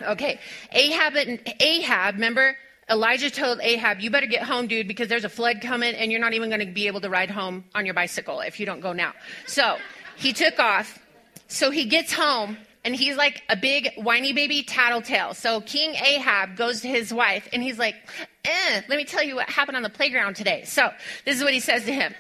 Okay. 0.02 0.40
Ahab 0.72 1.16
and 1.16 1.40
Ahab, 1.60 2.16
remember, 2.16 2.58
Elijah 2.90 3.32
told 3.32 3.60
Ahab, 3.62 4.00
You 4.00 4.12
better 4.12 4.28
get 4.28 4.44
home, 4.44 4.68
dude, 4.68 4.88
because 4.88 5.08
there's 5.08 5.24
a 5.24 5.30
flood 5.30 5.62
coming 5.62 5.96
and 5.96 6.12
you're 6.12 6.22
not 6.22 6.34
even 6.34 6.50
going 6.50 6.66
to 6.66 6.72
be 6.72 6.88
able 6.88 7.02
to 7.02 7.10
ride 7.10 7.32
home 7.32 7.64
on 7.74 7.86
your 7.86 7.96
bicycle 7.96 8.42
if 8.42 8.60
you 8.60 8.66
don't 8.66 8.80
go 8.80 8.94
now. 8.94 9.14
So 9.48 9.78
he 10.16 10.34
took 10.34 10.60
off. 10.60 11.00
So 11.48 11.72
he 11.72 11.86
gets 11.86 12.14
home 12.14 12.58
and 12.84 12.96
he's 12.96 13.18
like 13.18 13.42
a 13.50 13.56
big 13.56 13.92
whiny 13.98 14.34
baby 14.34 14.64
tattletale. 14.64 15.34
So 15.34 15.62
King 15.62 15.96
Ahab 15.96 16.56
goes 16.56 16.82
to 16.82 16.88
his 16.88 17.14
wife 17.14 17.48
and 17.52 17.64
he's 17.64 17.80
like, 17.80 17.96
eh, 18.44 18.82
Let 18.88 18.98
me 18.98 19.06
tell 19.06 19.24
you 19.24 19.36
what 19.36 19.50
happened 19.50 19.78
on 19.78 19.84
the 19.84 19.90
playground 19.90 20.36
today. 20.36 20.64
So 20.66 20.92
this 21.26 21.38
is 21.38 21.44
what 21.44 21.54
he 21.54 21.60
says 21.60 21.86
to 21.86 21.94
him. 21.94 22.14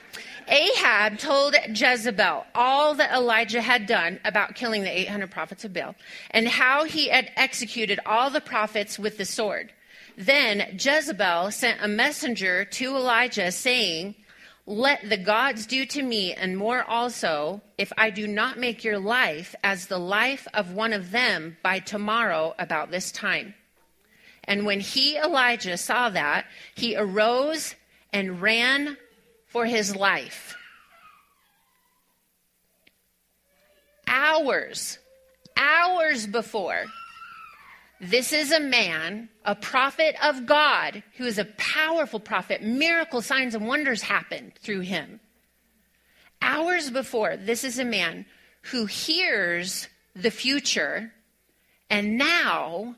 Ahab 0.47 1.18
told 1.18 1.55
Jezebel 1.70 2.45
all 2.53 2.93
that 2.95 3.11
Elijah 3.11 3.61
had 3.61 3.88
done 3.88 4.20
about 4.24 4.53
killing 4.53 4.84
the 4.84 4.99
800 4.99 5.32
prophets 5.32 5.66
of 5.66 5.74
Baal 5.74 5.95
and 6.32 6.47
how 6.47 6.84
he 6.84 7.09
had 7.09 7.32
executed 7.36 7.99
all 8.05 8.30
the 8.30 8.41
prophets 8.41 8.99
with 8.99 9.18
the 9.18 9.26
sword. 9.26 9.72
Then 10.18 10.78
Jezebel 10.80 11.51
sent 11.51 11.82
a 11.82 11.88
messenger 11.88 12.63
to 12.63 12.95
Elijah, 12.95 13.51
saying, 13.51 14.16
Let 14.66 15.09
the 15.09 15.18
gods 15.18 15.66
do 15.66 15.86
to 15.88 16.01
me 16.01 16.34
and 16.34 16.57
more 16.57 16.84
also, 16.84 17.61
if 17.78 17.91
I 17.97 18.11
do 18.11 18.26
not 18.26 18.57
make 18.57 18.84
your 18.84 18.97
life 18.97 19.55
as 19.63 19.88
the 19.88 19.97
life 19.97 20.47
of 20.53 20.72
one 20.72 20.93
of 20.93 21.11
them 21.11 21.57
by 21.61 21.80
tomorrow 21.80 22.55
about 22.57 22.91
this 22.91 23.11
time. 23.11 23.55
And 24.45 24.66
when 24.66 24.80
he, 24.80 25.18
Elijah, 25.18 25.76
saw 25.76 26.09
that, 26.09 26.45
he 26.76 26.95
arose 26.95 27.76
and 28.13 28.41
ran 28.41 28.95
for 29.47 29.66
his 29.66 29.95
life. 29.95 30.55
Hours, 34.07 34.97
hours 35.57 36.26
before 36.26 36.86
this 38.01 38.33
is 38.33 38.51
a 38.51 38.59
man, 38.59 39.29
a 39.45 39.55
prophet 39.55 40.15
of 40.23 40.45
God, 40.45 41.01
who 41.17 41.25
is 41.25 41.37
a 41.37 41.45
powerful 41.57 42.19
prophet. 42.19 42.61
Miracle 42.61 43.21
signs 43.21 43.55
and 43.55 43.67
wonders 43.67 44.01
happened 44.01 44.53
through 44.59 44.81
him. 44.81 45.19
Hours 46.41 46.89
before, 46.89 47.37
this 47.37 47.63
is 47.63 47.79
a 47.79 47.85
man 47.85 48.25
who 48.63 48.85
hears 48.85 49.87
the 50.15 50.31
future, 50.31 51.11
and 51.89 52.17
now, 52.17 52.95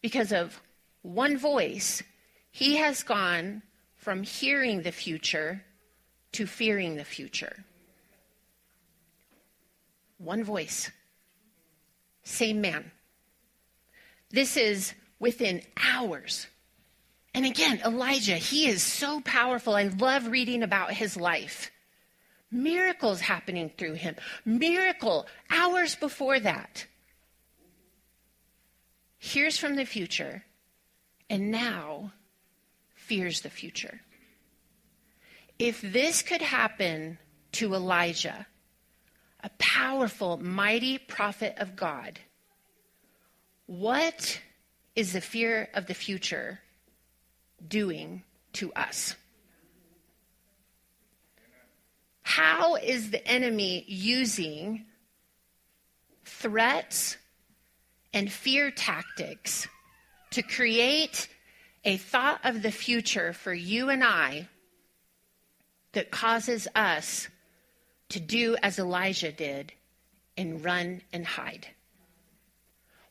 because 0.00 0.32
of 0.32 0.60
one 1.02 1.36
voice, 1.36 2.02
he 2.50 2.76
has 2.76 3.02
gone 3.02 3.62
from 3.96 4.22
hearing 4.22 4.82
the 4.82 4.92
future 4.92 5.64
to 6.32 6.46
fearing 6.46 6.96
the 6.96 7.04
future. 7.04 7.64
One 10.18 10.44
voice, 10.44 10.90
same 12.22 12.60
man. 12.60 12.90
This 14.30 14.56
is 14.56 14.94
within 15.18 15.62
hours. 15.76 16.46
And 17.34 17.44
again, 17.44 17.80
Elijah, 17.84 18.36
he 18.36 18.66
is 18.66 18.82
so 18.82 19.20
powerful. 19.20 19.74
I 19.74 19.84
love 19.84 20.28
reading 20.28 20.62
about 20.62 20.92
his 20.92 21.16
life. 21.16 21.70
Miracles 22.50 23.20
happening 23.20 23.70
through 23.76 23.94
him. 23.94 24.16
Miracle 24.44 25.26
hours 25.50 25.96
before 25.96 26.40
that. 26.40 26.86
Hears 29.18 29.58
from 29.58 29.76
the 29.76 29.84
future, 29.84 30.44
and 31.28 31.50
now 31.50 32.12
fears 32.94 33.40
the 33.40 33.50
future. 33.50 34.00
If 35.58 35.80
this 35.80 36.22
could 36.22 36.42
happen 36.42 37.18
to 37.52 37.74
Elijah, 37.74 38.46
a 39.42 39.50
powerful, 39.58 40.36
mighty 40.36 40.98
prophet 40.98 41.54
of 41.58 41.76
God, 41.76 42.20
what 43.66 44.40
is 44.94 45.12
the 45.12 45.20
fear 45.20 45.68
of 45.74 45.86
the 45.86 45.94
future 45.94 46.60
doing 47.66 48.22
to 48.54 48.72
us? 48.72 49.14
How 52.22 52.76
is 52.76 53.10
the 53.10 53.26
enemy 53.26 53.84
using 53.86 54.84
threats 56.24 57.16
and 58.12 58.30
fear 58.30 58.70
tactics 58.70 59.68
to 60.30 60.42
create 60.42 61.28
a 61.84 61.96
thought 61.96 62.40
of 62.44 62.62
the 62.62 62.72
future 62.72 63.32
for 63.32 63.54
you 63.54 63.90
and 63.90 64.02
I 64.02 64.48
that 65.92 66.10
causes 66.10 66.66
us 66.74 67.28
to 68.08 68.20
do 68.20 68.56
as 68.62 68.78
Elijah 68.78 69.32
did 69.32 69.72
and 70.36 70.64
run 70.64 71.02
and 71.12 71.26
hide? 71.26 71.68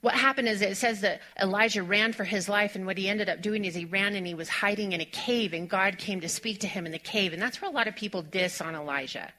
What 0.06 0.14
happened 0.14 0.48
is 0.48 0.62
it 0.62 0.78
says 0.78 1.02
that 1.02 1.20
Elijah 1.42 1.82
ran 1.82 2.14
for 2.14 2.24
his 2.24 2.48
life, 2.48 2.76
and 2.76 2.86
what 2.86 2.96
he 2.96 3.10
ended 3.10 3.28
up 3.28 3.42
doing 3.42 3.66
is 3.66 3.74
he 3.74 3.86
ran 3.86 4.16
and 4.16 4.28
he 4.28 4.36
was 4.36 4.48
hiding 4.48 4.92
in 4.92 5.02
a 5.02 5.06
cave, 5.06 5.52
and 5.52 5.68
God 5.68 5.98
came 5.98 6.22
to 6.22 6.30
speak 6.30 6.60
to 6.60 6.68
him 6.68 6.86
in 6.86 6.92
the 6.92 7.00
cave. 7.00 7.34
And 7.34 7.42
that's 7.42 7.60
where 7.60 7.72
a 7.72 7.74
lot 7.74 7.88
of 7.88 7.96
people 7.96 8.22
diss 8.22 8.62
on 8.62 8.76
Elijah. 8.76 9.34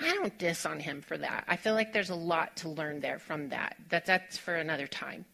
I 0.00 0.14
don't 0.14 0.38
diss 0.38 0.64
on 0.64 0.80
him 0.80 1.02
for 1.02 1.18
that. 1.18 1.44
I 1.46 1.56
feel 1.56 1.74
like 1.74 1.92
there's 1.92 2.08
a 2.08 2.14
lot 2.14 2.56
to 2.56 2.70
learn 2.70 3.00
there 3.00 3.18
from 3.18 3.50
that. 3.50 3.76
that 3.90 4.06
that's 4.06 4.38
for 4.38 4.54
another 4.54 4.86
time. 4.86 5.26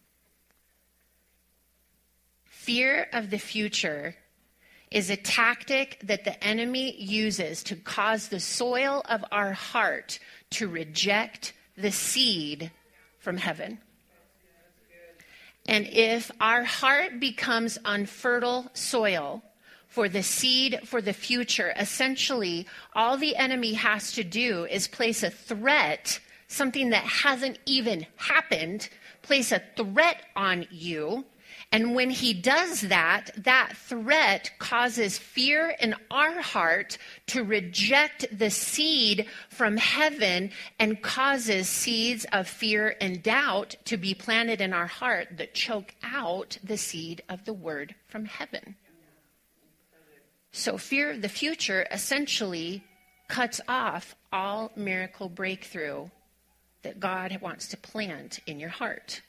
Fear 2.43 3.07
of 3.13 3.29
the 3.29 3.39
future 3.39 4.17
is 4.91 5.09
a 5.09 5.15
tactic 5.15 6.01
that 6.03 6.25
the 6.25 6.43
enemy 6.43 7.01
uses 7.01 7.63
to 7.63 7.77
cause 7.77 8.27
the 8.27 8.41
soil 8.41 9.01
of 9.05 9.23
our 9.31 9.53
heart 9.53 10.19
to 10.49 10.67
reject 10.67 11.53
the 11.77 11.93
seed 11.93 12.71
from 13.19 13.37
heaven. 13.37 13.79
And 15.67 15.87
if 15.87 16.31
our 16.39 16.63
heart 16.63 17.19
becomes 17.19 17.77
unfertile 17.85 18.69
soil 18.73 19.43
for 19.87 20.07
the 20.09 20.23
seed 20.23 20.81
for 20.85 21.01
the 21.01 21.13
future, 21.13 21.73
essentially 21.77 22.67
all 22.93 23.17
the 23.17 23.35
enemy 23.35 23.73
has 23.73 24.11
to 24.13 24.23
do 24.23 24.65
is 24.65 24.87
place 24.87 25.23
a 25.23 25.29
threat, 25.29 26.19
something 26.47 26.89
that 26.89 27.03
hasn't 27.03 27.59
even 27.65 28.05
happened, 28.17 28.89
place 29.21 29.51
a 29.51 29.63
threat 29.75 30.21
on 30.35 30.67
you 30.69 31.25
and 31.75 31.93
when 31.93 32.09
he 32.09 32.33
does 32.33 32.79
that, 32.83 33.31
that 33.35 33.75
threat 33.75 34.49
causes 34.59 35.17
fear 35.17 35.75
in 35.77 35.93
our 36.09 36.39
heart 36.39 36.97
to 37.27 37.43
reject 37.43 38.25
the 38.31 38.49
seed 38.49 39.25
from 39.49 39.75
heaven 39.75 40.51
and 40.79 41.01
causes 41.01 41.67
seeds 41.67 42.25
of 42.31 42.47
fear 42.47 42.95
and 43.01 43.21
doubt 43.21 43.75
to 43.83 43.97
be 43.97 44.13
planted 44.13 44.61
in 44.61 44.71
our 44.71 44.87
heart 44.87 45.27
that 45.35 45.53
choke 45.53 45.93
out 46.01 46.57
the 46.63 46.77
seed 46.77 47.21
of 47.27 47.43
the 47.43 47.51
word 47.51 47.93
from 48.07 48.23
heaven. 48.23 48.77
So, 50.53 50.77
fear 50.77 51.11
of 51.11 51.21
the 51.21 51.27
future 51.27 51.85
essentially 51.91 52.85
cuts 53.27 53.59
off 53.67 54.15
all 54.31 54.71
miracle 54.77 55.27
breakthrough 55.27 56.07
that 56.83 57.01
God 57.01 57.37
wants 57.41 57.67
to 57.67 57.75
plant 57.75 58.39
in 58.47 58.61
your 58.61 58.69
heart. 58.69 59.21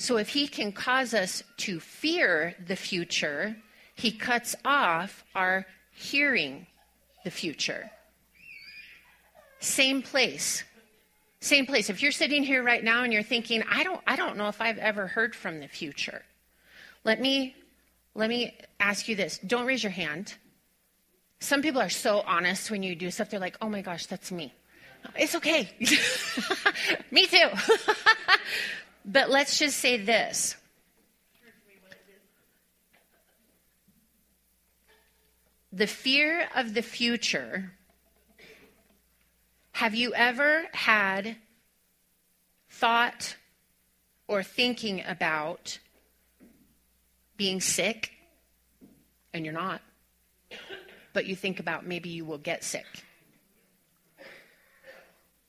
So 0.00 0.16
if 0.16 0.30
he 0.30 0.48
can 0.48 0.72
cause 0.72 1.12
us 1.12 1.42
to 1.58 1.78
fear 1.78 2.54
the 2.66 2.74
future, 2.74 3.54
he 3.94 4.10
cuts 4.10 4.56
off 4.64 5.24
our 5.34 5.66
hearing 5.92 6.66
the 7.22 7.30
future. 7.30 7.90
Same 9.58 10.00
place. 10.00 10.64
Same 11.40 11.66
place. 11.66 11.90
If 11.90 12.00
you're 12.00 12.12
sitting 12.12 12.42
here 12.42 12.62
right 12.62 12.82
now 12.82 13.02
and 13.04 13.12
you're 13.12 13.22
thinking, 13.22 13.62
I 13.70 13.84
don't 13.84 14.00
I 14.06 14.16
don't 14.16 14.38
know 14.38 14.48
if 14.48 14.62
I've 14.62 14.78
ever 14.78 15.06
heard 15.06 15.36
from 15.36 15.60
the 15.60 15.68
future. 15.68 16.22
Let 17.04 17.20
me 17.20 17.54
let 18.14 18.30
me 18.30 18.56
ask 18.80 19.06
you 19.06 19.16
this. 19.16 19.38
Don't 19.46 19.66
raise 19.66 19.82
your 19.82 19.92
hand. 19.92 20.34
Some 21.40 21.60
people 21.60 21.82
are 21.82 21.90
so 21.90 22.20
honest 22.20 22.70
when 22.70 22.82
you 22.82 22.94
do 22.94 23.10
stuff. 23.10 23.28
They're 23.28 23.38
like, 23.38 23.58
"Oh 23.60 23.68
my 23.68 23.82
gosh, 23.82 24.06
that's 24.06 24.32
me." 24.32 24.54
It's 25.14 25.34
okay. 25.34 25.68
me 27.10 27.26
too. 27.26 27.48
but 29.04 29.30
let's 29.30 29.58
just 29.58 29.78
say 29.78 29.96
this. 29.96 30.56
The 35.72 35.86
fear 35.86 36.48
of 36.54 36.74
the 36.74 36.82
future 36.82 37.72
have 39.80 39.94
you 39.94 40.12
ever 40.12 40.66
had 40.72 41.36
thought 42.68 43.36
or 44.28 44.42
thinking 44.42 45.02
about 45.06 45.78
being 47.38 47.62
sick 47.62 48.12
and 49.32 49.42
you're 49.42 49.54
not, 49.54 49.80
but 51.14 51.24
you 51.24 51.34
think 51.34 51.60
about 51.60 51.86
maybe 51.86 52.10
you 52.10 52.26
will 52.26 52.36
get 52.36 52.62
sick? 52.62 52.84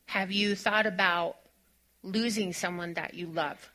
Have 0.05 0.31
you 0.31 0.55
thought 0.55 0.85
about 0.85 1.35
losing 2.03 2.53
someone 2.53 2.93
that 2.95 3.13
you 3.13 3.27
love, 3.27 3.69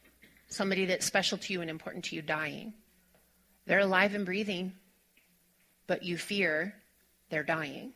somebody 0.49 0.87
that's 0.87 1.07
special 1.07 1.39
to 1.39 1.53
you 1.53 1.61
and 1.61 1.71
important 1.71 2.05
to 2.07 2.17
you 2.17 2.23
dying? 2.23 2.75
They're 3.67 3.81
alive 3.81 4.15
and 4.15 4.25
breathing, 4.25 4.73
but 5.87 6.03
you 6.03 6.17
fear 6.17 6.75
they're 7.31 7.43
dying. 7.43 7.93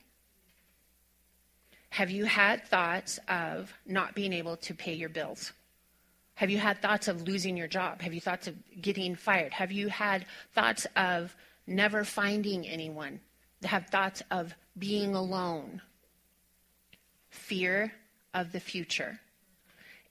Have 1.90 2.10
you 2.10 2.24
had 2.24 2.64
thoughts 2.66 3.18
of 3.28 3.72
not 3.84 4.14
being 4.14 4.32
able 4.32 4.56
to 4.58 4.74
pay 4.74 4.94
your 4.94 5.08
bills? 5.08 5.52
Have 6.34 6.48
you 6.48 6.58
had 6.58 6.80
thoughts 6.80 7.08
of 7.08 7.22
losing 7.22 7.56
your 7.56 7.66
job? 7.66 8.00
Have 8.00 8.14
you 8.14 8.20
thoughts 8.20 8.46
of 8.46 8.54
getting 8.80 9.14
fired? 9.14 9.52
Have 9.52 9.72
you 9.72 9.88
had 9.88 10.24
thoughts 10.54 10.86
of 10.96 11.34
never 11.66 12.04
finding 12.04 12.66
anyone? 12.66 13.20
Have 13.64 13.88
thoughts 13.88 14.22
of 14.30 14.54
being 14.78 15.14
alone? 15.14 15.82
Fear 17.28 17.92
of 18.32 18.52
the 18.52 18.60
future. 18.60 19.20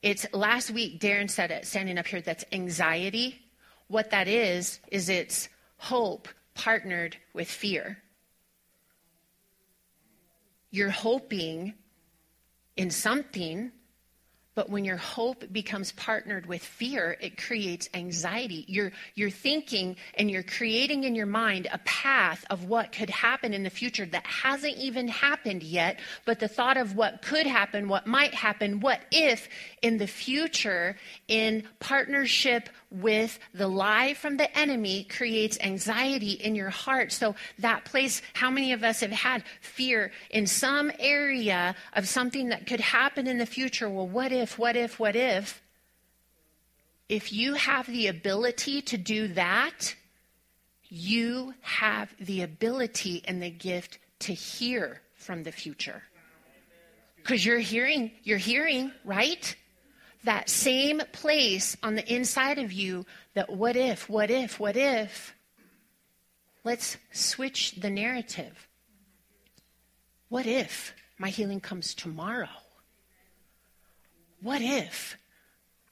It's 0.02 0.26
last 0.32 0.70
week, 0.70 1.00
Darren 1.00 1.28
said 1.28 1.50
it, 1.50 1.66
standing 1.66 1.98
up 1.98 2.06
here, 2.06 2.22
that's 2.22 2.44
anxiety. 2.52 3.42
What 3.88 4.10
that 4.10 4.28
is, 4.28 4.80
is 4.90 5.08
it's 5.08 5.48
hope 5.76 6.28
partnered 6.54 7.16
with 7.34 7.48
fear. 7.48 7.98
You're 10.70 10.90
hoping 10.90 11.74
in 12.76 12.90
something, 12.90 13.72
but 14.54 14.68
when 14.68 14.84
your 14.84 14.96
hope 14.96 15.44
becomes 15.52 15.92
partnered 15.92 16.46
with 16.46 16.62
fear, 16.62 17.16
it 17.20 17.40
creates 17.40 17.88
anxiety. 17.94 18.64
You're, 18.66 18.90
you're 19.14 19.30
thinking 19.30 19.96
and 20.14 20.30
you're 20.30 20.42
creating 20.42 21.04
in 21.04 21.14
your 21.14 21.26
mind 21.26 21.68
a 21.72 21.78
path 21.78 22.44
of 22.50 22.64
what 22.64 22.90
could 22.90 23.10
happen 23.10 23.54
in 23.54 23.62
the 23.62 23.70
future 23.70 24.06
that 24.06 24.26
hasn't 24.26 24.76
even 24.76 25.06
happened 25.06 25.62
yet. 25.62 26.00
But 26.24 26.40
the 26.40 26.48
thought 26.48 26.76
of 26.76 26.96
what 26.96 27.22
could 27.22 27.46
happen, 27.46 27.88
what 27.88 28.06
might 28.06 28.34
happen, 28.34 28.80
what 28.80 29.00
if 29.12 29.48
in 29.82 29.98
the 29.98 30.08
future, 30.08 30.96
in 31.28 31.62
partnership 31.78 32.68
with 32.90 33.38
the 33.54 33.68
lie 33.68 34.14
from 34.14 34.36
the 34.36 34.58
enemy, 34.58 35.04
creates 35.04 35.58
anxiety 35.60 36.32
in 36.32 36.54
your 36.54 36.70
heart. 36.70 37.12
So 37.12 37.36
that 37.58 37.84
place, 37.84 38.20
how 38.34 38.50
many 38.50 38.72
of 38.72 38.82
us 38.82 39.00
have 39.00 39.12
had 39.12 39.44
fear 39.60 40.10
in 40.30 40.46
some 40.46 40.90
area 40.98 41.76
of 41.92 42.08
something 42.08 42.48
that 42.48 42.66
could 42.66 42.80
happen 42.80 43.26
in 43.26 43.38
the 43.38 43.46
future? 43.46 43.88
Well, 43.88 44.08
what 44.08 44.32
if, 44.32 44.58
what 44.58 44.76
if, 44.76 44.98
what 44.98 45.16
if? 45.16 45.62
If 47.08 47.32
you 47.32 47.54
have 47.54 47.86
the 47.86 48.08
ability 48.08 48.82
to 48.82 48.96
do 48.96 49.28
that, 49.28 49.94
you 50.88 51.54
have 51.60 52.14
the 52.20 52.42
ability 52.42 53.22
and 53.26 53.42
the 53.42 53.50
gift 53.50 53.98
to 54.20 54.34
hear 54.34 55.00
from 55.14 55.42
the 55.44 55.52
future. 55.52 56.02
Because 57.16 57.44
you're 57.44 57.58
hearing, 57.58 58.10
you're 58.22 58.38
hearing, 58.38 58.92
right? 59.04 59.54
That 60.24 60.48
same 60.48 61.00
place 61.12 61.76
on 61.82 61.94
the 61.94 62.12
inside 62.12 62.58
of 62.58 62.72
you 62.72 63.06
that 63.34 63.50
what 63.50 63.76
if, 63.76 64.08
what 64.08 64.30
if, 64.30 64.60
what 64.60 64.76
if. 64.76 65.34
Let's 66.62 66.98
switch 67.12 67.72
the 67.72 67.90
narrative. 67.90 68.68
What 70.28 70.46
if 70.46 70.94
my 71.18 71.30
healing 71.30 71.60
comes 71.60 71.94
tomorrow? 71.94 72.48
What 74.42 74.62
if 74.62 75.16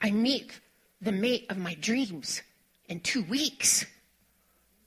I 0.01 0.11
meet 0.11 0.61
the 1.01 1.13
mate 1.13 1.47
of 1.51 1.59
my 1.59 1.75
dreams 1.75 2.43
in 2.89 3.01
two 3.01 3.23
weeks? 3.23 3.85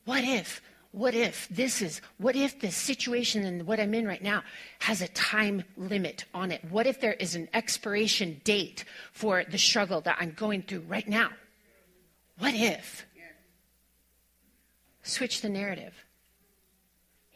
What 0.05 0.23
if 0.23 0.61
what 0.91 1.15
if 1.15 1.47
this 1.49 1.81
is, 1.81 2.01
what 2.17 2.35
if 2.35 2.59
the 2.59 2.69
situation 2.69 3.45
and 3.45 3.65
what 3.65 3.79
I'm 3.79 3.93
in 3.93 4.05
right 4.05 4.21
now 4.21 4.43
has 4.79 5.01
a 5.01 5.07
time 5.09 5.63
limit 5.77 6.25
on 6.33 6.51
it? 6.51 6.63
What 6.69 6.85
if 6.85 6.99
there 6.99 7.13
is 7.13 7.33
an 7.33 7.47
expiration 7.53 8.41
date 8.43 8.83
for 9.13 9.43
the 9.49 9.57
struggle 9.57 10.01
that 10.01 10.17
I'm 10.19 10.33
going 10.33 10.63
through 10.63 10.81
right 10.81 11.07
now? 11.07 11.29
What 12.39 12.53
if? 12.53 13.05
Switch 15.03 15.41
the 15.41 15.49
narrative. 15.49 15.93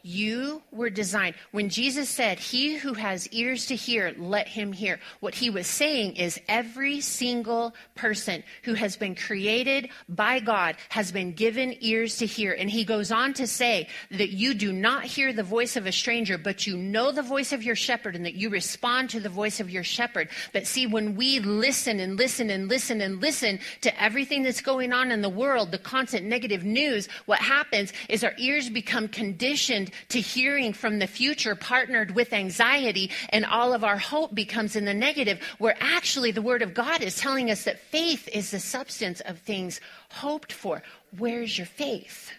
You 0.08 0.62
were 0.70 0.88
designed. 0.88 1.34
When 1.50 1.68
Jesus 1.68 2.08
said, 2.08 2.38
He 2.38 2.76
who 2.76 2.94
has 2.94 3.26
ears 3.32 3.66
to 3.66 3.74
hear, 3.74 4.14
let 4.16 4.46
him 4.46 4.72
hear, 4.72 5.00
what 5.18 5.34
he 5.34 5.50
was 5.50 5.66
saying 5.66 6.14
is 6.14 6.40
every 6.46 7.00
single 7.00 7.74
person 7.96 8.44
who 8.62 8.74
has 8.74 8.96
been 8.96 9.16
created 9.16 9.88
by 10.08 10.38
God 10.38 10.76
has 10.90 11.10
been 11.10 11.32
given 11.32 11.74
ears 11.80 12.18
to 12.18 12.26
hear. 12.26 12.52
And 12.52 12.70
he 12.70 12.84
goes 12.84 13.10
on 13.10 13.34
to 13.34 13.48
say 13.48 13.88
that 14.12 14.30
you 14.30 14.54
do 14.54 14.72
not 14.72 15.02
hear 15.02 15.32
the 15.32 15.42
voice 15.42 15.74
of 15.74 15.86
a 15.86 15.92
stranger, 15.92 16.38
but 16.38 16.68
you 16.68 16.76
know 16.76 17.10
the 17.10 17.22
voice 17.22 17.52
of 17.52 17.64
your 17.64 17.74
shepherd 17.74 18.14
and 18.14 18.24
that 18.26 18.36
you 18.36 18.48
respond 18.48 19.10
to 19.10 19.18
the 19.18 19.28
voice 19.28 19.58
of 19.58 19.70
your 19.70 19.82
shepherd. 19.82 20.28
But 20.52 20.68
see, 20.68 20.86
when 20.86 21.16
we 21.16 21.40
listen 21.40 21.98
and 21.98 22.16
listen 22.16 22.48
and 22.48 22.68
listen 22.68 23.00
and 23.00 23.20
listen 23.20 23.58
to 23.80 24.00
everything 24.00 24.44
that's 24.44 24.60
going 24.60 24.92
on 24.92 25.10
in 25.10 25.20
the 25.20 25.28
world, 25.28 25.72
the 25.72 25.78
constant 25.78 26.26
negative 26.26 26.62
news, 26.62 27.08
what 27.24 27.40
happens 27.40 27.92
is 28.08 28.22
our 28.22 28.34
ears 28.38 28.70
become 28.70 29.08
conditioned 29.08 29.90
to 30.08 30.20
hearing 30.20 30.72
from 30.72 30.98
the 30.98 31.06
future 31.06 31.54
partnered 31.54 32.14
with 32.14 32.32
anxiety, 32.32 33.10
and 33.30 33.44
all 33.44 33.72
of 33.72 33.84
our 33.84 33.98
hope 33.98 34.34
becomes 34.34 34.76
in 34.76 34.84
the 34.84 34.94
negative, 34.94 35.40
where 35.58 35.76
actually 35.80 36.30
the 36.30 36.42
Word 36.42 36.62
of 36.62 36.74
God 36.74 37.02
is 37.02 37.16
telling 37.16 37.50
us 37.50 37.64
that 37.64 37.80
faith 37.80 38.28
is 38.28 38.50
the 38.50 38.60
substance 38.60 39.20
of 39.20 39.38
things 39.38 39.80
hoped 40.10 40.52
for. 40.52 40.82
Where's 41.16 41.56
your 41.56 41.66
faith? 41.66 42.30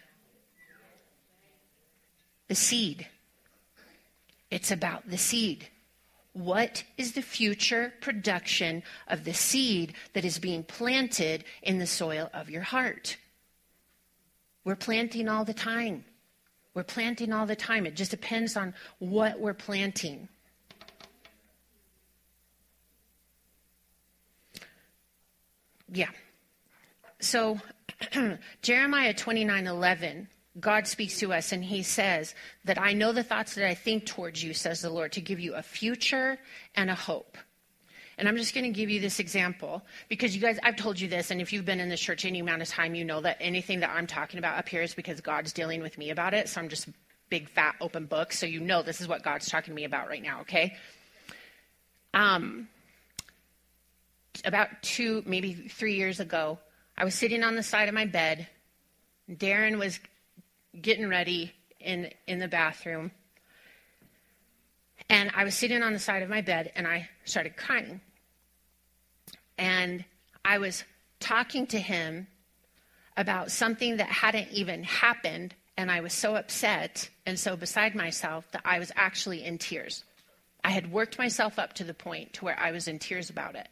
The 2.48 2.56
seed. 2.56 3.08
It's 4.50 4.72
about 4.72 5.10
the 5.10 5.18
seed. 5.18 5.68
What 6.34 6.84
is 6.98 7.14
the 7.14 7.22
future 7.22 7.94
production 8.00 8.84
of 9.08 9.24
the 9.24 9.34
seed 9.34 9.94
that 10.14 10.24
is 10.24 10.38
being 10.38 10.64
planted 10.64 11.44
in 11.64 11.80
the 11.80 11.88
soil 11.88 12.30
of 12.34 12.50
your 12.50 12.62
heart? 12.62 13.18
We're 14.64 14.76
planting 14.76 15.28
all 15.28 15.46
the 15.46 15.54
time. 15.54 16.06
We're 16.78 16.84
planting 16.84 17.34
all 17.34 17.48
the 17.48 17.56
time. 17.56 17.88
It 17.88 17.96
just 17.96 18.12
depends 18.12 18.56
on 18.56 18.76
what 19.00 19.40
we're 19.40 19.56
planting. 19.56 20.30
Yeah. 25.92 26.12
So 27.20 27.60
Jeremiah 28.62 29.16
29 29.16 29.66
11, 29.66 30.28
God 30.60 30.86
speaks 30.86 31.18
to 31.18 31.34
us 31.34 31.52
and 31.52 31.66
he 31.66 31.82
says 31.82 32.36
that 32.66 32.80
I 32.80 32.94
know 32.94 33.12
the 33.12 33.24
thoughts 33.24 33.56
that 33.56 33.68
I 33.68 33.74
think 33.74 34.06
towards 34.06 34.44
you, 34.44 34.54
says 34.54 34.82
the 34.82 34.92
Lord, 34.92 35.14
to 35.14 35.22
give 35.22 35.40
you 35.40 35.56
a 35.56 35.64
future 35.64 36.38
and 36.76 36.92
a 36.92 36.96
hope. 36.96 37.40
And 38.18 38.28
I'm 38.28 38.36
just 38.36 38.56
going 38.56 38.64
to 38.64 38.72
give 38.72 38.90
you 38.90 39.00
this 39.00 39.20
example 39.20 39.84
because 40.10 40.36
you 40.36 40.42
guys, 40.42 40.58
I've 40.64 40.76
told 40.76 41.00
you 41.00 41.08
this, 41.08 41.30
and 41.30 41.40
if 41.40 41.54
you've 41.54 41.66
been 41.66 41.80
in 41.80 41.90
this 41.90 42.00
church 42.00 42.26
any 42.26 42.40
amount 42.40 42.64
of 42.64 42.68
time, 42.68 42.96
you 42.96 43.06
know 43.06 43.22
that 43.22 43.38
anything 43.40 43.82
that 43.82 43.92
I'm 43.92 44.08
talking 44.08 44.40
about 44.40 44.58
up 44.58 44.68
here 44.68 44.82
is 44.82 44.96
because 44.96 45.22
God's 45.22 45.54
dealing 45.54 45.82
with 45.82 45.98
me 45.98 46.10
about 46.10 46.34
it. 46.34 46.50
So 46.50 46.60
I'm 46.60 46.70
just 46.70 46.90
big, 47.30 47.48
fat, 47.48 47.76
open 47.80 48.06
book. 48.06 48.34
So 48.34 48.48
you 48.48 48.60
know 48.60 48.82
this 48.82 49.02
is 49.02 49.08
what 49.08 49.24
God's 49.24 49.48
talking 49.48 49.72
to 49.72 49.76
me 49.76 49.84
about 49.84 50.08
right 50.08 50.24
now, 50.24 50.42
okay? 50.42 50.76
Um, 52.14 52.68
about 54.46 54.70
two, 54.82 55.22
maybe 55.26 55.54
three 55.54 55.96
years 55.96 56.20
ago, 56.20 56.58
I 56.98 57.06
was 57.06 57.14
sitting 57.14 57.44
on 57.44 57.56
the 57.56 57.64
side 57.64 57.88
of 57.88 57.94
my 57.94 58.06
bed. 58.06 58.48
Darren 59.30 59.78
was 59.78 60.00
getting 60.80 61.08
ready 61.08 61.54
in, 61.80 62.12
in 62.26 62.40
the 62.40 62.48
bathroom. 62.48 63.12
And 65.10 65.32
I 65.36 65.44
was 65.44 65.56
sitting 65.56 65.84
on 65.84 65.94
the 65.94 66.00
side 66.00 66.24
of 66.24 66.30
my 66.30 66.42
bed 66.42 66.72
and 66.76 66.88
I 66.88 67.10
started 67.24 67.56
crying. 67.56 68.02
And 69.58 70.06
I 70.46 70.58
was 70.60 70.84
talking 71.20 71.68
to 71.68 71.80
him 71.80 72.28
about 73.16 73.52
something 73.52 73.98
that 73.98 74.08
hadn't 74.08 74.50
even 74.52 74.84
happened. 74.84 75.56
And 75.76 75.92
I 75.92 76.02
was 76.02 76.14
so 76.14 76.36
upset 76.36 77.10
and 77.26 77.40
so 77.40 77.56
beside 77.56 77.96
myself 77.96 78.50
that 78.52 78.62
I 78.64 78.80
was 78.80 78.92
actually 78.96 79.44
in 79.44 79.58
tears. 79.58 80.04
I 80.64 80.72
had 80.72 80.92
worked 80.92 81.18
myself 81.18 81.60
up 81.60 81.74
to 81.74 81.84
the 81.84 81.94
point 81.94 82.34
to 82.34 82.46
where 82.46 82.60
I 82.60 82.72
was 82.72 82.88
in 82.88 83.00
tears 83.00 83.30
about 83.30 83.56
it. 83.56 83.68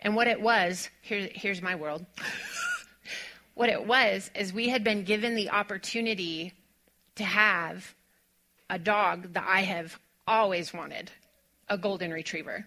And 0.00 0.16
what 0.16 0.26
it 0.26 0.40
was, 0.40 0.90
here, 1.00 1.28
here's 1.32 1.62
my 1.62 1.74
world. 1.76 2.04
what 3.54 3.68
it 3.68 3.86
was 3.86 4.30
is 4.34 4.52
we 4.52 4.68
had 4.68 4.84
been 4.84 5.04
given 5.04 5.34
the 5.34 5.50
opportunity 5.50 6.52
to 7.16 7.24
have 7.24 7.94
a 8.68 8.78
dog 8.78 9.34
that 9.34 9.44
I 9.46 9.60
have 9.60 9.98
always 10.26 10.72
wanted, 10.72 11.10
a 11.68 11.78
golden 11.78 12.12
retriever. 12.12 12.66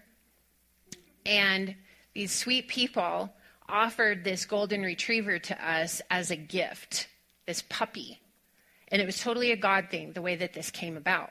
And 1.24 1.74
these 2.16 2.32
sweet 2.32 2.66
people 2.66 3.30
offered 3.68 4.24
this 4.24 4.46
golden 4.46 4.80
retriever 4.80 5.38
to 5.38 5.70
us 5.70 6.00
as 6.10 6.30
a 6.30 6.36
gift, 6.36 7.08
this 7.44 7.62
puppy. 7.68 8.22
And 8.88 9.02
it 9.02 9.04
was 9.04 9.20
totally 9.20 9.52
a 9.52 9.56
God 9.56 9.88
thing, 9.90 10.12
the 10.12 10.22
way 10.22 10.34
that 10.34 10.54
this 10.54 10.70
came 10.70 10.96
about. 10.96 11.30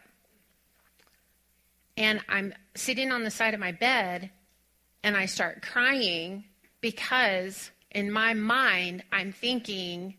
And 1.97 2.19
I'm 2.29 2.53
sitting 2.75 3.11
on 3.11 3.23
the 3.23 3.31
side 3.31 3.55
of 3.55 3.59
my 3.59 3.71
bed 3.71 4.29
and 5.03 5.17
I 5.17 5.25
start 5.25 5.63
crying 5.63 6.43
because 6.81 7.71
in 7.89 8.11
my 8.11 8.35
mind, 8.35 9.03
I'm 9.11 9.31
thinking, 9.31 10.13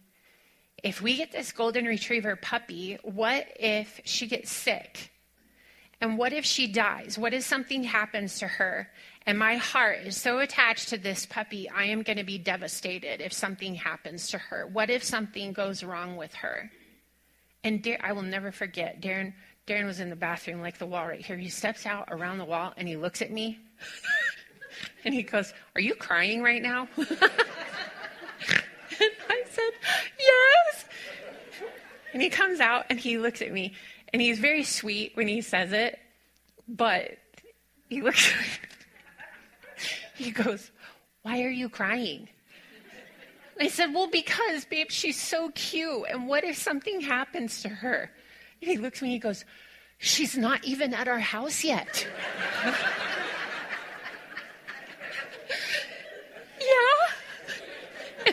if 0.82 1.00
we 1.00 1.16
get 1.16 1.30
this 1.30 1.52
golden 1.52 1.84
retriever 1.84 2.34
puppy, 2.34 2.98
what 3.04 3.46
if 3.60 4.00
she 4.04 4.26
gets 4.26 4.50
sick? 4.50 5.12
And 6.00 6.18
what 6.18 6.32
if 6.32 6.44
she 6.44 6.66
dies? 6.66 7.16
What 7.16 7.34
if 7.34 7.44
something 7.44 7.84
happens 7.84 8.40
to 8.40 8.48
her? 8.48 8.90
And 9.26 9.38
my 9.40 9.56
heart 9.56 10.00
is 10.04 10.16
so 10.16 10.38
attached 10.38 10.90
to 10.90 10.98
this 10.98 11.26
puppy, 11.26 11.68
I 11.68 11.86
am 11.86 12.02
going 12.02 12.18
to 12.18 12.24
be 12.24 12.38
devastated 12.38 13.20
if 13.20 13.32
something 13.32 13.74
happens 13.74 14.28
to 14.28 14.38
her. 14.38 14.68
What 14.72 14.88
if 14.88 15.02
something 15.02 15.52
goes 15.52 15.82
wrong 15.82 16.14
with 16.16 16.32
her? 16.34 16.70
And 17.64 17.82
Dar- 17.82 17.98
I 18.00 18.12
will 18.12 18.22
never 18.22 18.52
forget, 18.52 19.00
Darren, 19.00 19.34
Darren 19.66 19.86
was 19.86 19.98
in 19.98 20.10
the 20.10 20.16
bathroom, 20.16 20.60
like 20.60 20.78
the 20.78 20.86
wall 20.86 21.08
right 21.08 21.20
here. 21.24 21.36
He 21.36 21.48
steps 21.48 21.86
out 21.86 22.06
around 22.12 22.38
the 22.38 22.44
wall 22.44 22.72
and 22.76 22.86
he 22.86 22.96
looks 22.96 23.20
at 23.20 23.32
me 23.32 23.58
and 25.04 25.12
he 25.12 25.24
goes, 25.24 25.52
Are 25.74 25.80
you 25.80 25.96
crying 25.96 26.40
right 26.40 26.62
now? 26.62 26.86
and 26.96 27.08
I 29.28 29.42
said, 29.50 29.70
Yes. 30.20 30.84
And 32.12 32.22
he 32.22 32.30
comes 32.30 32.60
out 32.60 32.86
and 32.90 33.00
he 33.00 33.18
looks 33.18 33.42
at 33.42 33.52
me 33.52 33.74
and 34.12 34.22
he's 34.22 34.38
very 34.38 34.62
sweet 34.62 35.16
when 35.16 35.26
he 35.26 35.40
says 35.40 35.72
it, 35.72 35.98
but 36.68 37.18
he 37.88 38.02
looks. 38.02 38.32
He 40.18 40.30
goes, 40.30 40.70
Why 41.22 41.42
are 41.42 41.50
you 41.50 41.68
crying? 41.68 42.28
I 43.60 43.68
said, 43.68 43.92
Well, 43.92 44.08
because, 44.08 44.64
babe, 44.64 44.90
she's 44.90 45.20
so 45.20 45.50
cute. 45.50 46.04
And 46.10 46.26
what 46.26 46.42
if 46.44 46.56
something 46.56 47.02
happens 47.02 47.60
to 47.62 47.68
her? 47.68 48.10
And 48.62 48.70
he 48.70 48.78
looks 48.78 49.00
at 49.00 49.02
me, 49.02 49.10
he 49.10 49.18
goes, 49.18 49.44
She's 49.98 50.36
not 50.36 50.64
even 50.64 50.94
at 50.94 51.06
our 51.08 51.18
house 51.18 51.64
yet. 51.64 52.06
yeah. 56.60 56.96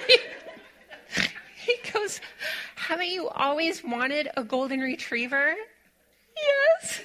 He, 0.07 0.17
he 1.65 1.91
goes, 1.91 2.21
Haven't 2.75 3.07
you 3.07 3.27
always 3.29 3.83
wanted 3.83 4.29
a 4.37 4.43
golden 4.43 4.79
retriever? 4.79 5.53
Yes. 6.35 7.01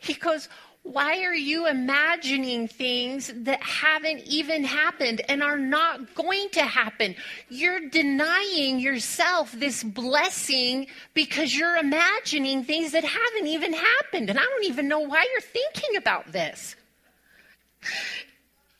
He 0.00 0.14
goes, 0.14 0.48
why 0.84 1.24
are 1.24 1.34
you 1.34 1.66
imagining 1.66 2.68
things 2.68 3.32
that 3.34 3.62
haven't 3.62 4.20
even 4.26 4.64
happened 4.64 5.22
and 5.30 5.42
are 5.42 5.58
not 5.58 6.14
going 6.14 6.50
to 6.50 6.62
happen? 6.62 7.16
You're 7.48 7.88
denying 7.88 8.78
yourself 8.78 9.52
this 9.52 9.82
blessing 9.82 10.86
because 11.14 11.56
you're 11.56 11.78
imagining 11.78 12.64
things 12.64 12.92
that 12.92 13.02
haven't 13.02 13.46
even 13.46 13.72
happened. 13.72 14.28
And 14.28 14.38
I 14.38 14.42
don't 14.42 14.64
even 14.64 14.86
know 14.86 15.00
why 15.00 15.26
you're 15.32 15.40
thinking 15.40 15.96
about 15.96 16.30
this. 16.30 16.76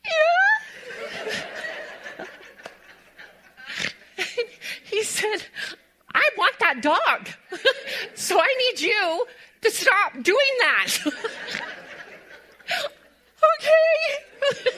Yeah. 0.04 2.26
he 4.84 5.02
said, 5.02 5.42
I 6.14 6.28
want 6.36 6.58
that 6.60 6.82
dog. 6.82 7.30
so 8.14 8.38
I 8.38 8.70
need 8.70 8.82
you 8.82 9.26
to 9.62 9.70
stop 9.70 10.12
doing 10.22 10.52
that. 10.60 10.98
okay. 12.70 14.72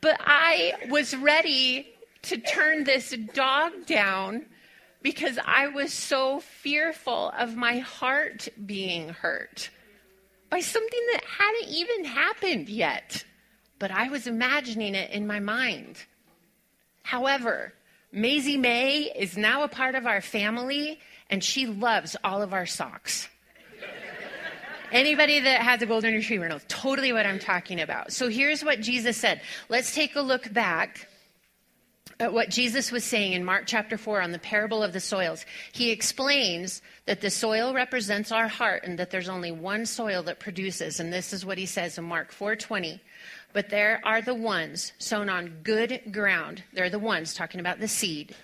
but 0.00 0.16
I 0.20 0.74
was 0.88 1.16
ready 1.16 1.88
to 2.22 2.38
turn 2.38 2.84
this 2.84 3.14
dog 3.34 3.86
down 3.86 4.46
because 5.02 5.38
I 5.44 5.68
was 5.68 5.92
so 5.92 6.40
fearful 6.40 7.32
of 7.38 7.56
my 7.56 7.78
heart 7.78 8.48
being 8.66 9.08
hurt 9.08 9.70
by 10.50 10.60
something 10.60 11.00
that 11.12 11.24
hadn't 11.24 11.68
even 11.68 12.04
happened 12.04 12.68
yet. 12.68 13.24
But 13.78 13.90
I 13.90 14.08
was 14.08 14.26
imagining 14.26 14.94
it 14.94 15.10
in 15.10 15.26
my 15.26 15.40
mind. 15.40 15.96
However, 17.02 17.72
Maisie 18.12 18.58
May 18.58 19.10
is 19.16 19.38
now 19.38 19.62
a 19.62 19.68
part 19.68 19.94
of 19.94 20.06
our 20.06 20.20
family, 20.20 21.00
and 21.30 21.42
she 21.42 21.66
loves 21.66 22.14
all 22.22 22.42
of 22.42 22.52
our 22.52 22.66
socks. 22.66 23.29
Anybody 24.92 25.40
that 25.40 25.62
has 25.62 25.82
a 25.82 25.86
golden 25.86 26.14
retriever 26.14 26.48
knows 26.48 26.64
totally 26.68 27.12
what 27.12 27.26
I'm 27.26 27.38
talking 27.38 27.80
about. 27.80 28.12
So 28.12 28.28
here's 28.28 28.64
what 28.64 28.80
Jesus 28.80 29.16
said. 29.16 29.40
Let's 29.68 29.94
take 29.94 30.16
a 30.16 30.20
look 30.20 30.52
back 30.52 31.06
at 32.18 32.32
what 32.32 32.50
Jesus 32.50 32.92
was 32.92 33.04
saying 33.04 33.32
in 33.32 33.44
Mark 33.44 33.64
chapter 33.66 33.96
4 33.96 34.20
on 34.20 34.32
the 34.32 34.38
parable 34.38 34.82
of 34.82 34.92
the 34.92 35.00
soils. 35.00 35.46
He 35.72 35.90
explains 35.90 36.82
that 37.06 37.20
the 37.20 37.30
soil 37.30 37.72
represents 37.72 38.30
our 38.30 38.48
heart 38.48 38.82
and 38.84 38.98
that 38.98 39.10
there's 39.10 39.28
only 39.28 39.52
one 39.52 39.86
soil 39.86 40.22
that 40.24 40.38
produces 40.38 41.00
and 41.00 41.12
this 41.12 41.32
is 41.32 41.46
what 41.46 41.56
he 41.56 41.66
says 41.66 41.96
in 41.96 42.04
Mark 42.04 42.32
4:20. 42.32 43.00
But 43.52 43.70
there 43.70 44.00
are 44.04 44.20
the 44.20 44.34
ones 44.34 44.92
sown 44.98 45.28
on 45.28 45.62
good 45.62 46.12
ground. 46.12 46.62
They're 46.72 46.90
the 46.90 46.98
ones 46.98 47.34
talking 47.34 47.58
about 47.58 47.80
the 47.80 47.88
seed. 47.88 48.36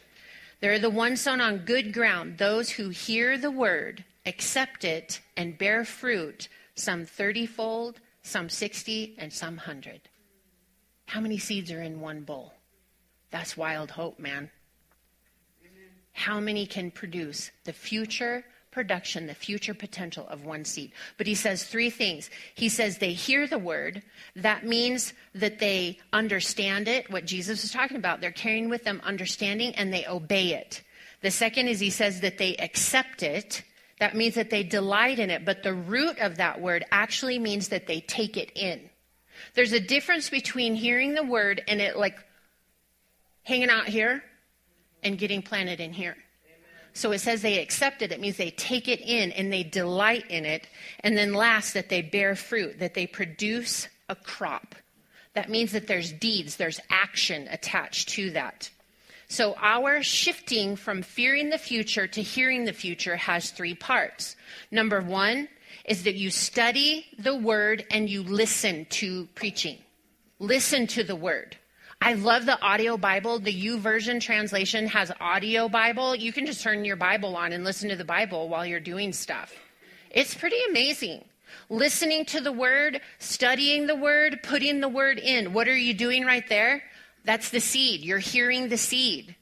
They're 0.60 0.78
the 0.78 0.90
ones 0.90 1.20
sown 1.20 1.40
on 1.40 1.58
good 1.58 1.92
ground, 1.92 2.38
those 2.38 2.70
who 2.70 2.88
hear 2.88 3.36
the 3.36 3.50
word 3.50 4.04
accept 4.26 4.84
it, 4.84 5.20
and 5.36 5.56
bear 5.56 5.84
fruit, 5.84 6.48
some 6.74 7.06
30 7.06 7.46
fold, 7.46 8.00
some 8.22 8.48
60, 8.48 9.14
and 9.18 9.32
some 9.32 9.56
100. 9.56 10.08
How 11.06 11.20
many 11.20 11.38
seeds 11.38 11.70
are 11.70 11.82
in 11.82 12.00
one 12.00 12.22
boll? 12.22 12.52
That's 13.30 13.56
wild 13.56 13.90
hope, 13.92 14.18
man. 14.18 14.50
How 16.12 16.40
many 16.40 16.66
can 16.66 16.90
produce 16.90 17.50
the 17.64 17.72
future 17.72 18.44
production, 18.70 19.26
the 19.26 19.34
future 19.34 19.74
potential 19.74 20.26
of 20.28 20.44
one 20.44 20.64
seed? 20.64 20.92
But 21.18 21.26
he 21.26 21.34
says 21.34 21.64
three 21.64 21.90
things. 21.90 22.30
He 22.54 22.68
says 22.68 22.98
they 22.98 23.12
hear 23.12 23.46
the 23.46 23.58
word. 23.58 24.02
That 24.34 24.64
means 24.64 25.12
that 25.34 25.58
they 25.58 25.98
understand 26.12 26.88
it, 26.88 27.10
what 27.10 27.26
Jesus 27.26 27.62
was 27.62 27.70
talking 27.70 27.98
about. 27.98 28.20
They're 28.20 28.32
carrying 28.32 28.68
with 28.68 28.84
them 28.84 29.00
understanding 29.04 29.74
and 29.74 29.92
they 29.92 30.06
obey 30.06 30.54
it. 30.54 30.82
The 31.20 31.30
second 31.30 31.68
is 31.68 31.80
he 31.80 31.90
says 31.90 32.20
that 32.22 32.38
they 32.38 32.56
accept 32.56 33.22
it. 33.22 33.62
That 33.98 34.14
means 34.14 34.34
that 34.34 34.50
they 34.50 34.62
delight 34.62 35.18
in 35.18 35.30
it, 35.30 35.44
but 35.44 35.62
the 35.62 35.72
root 35.72 36.18
of 36.18 36.36
that 36.36 36.60
word 36.60 36.84
actually 36.90 37.38
means 37.38 37.68
that 37.68 37.86
they 37.86 38.00
take 38.00 38.36
it 38.36 38.52
in. 38.54 38.90
There's 39.54 39.72
a 39.72 39.80
difference 39.80 40.28
between 40.28 40.74
hearing 40.74 41.14
the 41.14 41.22
word 41.22 41.62
and 41.66 41.80
it 41.80 41.96
like 41.96 42.18
hanging 43.42 43.70
out 43.70 43.86
here 43.86 44.22
and 45.02 45.18
getting 45.18 45.40
planted 45.40 45.80
in 45.80 45.92
here. 45.92 46.16
So 46.92 47.12
it 47.12 47.18
says 47.18 47.42
they 47.42 47.60
accept 47.60 48.00
it. 48.00 48.10
It 48.10 48.20
means 48.20 48.38
they 48.38 48.50
take 48.50 48.88
it 48.88 49.00
in 49.00 49.30
and 49.32 49.52
they 49.52 49.62
delight 49.62 50.30
in 50.30 50.46
it. 50.46 50.66
And 51.00 51.16
then 51.16 51.34
last, 51.34 51.74
that 51.74 51.90
they 51.90 52.00
bear 52.00 52.34
fruit, 52.34 52.78
that 52.78 52.94
they 52.94 53.06
produce 53.06 53.88
a 54.08 54.16
crop. 54.16 54.74
That 55.34 55.50
means 55.50 55.72
that 55.72 55.86
there's 55.86 56.10
deeds, 56.12 56.56
there's 56.56 56.80
action 56.88 57.48
attached 57.50 58.08
to 58.10 58.30
that. 58.30 58.70
So, 59.28 59.56
our 59.60 60.02
shifting 60.02 60.76
from 60.76 61.02
fearing 61.02 61.50
the 61.50 61.58
future 61.58 62.06
to 62.06 62.22
hearing 62.22 62.64
the 62.64 62.72
future 62.72 63.16
has 63.16 63.50
three 63.50 63.74
parts. 63.74 64.36
Number 64.70 65.00
one 65.00 65.48
is 65.84 66.04
that 66.04 66.14
you 66.14 66.30
study 66.30 67.06
the 67.18 67.34
word 67.34 67.84
and 67.90 68.08
you 68.08 68.22
listen 68.22 68.86
to 68.90 69.26
preaching. 69.34 69.78
Listen 70.38 70.86
to 70.88 71.02
the 71.02 71.16
word. 71.16 71.56
I 72.00 72.12
love 72.12 72.46
the 72.46 72.60
audio 72.60 72.96
Bible. 72.96 73.38
The 73.38 73.66
YouVersion 73.66 74.20
translation 74.20 74.86
has 74.88 75.10
audio 75.18 75.68
Bible. 75.68 76.14
You 76.14 76.32
can 76.32 76.46
just 76.46 76.62
turn 76.62 76.84
your 76.84 76.96
Bible 76.96 77.36
on 77.36 77.52
and 77.52 77.64
listen 77.64 77.88
to 77.88 77.96
the 77.96 78.04
Bible 78.04 78.48
while 78.48 78.66
you're 78.66 78.80
doing 78.80 79.12
stuff. 79.12 79.54
It's 80.10 80.34
pretty 80.34 80.58
amazing. 80.68 81.24
Listening 81.70 82.24
to 82.26 82.40
the 82.40 82.52
word, 82.52 83.00
studying 83.18 83.86
the 83.86 83.96
word, 83.96 84.40
putting 84.42 84.80
the 84.80 84.88
word 84.88 85.18
in. 85.18 85.52
What 85.52 85.68
are 85.68 85.76
you 85.76 85.94
doing 85.94 86.24
right 86.24 86.46
there? 86.48 86.82
That's 87.26 87.50
the 87.50 87.60
seed. 87.60 88.02
You're 88.02 88.18
hearing 88.18 88.68
the 88.68 88.78
seed. 88.78 89.34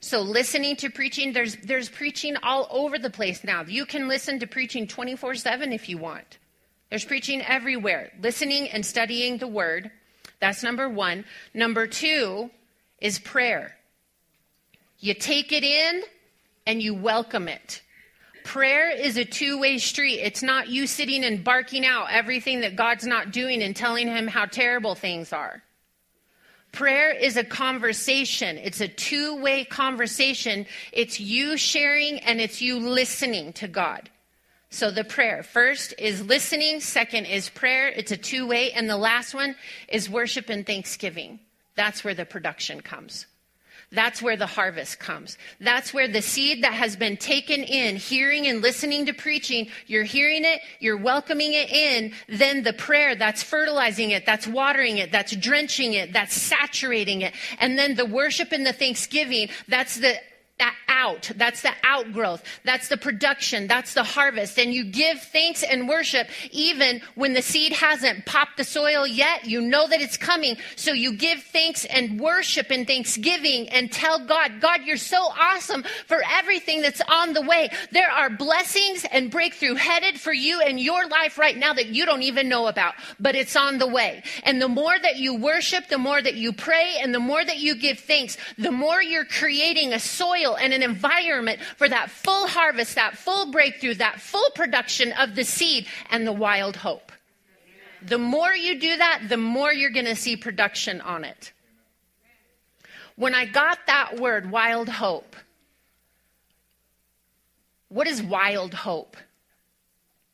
So 0.00 0.20
listening 0.20 0.76
to 0.76 0.90
preaching, 0.90 1.32
there's 1.32 1.56
there's 1.56 1.88
preaching 1.88 2.36
all 2.42 2.68
over 2.70 2.98
the 2.98 3.10
place 3.10 3.42
now. 3.42 3.62
You 3.62 3.86
can 3.86 4.06
listen 4.06 4.38
to 4.40 4.46
preaching 4.46 4.86
24/7 4.86 5.72
if 5.72 5.88
you 5.88 5.98
want. 5.98 6.38
There's 6.90 7.04
preaching 7.04 7.42
everywhere. 7.42 8.12
Listening 8.20 8.68
and 8.68 8.84
studying 8.84 9.38
the 9.38 9.48
word. 9.48 9.90
That's 10.38 10.62
number 10.62 10.88
1. 10.88 11.24
Number 11.54 11.86
2 11.86 12.50
is 13.00 13.18
prayer. 13.18 13.76
You 15.00 15.14
take 15.14 15.50
it 15.50 15.64
in 15.64 16.02
and 16.66 16.82
you 16.82 16.94
welcome 16.94 17.48
it. 17.48 17.82
Prayer 18.44 18.90
is 18.90 19.16
a 19.16 19.24
two 19.24 19.58
way 19.58 19.78
street. 19.78 20.20
It's 20.20 20.42
not 20.42 20.68
you 20.68 20.86
sitting 20.86 21.24
and 21.24 21.42
barking 21.42 21.84
out 21.84 22.08
everything 22.12 22.60
that 22.60 22.76
God's 22.76 23.06
not 23.06 23.32
doing 23.32 23.62
and 23.62 23.74
telling 23.74 24.06
him 24.06 24.28
how 24.28 24.44
terrible 24.44 24.94
things 24.94 25.32
are. 25.32 25.62
Prayer 26.76 27.10
is 27.10 27.38
a 27.38 27.42
conversation. 27.42 28.58
It's 28.58 28.82
a 28.82 28.86
two 28.86 29.40
way 29.40 29.64
conversation. 29.64 30.66
It's 30.92 31.18
you 31.18 31.56
sharing 31.56 32.18
and 32.18 32.38
it's 32.38 32.60
you 32.60 32.78
listening 32.78 33.54
to 33.54 33.66
God. 33.66 34.10
So 34.68 34.90
the 34.90 35.02
prayer 35.02 35.42
first 35.42 35.94
is 35.98 36.26
listening, 36.26 36.80
second 36.80 37.24
is 37.24 37.48
prayer. 37.48 37.88
It's 37.88 38.12
a 38.12 38.16
two 38.18 38.46
way. 38.46 38.72
And 38.72 38.90
the 38.90 38.98
last 38.98 39.32
one 39.32 39.56
is 39.88 40.10
worship 40.10 40.50
and 40.50 40.66
thanksgiving. 40.66 41.40
That's 41.76 42.04
where 42.04 42.12
the 42.12 42.26
production 42.26 42.82
comes. 42.82 43.24
That's 43.96 44.20
where 44.20 44.36
the 44.36 44.46
harvest 44.46 44.98
comes. 44.98 45.38
That's 45.58 45.94
where 45.94 46.06
the 46.06 46.20
seed 46.20 46.62
that 46.64 46.74
has 46.74 46.96
been 46.96 47.16
taken 47.16 47.62
in, 47.62 47.96
hearing 47.96 48.46
and 48.46 48.60
listening 48.60 49.06
to 49.06 49.14
preaching, 49.14 49.68
you're 49.86 50.04
hearing 50.04 50.44
it, 50.44 50.60
you're 50.80 50.98
welcoming 50.98 51.54
it 51.54 51.70
in, 51.70 52.12
then 52.28 52.62
the 52.62 52.74
prayer 52.74 53.16
that's 53.16 53.42
fertilizing 53.42 54.10
it, 54.10 54.26
that's 54.26 54.46
watering 54.46 54.98
it, 54.98 55.10
that's 55.12 55.34
drenching 55.34 55.94
it, 55.94 56.12
that's 56.12 56.34
saturating 56.34 57.22
it. 57.22 57.32
And 57.58 57.78
then 57.78 57.94
the 57.94 58.04
worship 58.04 58.52
and 58.52 58.66
the 58.66 58.74
thanksgiving, 58.74 59.48
that's 59.66 59.96
the 59.96 60.16
out. 60.88 61.30
That's 61.36 61.62
the 61.62 61.72
outgrowth. 61.84 62.42
That's 62.64 62.88
the 62.88 62.96
production. 62.96 63.66
That's 63.66 63.94
the 63.94 64.02
harvest. 64.02 64.58
And 64.58 64.72
you 64.72 64.84
give 64.84 65.20
thanks 65.20 65.62
and 65.62 65.88
worship 65.88 66.28
even 66.50 67.02
when 67.14 67.34
the 67.34 67.42
seed 67.42 67.72
hasn't 67.72 68.24
popped 68.26 68.56
the 68.56 68.64
soil 68.64 69.06
yet. 69.06 69.44
You 69.44 69.60
know 69.60 69.86
that 69.88 70.00
it's 70.00 70.16
coming. 70.16 70.56
So 70.74 70.92
you 70.92 71.16
give 71.16 71.42
thanks 71.42 71.84
and 71.84 72.18
worship 72.18 72.70
and 72.70 72.86
thanksgiving 72.86 73.68
and 73.68 73.92
tell 73.92 74.24
God, 74.24 74.60
God, 74.60 74.82
you're 74.84 74.96
so 74.96 75.18
awesome 75.18 75.84
for 76.06 76.22
everything 76.28 76.80
that's 76.80 77.02
on 77.08 77.34
the 77.34 77.42
way. 77.42 77.68
There 77.92 78.10
are 78.10 78.30
blessings 78.30 79.04
and 79.10 79.30
breakthrough 79.30 79.74
headed 79.74 80.18
for 80.18 80.32
you 80.32 80.62
in 80.62 80.78
your 80.78 81.06
life 81.08 81.38
right 81.38 81.56
now 81.56 81.74
that 81.74 81.88
you 81.88 82.06
don't 82.06 82.22
even 82.22 82.48
know 82.48 82.66
about, 82.66 82.94
but 83.20 83.36
it's 83.36 83.56
on 83.56 83.78
the 83.78 83.86
way. 83.86 84.22
And 84.44 84.60
the 84.60 84.68
more 84.68 84.98
that 84.98 85.16
you 85.16 85.34
worship, 85.36 85.88
the 85.88 85.98
more 85.98 86.22
that 86.22 86.34
you 86.34 86.52
pray, 86.52 86.96
and 87.00 87.14
the 87.14 87.20
more 87.20 87.44
that 87.44 87.58
you 87.58 87.74
give 87.74 87.98
thanks, 88.00 88.36
the 88.56 88.72
more 88.72 89.02
you're 89.02 89.24
creating 89.24 89.92
a 89.92 90.00
soil 90.00 90.45
and 90.54 90.72
an 90.72 90.82
environment 90.82 91.60
for 91.76 91.88
that 91.88 92.10
full 92.10 92.46
harvest, 92.46 92.94
that 92.94 93.16
full 93.16 93.50
breakthrough, 93.50 93.94
that 93.94 94.20
full 94.20 94.48
production 94.54 95.12
of 95.12 95.34
the 95.34 95.44
seed 95.44 95.86
and 96.10 96.26
the 96.26 96.32
wild 96.32 96.76
hope. 96.76 97.10
The 98.02 98.18
more 98.18 98.54
you 98.54 98.78
do 98.78 98.96
that, 98.96 99.22
the 99.28 99.36
more 99.36 99.72
you're 99.72 99.90
going 99.90 100.06
to 100.06 100.14
see 100.14 100.36
production 100.36 101.00
on 101.00 101.24
it. 101.24 101.52
When 103.16 103.34
I 103.34 103.46
got 103.46 103.78
that 103.86 104.20
word, 104.20 104.50
wild 104.50 104.88
hope, 104.88 105.34
what 107.88 108.06
is 108.06 108.22
wild 108.22 108.74
hope? 108.74 109.16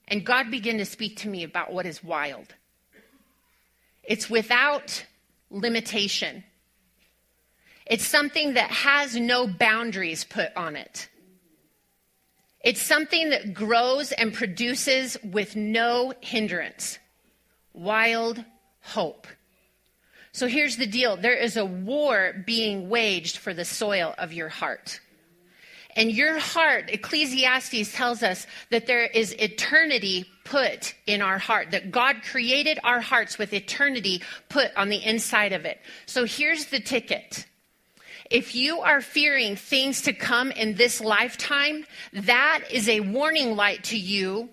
And 0.08 0.26
God 0.26 0.50
began 0.50 0.78
to 0.78 0.84
speak 0.84 1.18
to 1.18 1.28
me 1.28 1.44
about 1.44 1.72
what 1.72 1.86
is 1.86 2.02
wild. 2.02 2.54
It's 4.02 4.28
without 4.28 5.06
limitation. 5.50 6.44
It's 7.92 8.06
something 8.06 8.54
that 8.54 8.70
has 8.70 9.16
no 9.16 9.46
boundaries 9.46 10.24
put 10.24 10.56
on 10.56 10.76
it. 10.76 11.10
It's 12.64 12.80
something 12.80 13.28
that 13.28 13.52
grows 13.52 14.12
and 14.12 14.32
produces 14.32 15.18
with 15.22 15.56
no 15.56 16.14
hindrance. 16.22 16.98
Wild 17.74 18.42
hope. 18.80 19.26
So 20.32 20.46
here's 20.46 20.78
the 20.78 20.86
deal 20.86 21.18
there 21.18 21.36
is 21.36 21.58
a 21.58 21.66
war 21.66 22.32
being 22.46 22.88
waged 22.88 23.36
for 23.36 23.52
the 23.52 23.66
soil 23.66 24.14
of 24.16 24.32
your 24.32 24.48
heart. 24.48 24.98
And 25.94 26.10
your 26.10 26.38
heart, 26.38 26.88
Ecclesiastes 26.88 27.92
tells 27.92 28.22
us 28.22 28.46
that 28.70 28.86
there 28.86 29.04
is 29.04 29.34
eternity 29.34 30.24
put 30.46 30.94
in 31.06 31.20
our 31.20 31.36
heart, 31.36 31.72
that 31.72 31.90
God 31.90 32.22
created 32.22 32.78
our 32.84 33.02
hearts 33.02 33.36
with 33.36 33.52
eternity 33.52 34.22
put 34.48 34.74
on 34.78 34.88
the 34.88 35.04
inside 35.04 35.52
of 35.52 35.66
it. 35.66 35.78
So 36.06 36.24
here's 36.24 36.64
the 36.68 36.80
ticket 36.80 37.44
if 38.32 38.54
you 38.54 38.80
are 38.80 39.02
fearing 39.02 39.56
things 39.56 40.00
to 40.02 40.12
come 40.14 40.50
in 40.50 40.74
this 40.74 41.02
lifetime, 41.02 41.84
that 42.14 42.64
is 42.70 42.88
a 42.88 43.00
warning 43.00 43.54
light 43.56 43.84
to 43.84 43.98
you 43.98 44.48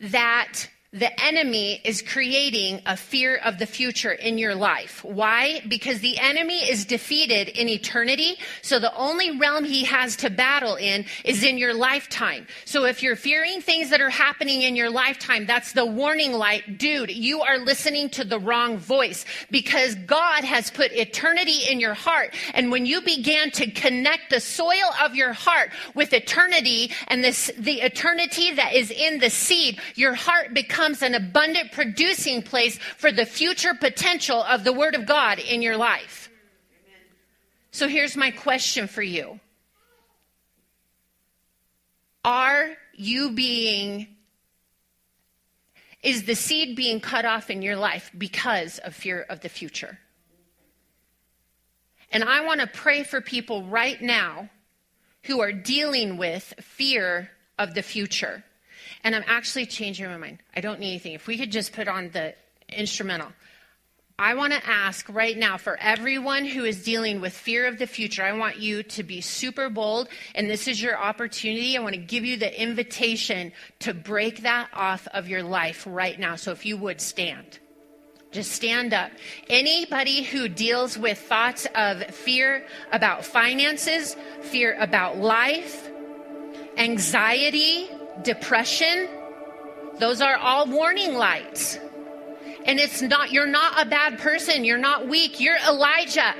that 0.00 0.68
the 0.92 1.24
enemy 1.24 1.80
is 1.84 2.02
creating 2.02 2.82
a 2.84 2.98
fear 2.98 3.36
of 3.36 3.58
the 3.58 3.64
future 3.64 4.12
in 4.12 4.36
your 4.36 4.54
life. 4.54 5.02
Why? 5.02 5.62
Because 5.66 6.00
the 6.00 6.18
enemy 6.18 6.68
is 6.68 6.84
defeated 6.84 7.48
in 7.48 7.66
eternity. 7.66 8.36
So 8.60 8.78
the 8.78 8.94
only 8.94 9.38
realm 9.38 9.64
he 9.64 9.84
has 9.84 10.16
to 10.16 10.28
battle 10.28 10.76
in 10.76 11.06
is 11.24 11.44
in 11.44 11.56
your 11.56 11.72
lifetime. 11.72 12.46
So 12.66 12.84
if 12.84 13.02
you're 13.02 13.16
fearing 13.16 13.62
things 13.62 13.88
that 13.88 14.02
are 14.02 14.10
happening 14.10 14.60
in 14.60 14.76
your 14.76 14.90
lifetime, 14.90 15.46
that's 15.46 15.72
the 15.72 15.86
warning 15.86 16.34
light. 16.34 16.76
Dude, 16.76 17.10
you 17.10 17.40
are 17.40 17.56
listening 17.56 18.10
to 18.10 18.24
the 18.24 18.38
wrong 18.38 18.76
voice 18.76 19.24
because 19.50 19.94
God 19.94 20.44
has 20.44 20.70
put 20.70 20.92
eternity 20.92 21.60
in 21.70 21.80
your 21.80 21.94
heart. 21.94 22.34
And 22.52 22.70
when 22.70 22.84
you 22.84 23.00
began 23.00 23.50
to 23.52 23.70
connect 23.70 24.28
the 24.28 24.40
soil 24.40 24.92
of 25.02 25.14
your 25.14 25.32
heart 25.32 25.70
with 25.94 26.12
eternity 26.12 26.90
and 27.08 27.24
this, 27.24 27.50
the 27.56 27.80
eternity 27.80 28.52
that 28.52 28.74
is 28.74 28.90
in 28.90 29.20
the 29.20 29.30
seed, 29.30 29.80
your 29.94 30.12
heart 30.12 30.52
becomes 30.52 30.81
becomes 30.82 31.02
an 31.02 31.14
abundant 31.14 31.70
producing 31.70 32.42
place 32.42 32.76
for 32.76 33.12
the 33.12 33.24
future 33.24 33.72
potential 33.72 34.42
of 34.42 34.64
the 34.64 34.72
Word 34.72 34.96
of 34.96 35.06
God 35.06 35.38
in 35.38 35.62
your 35.62 35.76
life. 35.76 36.28
So 37.70 37.86
here's 37.86 38.16
my 38.16 38.32
question 38.32 38.88
for 38.88 39.02
you 39.02 39.38
Are 42.24 42.70
you 42.94 43.30
being, 43.30 44.08
is 46.02 46.24
the 46.24 46.34
seed 46.34 46.74
being 46.74 46.98
cut 46.98 47.24
off 47.24 47.48
in 47.48 47.62
your 47.62 47.76
life 47.76 48.10
because 48.18 48.78
of 48.78 48.92
fear 48.92 49.24
of 49.30 49.38
the 49.38 49.48
future? 49.48 50.00
And 52.10 52.24
I 52.24 52.44
want 52.44 52.60
to 52.60 52.66
pray 52.66 53.04
for 53.04 53.20
people 53.20 53.62
right 53.66 54.02
now 54.02 54.50
who 55.22 55.40
are 55.42 55.52
dealing 55.52 56.16
with 56.16 56.54
fear 56.60 57.30
of 57.56 57.74
the 57.74 57.82
future. 57.82 58.42
And 59.04 59.16
I'm 59.16 59.24
actually 59.26 59.66
changing 59.66 60.06
my 60.06 60.16
mind. 60.16 60.38
I 60.54 60.60
don't 60.60 60.78
need 60.80 60.90
anything. 60.90 61.12
If 61.14 61.26
we 61.26 61.36
could 61.36 61.50
just 61.50 61.72
put 61.72 61.88
on 61.88 62.10
the 62.10 62.34
instrumental. 62.68 63.28
I 64.18 64.34
want 64.34 64.52
to 64.52 64.60
ask 64.64 65.08
right 65.08 65.36
now 65.36 65.56
for 65.56 65.76
everyone 65.78 66.44
who 66.44 66.64
is 66.64 66.84
dealing 66.84 67.20
with 67.20 67.32
fear 67.32 67.66
of 67.66 67.78
the 67.78 67.86
future, 67.86 68.22
I 68.22 68.32
want 68.32 68.58
you 68.58 68.82
to 68.84 69.02
be 69.02 69.20
super 69.20 69.68
bold, 69.68 70.08
and 70.34 70.48
this 70.48 70.68
is 70.68 70.80
your 70.80 70.96
opportunity. 70.96 71.76
I 71.76 71.80
want 71.80 71.94
to 71.94 72.00
give 72.00 72.24
you 72.24 72.36
the 72.36 72.62
invitation 72.62 73.52
to 73.80 73.94
break 73.94 74.42
that 74.42 74.68
off 74.74 75.08
of 75.08 75.28
your 75.28 75.42
life 75.42 75.84
right 75.88 76.18
now. 76.20 76.36
So 76.36 76.52
if 76.52 76.64
you 76.64 76.76
would 76.76 77.00
stand, 77.00 77.58
just 78.30 78.52
stand 78.52 78.94
up. 78.94 79.10
Anybody 79.48 80.22
who 80.22 80.46
deals 80.46 80.96
with 80.96 81.18
thoughts 81.18 81.66
of 81.74 82.04
fear 82.14 82.64
about 82.92 83.24
finances, 83.24 84.14
fear 84.42 84.76
about 84.78 85.16
life, 85.18 85.90
anxiety, 86.76 87.90
depression, 88.22 89.08
those 89.98 90.20
are 90.20 90.36
all 90.36 90.66
warning 90.66 91.14
lights. 91.14 91.78
And 92.64 92.78
it's 92.78 93.02
not, 93.02 93.32
you're 93.32 93.46
not 93.46 93.84
a 93.84 93.88
bad 93.88 94.18
person. 94.18 94.64
You're 94.64 94.78
not 94.78 95.08
weak. 95.08 95.40
You're 95.40 95.56
Elijah. 95.56 96.34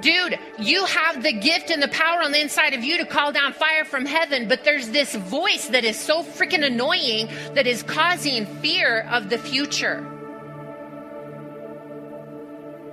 Dude, 0.00 0.38
you 0.58 0.84
have 0.84 1.22
the 1.22 1.32
gift 1.32 1.70
and 1.70 1.82
the 1.82 1.88
power 1.88 2.20
on 2.20 2.32
the 2.32 2.40
inside 2.40 2.74
of 2.74 2.84
you 2.84 2.98
to 2.98 3.06
call 3.06 3.32
down 3.32 3.52
fire 3.52 3.84
from 3.84 4.04
heaven, 4.04 4.48
but 4.48 4.64
there's 4.64 4.90
this 4.90 5.14
voice 5.14 5.68
that 5.68 5.84
is 5.84 5.98
so 5.98 6.22
freaking 6.22 6.64
annoying 6.64 7.28
that 7.54 7.66
is 7.66 7.82
causing 7.82 8.44
fear 8.60 9.06
of 9.10 9.30
the 9.30 9.38
future. 9.38 10.06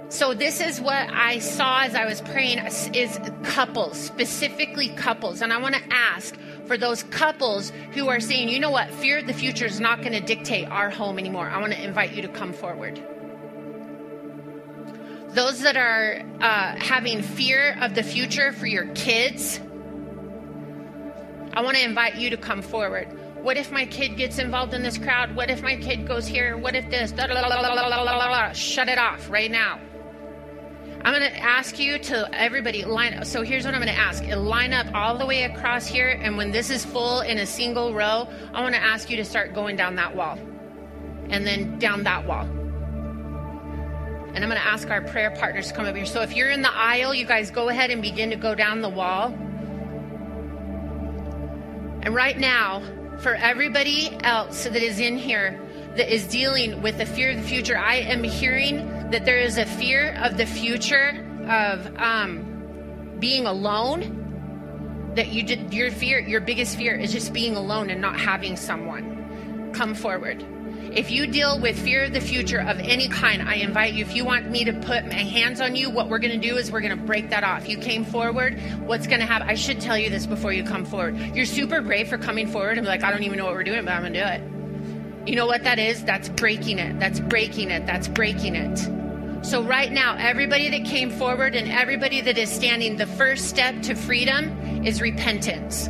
So 0.09 0.33
this 0.33 0.61
is 0.61 0.79
what 0.79 1.09
I 1.09 1.39
saw 1.39 1.81
as 1.81 1.95
I 1.95 2.05
was 2.05 2.21
praying 2.21 2.59
is 2.93 3.19
couples, 3.43 3.97
specifically 3.97 4.89
couples. 4.89 5.41
And 5.41 5.51
I 5.51 5.57
want 5.57 5.75
to 5.75 5.81
ask, 5.89 6.35
for 6.71 6.77
those 6.77 7.03
couples 7.03 7.73
who 7.91 8.07
are 8.07 8.21
saying, 8.21 8.47
you 8.47 8.57
know 8.57 8.71
what, 8.71 8.89
fear 8.89 9.17
of 9.17 9.27
the 9.27 9.33
future 9.33 9.65
is 9.65 9.81
not 9.81 9.99
going 9.99 10.13
to 10.13 10.21
dictate 10.21 10.69
our 10.69 10.89
home 10.89 11.19
anymore. 11.19 11.49
I 11.49 11.59
want 11.59 11.73
to 11.73 11.83
invite 11.83 12.13
you 12.13 12.21
to 12.21 12.29
come 12.29 12.53
forward. 12.53 12.95
Those 15.31 15.59
that 15.63 15.75
are 15.75 16.23
uh, 16.39 16.79
having 16.79 17.23
fear 17.23 17.77
of 17.81 17.93
the 17.93 18.03
future 18.03 18.53
for 18.53 18.67
your 18.67 18.85
kids, 18.93 19.59
I 21.53 21.61
want 21.61 21.75
to 21.75 21.83
invite 21.83 22.15
you 22.15 22.29
to 22.29 22.37
come 22.37 22.61
forward. 22.61 23.09
What 23.43 23.57
if 23.57 23.69
my 23.69 23.85
kid 23.85 24.15
gets 24.15 24.39
involved 24.39 24.73
in 24.73 24.81
this 24.81 24.97
crowd? 24.97 25.35
What 25.35 25.49
if 25.49 25.61
my 25.61 25.75
kid 25.75 26.07
goes 26.07 26.25
here? 26.25 26.55
What 26.55 26.73
if 26.73 26.89
this? 26.89 27.11
Shut 28.55 28.87
it 28.87 28.97
off 28.97 29.29
right 29.29 29.51
now. 29.51 29.77
I'm 31.03 31.19
going 31.19 31.31
to 31.31 31.37
ask 31.39 31.79
you 31.79 31.97
to 31.97 32.29
everybody 32.31 32.85
line 32.85 33.15
up. 33.15 33.25
So 33.25 33.41
here's 33.41 33.65
what 33.65 33.73
I'm 33.73 33.81
going 33.81 33.93
to 33.93 33.99
ask 33.99 34.23
line 34.23 34.71
up 34.71 34.85
all 34.93 35.17
the 35.17 35.25
way 35.25 35.45
across 35.45 35.87
here. 35.87 36.09
And 36.09 36.37
when 36.37 36.51
this 36.51 36.69
is 36.69 36.85
full 36.85 37.21
in 37.21 37.39
a 37.39 37.45
single 37.45 37.93
row, 37.93 38.27
I 38.53 38.61
want 38.61 38.75
to 38.75 38.81
ask 38.81 39.09
you 39.09 39.17
to 39.17 39.25
start 39.25 39.55
going 39.55 39.75
down 39.75 39.95
that 39.95 40.15
wall 40.15 40.37
and 41.29 41.47
then 41.47 41.79
down 41.79 42.03
that 42.03 42.27
wall. 42.27 42.43
And 44.33 44.43
I'm 44.43 44.49
going 44.49 44.61
to 44.61 44.67
ask 44.67 44.91
our 44.91 45.01
prayer 45.01 45.31
partners 45.31 45.69
to 45.69 45.73
come 45.73 45.85
up 45.85 45.95
here. 45.95 46.05
So 46.05 46.21
if 46.21 46.35
you're 46.35 46.51
in 46.51 46.61
the 46.61 46.71
aisle, 46.71 47.15
you 47.15 47.25
guys 47.25 47.49
go 47.49 47.69
ahead 47.69 47.89
and 47.89 48.01
begin 48.01 48.29
to 48.29 48.35
go 48.35 48.53
down 48.53 48.81
the 48.81 48.89
wall. 48.89 49.33
And 52.03 52.13
right 52.13 52.37
now, 52.37 52.83
for 53.19 53.33
everybody 53.33 54.15
else 54.23 54.65
that 54.65 54.75
is 54.75 54.99
in 54.99 55.17
here 55.17 55.59
that 55.95 56.13
is 56.13 56.27
dealing 56.27 56.81
with 56.81 56.97
the 56.97 57.05
fear 57.05 57.31
of 57.31 57.37
the 57.37 57.43
future, 57.43 57.77
I 57.77 57.95
am 57.95 58.23
hearing 58.23 59.09
that 59.11 59.25
there 59.25 59.37
is 59.37 59.57
a 59.57 59.65
fear 59.65 60.13
of 60.21 60.37
the 60.37 60.45
future 60.45 61.25
of 61.47 61.95
um, 61.97 63.15
being 63.19 63.45
alone. 63.45 64.17
That 65.15 65.27
you 65.27 65.43
did 65.43 65.73
your 65.73 65.91
fear, 65.91 66.19
your 66.19 66.39
biggest 66.39 66.77
fear 66.77 66.95
is 66.95 67.11
just 67.11 67.33
being 67.33 67.57
alone 67.57 67.89
and 67.89 67.99
not 67.99 68.17
having 68.17 68.55
someone. 68.55 69.71
Come 69.73 69.93
forward. 69.93 70.45
If 70.93 71.11
you 71.11 71.27
deal 71.27 71.59
with 71.59 71.79
fear 71.79 72.05
of 72.05 72.13
the 72.13 72.21
future 72.21 72.59
of 72.59 72.79
any 72.79 73.07
kind, 73.07 73.41
I 73.41 73.55
invite 73.55 73.93
you, 73.93 74.03
if 74.03 74.15
you 74.15 74.25
want 74.25 74.49
me 74.49 74.65
to 74.65 74.73
put 74.73 75.05
my 75.05 75.13
hands 75.13 75.61
on 75.61 75.75
you, 75.75 75.89
what 75.89 76.09
we're 76.09 76.19
going 76.19 76.39
to 76.39 76.49
do 76.49 76.57
is 76.57 76.71
we're 76.71 76.81
going 76.81 76.97
to 76.97 77.05
break 77.05 77.29
that 77.29 77.43
off. 77.43 77.67
You 77.67 77.77
came 77.77 78.03
forward, 78.03 78.59
what's 78.85 79.07
going 79.07 79.19
to 79.19 79.25
happen? 79.25 79.49
I 79.49 79.55
should 79.55 79.79
tell 79.79 79.97
you 79.97 80.09
this 80.09 80.25
before 80.25 80.51
you 80.51 80.63
come 80.63 80.83
forward. 80.83 81.17
You're 81.35 81.45
super 81.45 81.81
brave 81.81 82.09
for 82.09 82.17
coming 82.17 82.47
forward 82.47 82.77
and 82.77 82.85
be 82.85 82.89
like, 82.89 83.03
I 83.03 83.11
don't 83.11 83.23
even 83.23 83.37
know 83.37 83.45
what 83.45 83.53
we're 83.53 83.63
doing, 83.63 83.85
but 83.85 83.93
I'm 83.93 84.01
going 84.01 84.13
to 84.13 84.19
do 84.19 84.25
it. 84.25 84.50
You 85.31 85.37
know 85.37 85.45
what 85.45 85.63
that 85.63 85.79
is? 85.79 86.03
That's 86.03 86.27
breaking 86.27 86.77
it. 86.77 86.99
That's 86.99 87.21
breaking 87.21 87.71
it. 87.71 87.85
That's 87.85 88.09
breaking 88.09 88.55
it. 88.55 88.77
So, 89.45 89.63
right 89.63 89.89
now, 89.89 90.17
everybody 90.19 90.67
that 90.71 90.83
came 90.83 91.09
forward 91.09 91.55
and 91.55 91.71
everybody 91.71 92.19
that 92.19 92.37
is 92.37 92.51
standing, 92.51 92.97
the 92.97 93.07
first 93.07 93.45
step 93.47 93.81
to 93.83 93.95
freedom 93.95 94.85
is 94.85 95.01
repentance. 95.01 95.87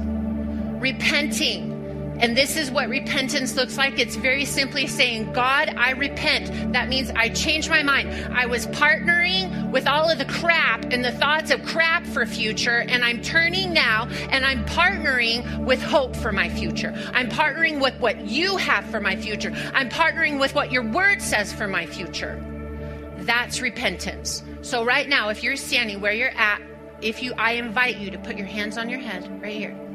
Repenting 0.79 1.80
and 2.19 2.37
this 2.37 2.55
is 2.55 2.69
what 2.69 2.87
repentance 2.87 3.55
looks 3.55 3.77
like. 3.77 3.97
It's 3.97 4.15
very 4.15 4.45
simply 4.45 4.85
saying, 4.85 5.33
God, 5.33 5.73
I 5.75 5.91
repent. 5.91 6.71
That 6.71 6.87
means 6.87 7.09
I 7.11 7.29
change 7.29 7.67
my 7.67 7.81
mind. 7.81 8.09
I 8.31 8.45
was 8.45 8.67
partnering 8.67 9.71
with 9.71 9.87
all 9.87 10.09
of 10.09 10.19
the 10.19 10.25
crap 10.25 10.83
and 10.91 11.03
the 11.03 11.11
thoughts 11.11 11.49
of 11.49 11.63
crap 11.65 12.05
for 12.05 12.25
future, 12.27 12.85
and 12.87 13.03
I'm 13.03 13.21
turning 13.21 13.73
now 13.73 14.07
and 14.29 14.45
I'm 14.45 14.63
partnering 14.65 15.65
with 15.65 15.81
hope 15.81 16.15
for 16.15 16.31
my 16.31 16.47
future. 16.47 16.93
I'm 17.13 17.29
partnering 17.29 17.81
with 17.81 17.99
what 17.99 18.21
you 18.27 18.55
have 18.57 18.85
for 18.85 18.99
my 18.99 19.15
future. 19.15 19.51
I'm 19.73 19.89
partnering 19.89 20.39
with 20.39 20.53
what 20.53 20.71
your 20.71 20.83
word 20.83 21.21
says 21.21 21.51
for 21.51 21.67
my 21.67 21.87
future. 21.87 22.39
That's 23.17 23.61
repentance. 23.61 24.43
So 24.61 24.83
right 24.83 25.09
now, 25.09 25.29
if 25.29 25.41
you're 25.41 25.55
standing 25.55 26.01
where 26.01 26.13
you're 26.13 26.37
at, 26.37 26.61
if 27.01 27.23
you 27.23 27.33
I 27.37 27.53
invite 27.53 27.97
you 27.97 28.11
to 28.11 28.19
put 28.19 28.37
your 28.37 28.45
hands 28.45 28.77
on 28.77 28.89
your 28.89 28.99
head 28.99 29.41
right 29.41 29.55
here 29.55 29.90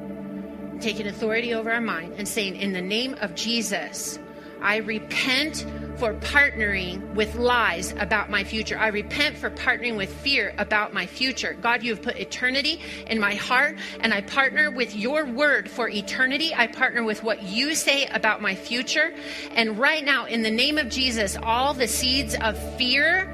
taking 0.80 1.06
authority 1.06 1.54
over 1.54 1.70
our 1.70 1.80
mind 1.80 2.14
and 2.18 2.26
saying, 2.26 2.56
In 2.56 2.72
the 2.72 2.82
name 2.82 3.14
of 3.20 3.34
Jesus, 3.34 4.18
I 4.60 4.76
repent 4.78 5.66
for 5.96 6.14
partnering 6.14 7.14
with 7.14 7.36
lies 7.36 7.92
about 7.98 8.30
my 8.30 8.44
future. 8.44 8.78
I 8.78 8.88
repent 8.88 9.36
for 9.36 9.50
partnering 9.50 9.96
with 9.96 10.12
fear 10.12 10.54
about 10.58 10.92
my 10.92 11.06
future. 11.06 11.56
God, 11.60 11.82
you 11.82 11.94
have 11.94 12.02
put 12.02 12.16
eternity 12.16 12.80
in 13.06 13.18
my 13.18 13.34
heart, 13.34 13.78
and 14.00 14.12
I 14.12 14.20
partner 14.22 14.70
with 14.70 14.94
your 14.94 15.24
word 15.24 15.70
for 15.70 15.88
eternity. 15.88 16.54
I 16.54 16.66
partner 16.66 17.04
with 17.04 17.22
what 17.22 17.42
you 17.42 17.74
say 17.74 18.06
about 18.06 18.42
my 18.42 18.54
future. 18.54 19.14
And 19.52 19.78
right 19.78 20.04
now, 20.04 20.26
in 20.26 20.42
the 20.42 20.50
name 20.50 20.78
of 20.78 20.88
Jesus, 20.88 21.36
all 21.42 21.72
the 21.72 21.88
seeds 21.88 22.34
of 22.34 22.58
fear 22.76 23.32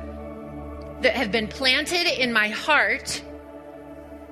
that 1.00 1.14
have 1.14 1.32
been 1.32 1.48
planted 1.48 2.06
in 2.06 2.32
my 2.32 2.48
heart 2.48 3.22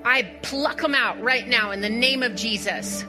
I 0.05 0.22
pluck 0.42 0.80
them 0.80 0.94
out 0.94 1.20
right 1.22 1.46
now 1.46 1.72
in 1.72 1.80
the 1.80 1.90
name 1.90 2.22
of 2.22 2.34
Jesus. 2.34 3.05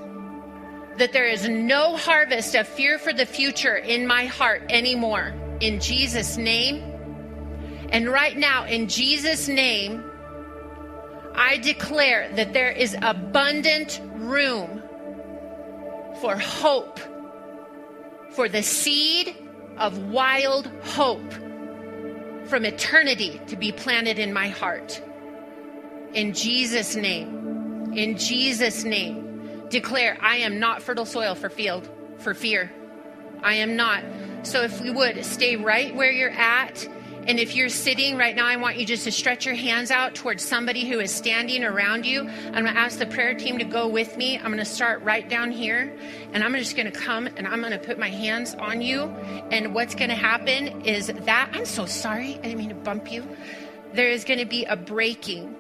That 0.98 1.14
there 1.14 1.28
is 1.28 1.48
no 1.48 1.96
harvest 1.96 2.54
of 2.56 2.68
fear 2.68 3.00
for 3.00 3.14
the 3.14 3.26
future 3.26 3.76
in 3.76 4.06
my 4.06 4.26
heart 4.26 4.64
anymore. 4.70 5.34
In 5.62 5.80
Jesus' 5.80 6.38
name. 6.38 6.84
And 7.89 8.10
right 8.10 8.38
now, 8.38 8.66
in 8.66 8.88
Jesus' 8.88 9.48
name, 9.48 10.04
I 11.34 11.58
declare 11.58 12.30
that 12.36 12.54
there 12.54 12.72
is 12.72 12.96
abundant 13.02 14.02
room 14.16 14.82
for 16.20 16.38
hope, 16.38 17.00
for 18.32 18.50
the 18.50 18.62
seed 18.62 19.36
of 19.78 19.98
wild 20.10 20.68
hope 20.84 21.34
from 22.46 22.66
eternity 22.66 23.39
to 23.48 23.56
be 23.56 23.72
planted 23.72 24.20
in 24.20 24.34
my 24.34 24.50
heart. 24.50 25.02
In 26.14 26.34
Jesus' 26.34 26.95
name, 26.95 27.93
in 27.95 28.18
Jesus' 28.18 28.84
name, 28.84 29.68
declare, 29.70 30.18
I 30.22 30.38
am 30.38 30.59
not 30.59 30.82
fertile 30.82 31.05
soil 31.05 31.36
for 31.36 31.49
field, 31.49 31.89
for 32.18 32.34
fear. 32.34 32.72
I 33.41 33.55
am 33.55 33.76
not. 33.76 34.03
So 34.43 34.62
if 34.64 34.82
we 34.82 34.91
would 34.91 35.24
stay 35.26 35.55
right 35.55 35.95
where 35.95 36.12
you're 36.12 36.30
at, 36.30 36.88
and 37.28 37.39
if 37.39 37.55
you're 37.55 37.70
sitting 37.70 38.18
right 38.18 38.36
now, 38.36 38.47
I 38.47 38.57
want 38.57 38.78
you 38.78 38.86
just 38.86 39.03
to 39.03 39.12
stretch 39.12 39.45
your 39.45 39.55
hands 39.55 39.91
out 39.91 40.16
towards 40.16 40.43
somebody 40.43 40.89
who 40.89 40.99
is 40.99 41.14
standing 41.14 41.64
around 41.64 42.05
you. 42.05 42.22
I'm 42.22 42.64
going 42.64 42.66
to 42.66 42.78
ask 42.78 42.97
the 42.97 43.05
prayer 43.05 43.36
team 43.36 43.59
to 43.59 43.64
go 43.64 43.88
with 43.88 44.18
me. 44.18 44.38
I'm 44.38 44.45
going 44.45 44.57
to 44.57 44.66
start 44.66 45.03
right 45.03 45.28
down 45.30 45.51
here, 45.51 45.95
and 46.34 46.43
I'm 46.43 46.53
just 46.55 46.76
going 46.76 46.91
to 46.91 46.99
come 46.99 47.28
and 47.28 47.47
I'm 47.47 47.62
going 47.62 47.74
to 47.74 47.80
put 47.80 47.99
my 47.99 48.09
hands 48.09 48.55
on 48.55 48.82
you. 48.82 49.03
And 49.51 49.76
what's 49.76 49.93
going 49.93 50.09
to 50.09 50.16
happen 50.16 50.82
is 50.82 51.07
that 51.07 51.51
I'm 51.53 51.66
so 51.66 51.86
sorry. 51.86 52.38
I 52.39 52.41
didn't 52.41 52.57
mean 52.57 52.70
to 52.70 52.76
bump 52.76 53.12
you. 53.12 53.24
There 53.93 54.09
is 54.09 54.24
going 54.24 54.39
to 54.39 54.45
be 54.45 54.66
a 54.66 54.76
breaking 54.76 55.55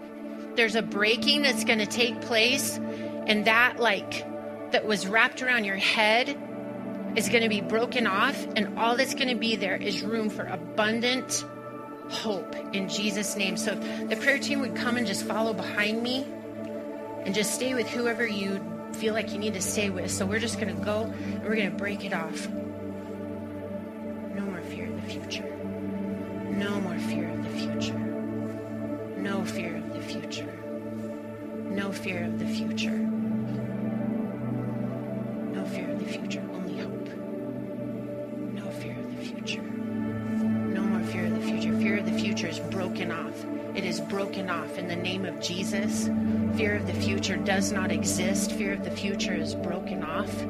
there's 0.55 0.75
a 0.75 0.81
breaking 0.81 1.41
that's 1.43 1.63
going 1.63 1.79
to 1.79 1.85
take 1.85 2.21
place, 2.21 2.77
and 2.77 3.45
that, 3.45 3.79
like, 3.79 4.25
that 4.71 4.85
was 4.85 5.07
wrapped 5.07 5.41
around 5.41 5.65
your 5.65 5.77
head 5.77 6.37
is 7.15 7.27
going 7.27 7.43
to 7.43 7.49
be 7.49 7.61
broken 7.61 8.07
off, 8.07 8.45
and 8.55 8.79
all 8.79 8.95
that's 8.95 9.13
going 9.13 9.27
to 9.27 9.35
be 9.35 9.55
there 9.55 9.75
is 9.75 10.01
room 10.01 10.29
for 10.29 10.45
abundant 10.45 11.45
hope 12.09 12.55
in 12.73 12.87
Jesus' 12.89 13.35
name. 13.35 13.57
So 13.57 13.73
if 13.73 14.09
the 14.09 14.15
prayer 14.17 14.37
team 14.37 14.59
would 14.61 14.75
come 14.75 14.97
and 14.97 15.07
just 15.07 15.25
follow 15.25 15.53
behind 15.53 16.01
me 16.01 16.25
and 17.25 17.33
just 17.35 17.53
stay 17.53 17.73
with 17.73 17.89
whoever 17.89 18.25
you 18.25 18.59
feel 18.93 19.13
like 19.13 19.31
you 19.31 19.39
need 19.39 19.53
to 19.53 19.61
stay 19.61 19.89
with. 19.89 20.11
So 20.11 20.25
we're 20.25 20.39
just 20.39 20.59
going 20.59 20.75
to 20.75 20.83
go 20.83 21.03
and 21.03 21.43
we're 21.43 21.55
going 21.55 21.71
to 21.71 21.77
break 21.77 22.03
it 22.03 22.13
off. 22.13 22.49
No 24.35 24.41
more 24.41 24.61
fear 24.63 24.85
in 24.85 24.95
the 24.95 25.01
future. 25.03 25.55
No 26.49 26.79
more 26.81 26.97
fear 26.99 27.29
in 27.29 27.43
the 27.43 27.49
future. 27.49 28.10
No 29.21 29.45
fear 29.45 29.75
of 29.75 29.93
the 29.93 30.01
future. 30.01 30.51
No 31.69 31.91
fear 31.91 32.23
of 32.23 32.39
the 32.39 32.47
future. 32.47 32.97
No 35.53 35.63
fear 35.65 35.91
of 35.91 35.99
the 35.99 36.11
future, 36.11 36.43
only 36.51 36.79
hope. 36.79 37.07
No 38.55 38.67
fear 38.71 38.97
of 38.97 39.15
the 39.15 39.23
future. 39.23 39.61
No 39.61 40.81
more 40.81 41.03
fear 41.03 41.27
of 41.27 41.35
the 41.35 41.41
future. 41.41 41.77
Fear 41.77 41.97
of 41.97 42.05
the 42.05 42.17
future 42.17 42.47
is 42.47 42.59
broken 42.71 43.11
off. 43.11 43.45
It 43.75 43.85
is 43.85 44.01
broken 44.01 44.49
off 44.49 44.79
in 44.79 44.87
the 44.87 44.95
name 44.95 45.25
of 45.25 45.39
Jesus. 45.39 46.09
Fear 46.55 46.77
of 46.77 46.87
the 46.87 46.93
future 46.93 47.37
does 47.37 47.71
not 47.71 47.91
exist. 47.91 48.53
Fear 48.53 48.73
of 48.73 48.83
the 48.83 48.89
future 48.89 49.35
is 49.35 49.53
broken 49.53 50.03
off 50.03 50.41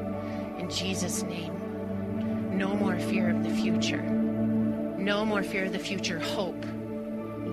in 0.58 0.70
Jesus' 0.70 1.22
name. 1.24 2.56
No 2.56 2.74
more 2.74 2.98
fear 2.98 3.28
of 3.28 3.44
the 3.44 3.50
future. 3.50 4.00
No 4.00 5.26
more 5.26 5.42
fear 5.42 5.66
of 5.66 5.72
the 5.72 5.78
future. 5.78 6.18
Hope. 6.18 6.64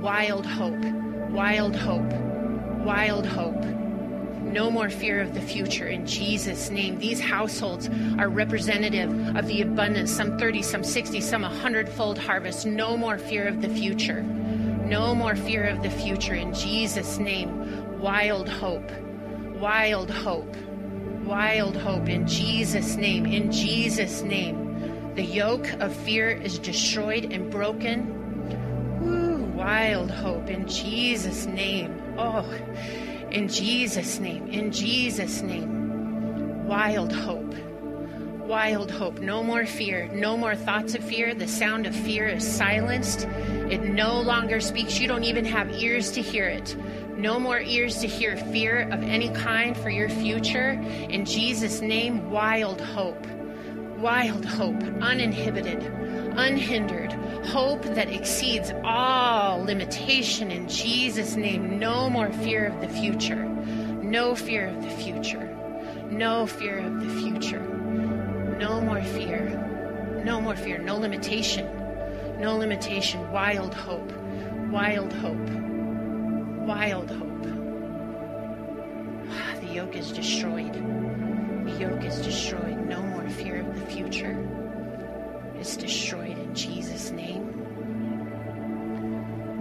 Wild 0.02 0.46
hope 0.46 1.09
wild 1.32 1.76
hope, 1.76 2.12
wild 2.84 3.26
hope. 3.26 3.64
No 4.42 4.72
more 4.72 4.90
fear 4.90 5.22
of 5.22 5.36
the 5.36 5.42
future 5.42 5.88
in 5.88 6.08
Jesus' 6.08 6.72
name. 6.72 6.98
These 6.98 7.20
households 7.20 7.88
are 8.18 8.30
representative 8.30 9.36
of 9.36 9.46
the 9.48 9.62
abundance, 9.62 10.12
some 10.12 10.40
30, 10.40 10.64
some 10.64 10.84
60, 10.84 11.22
some 11.22 11.44
100 11.44 11.88
fold 11.88 12.18
harvest. 12.18 12.66
No 12.66 12.98
more 12.98 13.20
fear 13.20 13.48
of 13.48 13.62
the 13.62 13.70
future. 13.70 14.24
No 14.24 15.14
more 15.14 15.36
fear 15.36 15.66
of 15.66 15.84
the 15.84 15.90
future 15.92 16.34
in 16.34 16.52
Jesus' 16.52 17.20
name. 17.20 18.00
Wild 18.00 18.50
hope, 18.50 18.90
wild 19.60 20.10
hope, 20.10 20.56
wild 21.26 21.78
hope 21.78 22.10
in 22.10 22.26
Jesus' 22.26 22.96
name. 22.96 23.28
In 23.28 23.52
Jesus' 23.52 24.24
name. 24.24 25.14
The 25.14 25.24
yoke 25.24 25.70
of 25.74 25.96
fear 25.96 26.30
is 26.32 26.58
destroyed 26.58 27.32
and 27.32 27.52
broken 27.52 28.19
wild 29.60 30.10
hope 30.10 30.50
in 30.50 30.66
Jesus' 30.70 31.46
name. 31.46 32.02
Oh, 32.18 32.50
in 33.30 33.50
Jesus' 33.50 34.18
name, 34.18 34.48
in 34.48 34.72
Jesus' 34.72 35.42
name. 35.42 36.66
Wild 36.66 37.12
hope. 37.12 37.54
Wild 38.40 38.90
hope. 38.90 39.20
No 39.20 39.44
more 39.44 39.66
fear. 39.66 40.08
No 40.14 40.38
more 40.38 40.56
thoughts 40.56 40.96
of 40.96 41.04
fear. 41.04 41.36
The 41.36 41.48
sound 41.48 41.86
of 41.86 41.94
fear 41.94 42.26
is 42.30 42.48
silenced. 42.48 43.26
It 43.70 43.84
no 43.84 44.22
longer 44.22 44.62
speaks. 44.62 44.98
You 44.98 45.10
don't 45.10 45.26
even 45.26 45.44
have 45.44 45.70
ears 45.72 46.12
to 46.12 46.22
hear 46.22 46.46
it. 46.46 46.78
No 47.18 47.38
more 47.38 47.60
ears 47.60 47.98
to 47.98 48.08
hear 48.08 48.38
fear 48.38 48.88
of 48.90 49.04
any 49.04 49.28
kind 49.30 49.76
for 49.76 49.90
your 49.90 50.08
future. 50.08 50.72
In 51.10 51.26
Jesus' 51.26 51.82
name, 51.82 52.32
wild 52.32 52.80
hope 52.80 53.28
wild 54.00 54.46
hope, 54.46 54.82
uninhibited, 55.02 55.84
unhindered, 56.38 57.12
hope 57.48 57.84
that 57.84 58.10
exceeds 58.10 58.72
all 58.84 59.64
limitation 59.64 60.52
in 60.52 60.68
Jesus' 60.68 61.36
name. 61.36 61.80
No 61.80 62.10
more 62.10 62.32
fear 62.32 62.68
of 62.68 62.80
the 62.80 62.88
future. 62.88 63.44
No 63.46 64.36
fear 64.36 64.68
of 64.68 64.82
the 64.82 64.90
future. 64.90 65.46
No 66.10 66.48
fear 66.48 66.80
of 66.80 67.02
the 67.02 67.10
future. 67.22 67.60
No 68.58 68.80
more 68.82 69.04
fear. 69.04 70.22
No 70.24 70.40
more 70.40 70.56
fear. 70.56 70.78
No 70.78 70.96
limitation. 70.96 71.68
No 72.40 72.56
limitation. 72.58 73.30
Wild 73.32 73.74
hope. 73.74 74.12
Wild 74.72 75.12
hope. 75.14 75.50
Wild 76.66 77.12
hope. 77.12 77.46
Ah, 79.32 79.56
the 79.60 79.68
yoke 79.68 79.96
is 79.96 80.12
destroyed. 80.12 80.74
The 80.74 81.72
yoke 81.72 82.04
is 82.04 82.22
destroyed. 82.22 82.79
Fear 83.38 83.62
of 83.62 83.80
the 83.80 83.86
future. 83.86 84.36
is 85.60 85.76
destroyed 85.76 86.38
in 86.38 86.56
Jesus' 86.56 87.12
name. 87.12 87.46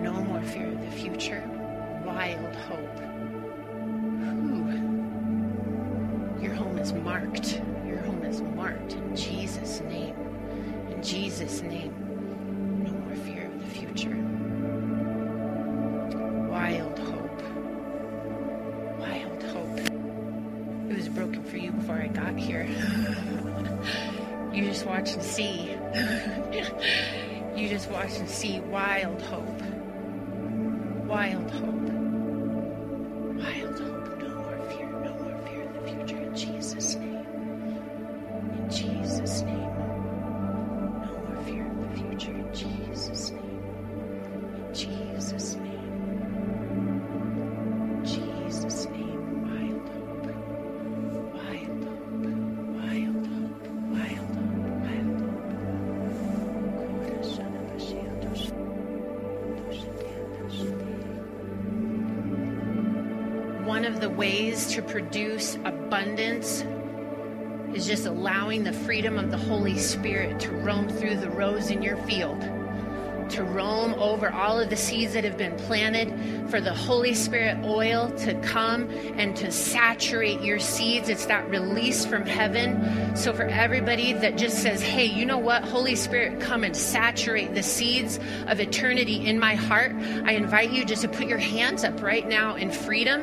No 0.00 0.12
more 0.12 0.42
fear 0.42 0.68
of 0.68 0.80
the 0.80 0.90
future. 0.90 1.42
Wild 2.04 2.54
hope. 2.54 2.98
Your 6.40 6.54
home 6.54 6.78
is 6.78 6.92
marked. 6.92 7.60
Your 7.86 7.98
home 7.98 8.22
is 8.22 8.40
marked 8.40 8.92
in 8.92 9.16
Jesus' 9.16 9.80
name. 9.80 10.14
In 10.90 11.02
Jesus' 11.02 11.62
name. 11.62 12.07
See. 25.28 25.76
you 27.54 27.68
just 27.68 27.90
watch 27.90 28.16
and 28.18 28.28
see 28.28 28.60
wild 28.60 29.20
hope. 29.22 29.57
The 64.00 64.10
ways 64.10 64.68
to 64.74 64.82
produce 64.82 65.56
abundance 65.64 66.64
is 67.74 67.86
just 67.86 68.06
allowing 68.06 68.64
the 68.64 68.72
freedom 68.72 69.18
of 69.18 69.30
the 69.30 69.36
Holy 69.36 69.78
Spirit 69.78 70.40
to 70.40 70.50
roam 70.52 70.88
through 70.88 71.16
the 71.16 71.30
rows 71.30 71.70
in 71.70 71.82
your 71.82 71.96
field, 71.98 72.40
to 73.30 73.44
roam 73.44 73.92
over 73.94 74.32
all 74.32 74.58
of 74.58 74.70
the 74.70 74.76
seeds 74.76 75.12
that 75.12 75.24
have 75.24 75.36
been 75.36 75.54
planted, 75.56 76.48
for 76.50 76.60
the 76.60 76.72
Holy 76.72 77.12
Spirit 77.12 77.58
oil 77.62 78.10
to 78.18 78.32
come 78.40 78.88
and 79.18 79.36
to 79.36 79.52
saturate 79.52 80.40
your 80.40 80.58
seeds. 80.58 81.10
It's 81.10 81.26
that 81.26 81.48
release 81.50 82.06
from 82.06 82.24
heaven. 82.24 83.14
So, 83.16 83.34
for 83.34 83.44
everybody 83.44 84.14
that 84.14 84.38
just 84.38 84.62
says, 84.62 84.80
hey, 84.80 85.04
you 85.04 85.26
know 85.26 85.38
what? 85.38 85.62
Holy 85.64 85.94
Spirit, 85.94 86.40
come 86.40 86.64
and 86.64 86.74
saturate 86.74 87.54
the 87.54 87.62
seeds 87.62 88.18
of 88.46 88.60
eternity 88.60 89.26
in 89.26 89.38
my 89.38 89.56
heart. 89.56 89.92
I 90.24 90.32
invite 90.32 90.70
you 90.70 90.86
just 90.86 91.02
to 91.02 91.08
put 91.08 91.26
your 91.26 91.38
hands 91.38 91.84
up 91.84 92.02
right 92.02 92.26
now 92.26 92.54
in 92.54 92.70
freedom. 92.70 93.22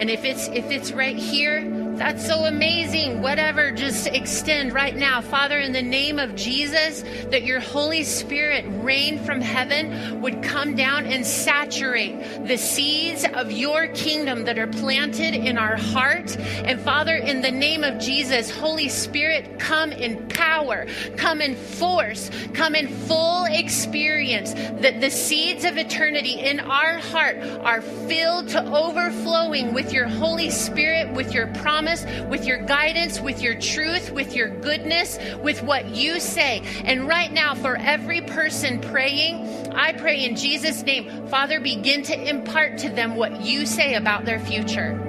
And 0.00 0.10
if 0.10 0.24
it's 0.24 0.48
if 0.48 0.70
it's 0.70 0.92
right 0.92 1.16
here, 1.16 1.60
that's 1.96 2.26
so 2.26 2.44
amazing. 2.44 3.22
Whatever, 3.22 3.70
just 3.70 4.08
extend 4.08 4.72
right 4.72 4.96
now. 4.96 5.20
Father, 5.20 5.60
in 5.60 5.72
the 5.72 5.82
name 5.82 6.18
of 6.18 6.34
Jesus, 6.34 7.02
that 7.30 7.44
your 7.44 7.60
Holy 7.60 8.02
Spirit, 8.02 8.64
rain 8.82 9.22
from 9.24 9.40
heaven, 9.40 10.20
would 10.20 10.42
come 10.42 10.74
down 10.74 11.06
and 11.06 11.24
saturate 11.24 12.46
the 12.46 12.56
seeds 12.56 13.24
of 13.34 13.52
your 13.52 13.86
kingdom 13.88 14.44
that 14.44 14.58
are 14.58 14.66
planted 14.66 15.34
in 15.34 15.56
our 15.56 15.76
heart. 15.76 16.36
And 16.36 16.80
Father, 16.80 17.14
in 17.14 17.42
the 17.42 17.52
name 17.52 17.84
of 17.84 17.98
Jesus, 18.00 18.50
Holy 18.50 18.88
Spirit, 18.88 19.60
come 19.60 19.92
in 19.92 20.26
power, 20.28 20.86
come 21.16 21.40
in 21.40 21.54
force, 21.54 22.28
come 22.54 22.74
in 22.74 22.88
full 22.88 23.44
experience 23.44 24.52
that 24.54 25.00
the 25.00 25.10
seeds 25.10 25.64
of 25.64 25.76
eternity 25.76 26.40
in 26.40 26.58
our 26.58 26.98
heart 26.98 27.36
are 27.38 27.82
filled 27.82 28.48
to 28.48 28.64
overflowing 28.74 29.72
with 29.72 29.92
your 29.92 30.08
Holy 30.08 30.50
Spirit, 30.50 31.12
with 31.12 31.32
your 31.32 31.46
promise 31.54 31.83
with 32.28 32.44
your 32.44 32.58
guidance, 32.58 33.20
with 33.20 33.42
your 33.42 33.54
truth, 33.54 34.10
with 34.10 34.34
your 34.34 34.48
goodness, 34.48 35.18
with 35.42 35.62
what 35.62 35.86
you 35.88 36.20
say. 36.20 36.62
And 36.84 37.08
right 37.08 37.32
now, 37.32 37.54
for 37.54 37.76
every 37.76 38.20
person 38.22 38.80
praying, 38.80 39.46
I 39.74 39.92
pray 39.92 40.24
in 40.24 40.36
Jesus' 40.36 40.82
name, 40.82 41.26
Father, 41.28 41.60
begin 41.60 42.02
to 42.04 42.28
impart 42.28 42.78
to 42.78 42.88
them 42.88 43.16
what 43.16 43.40
you 43.40 43.66
say 43.66 43.94
about 43.94 44.24
their 44.24 44.38
future. 44.38 45.00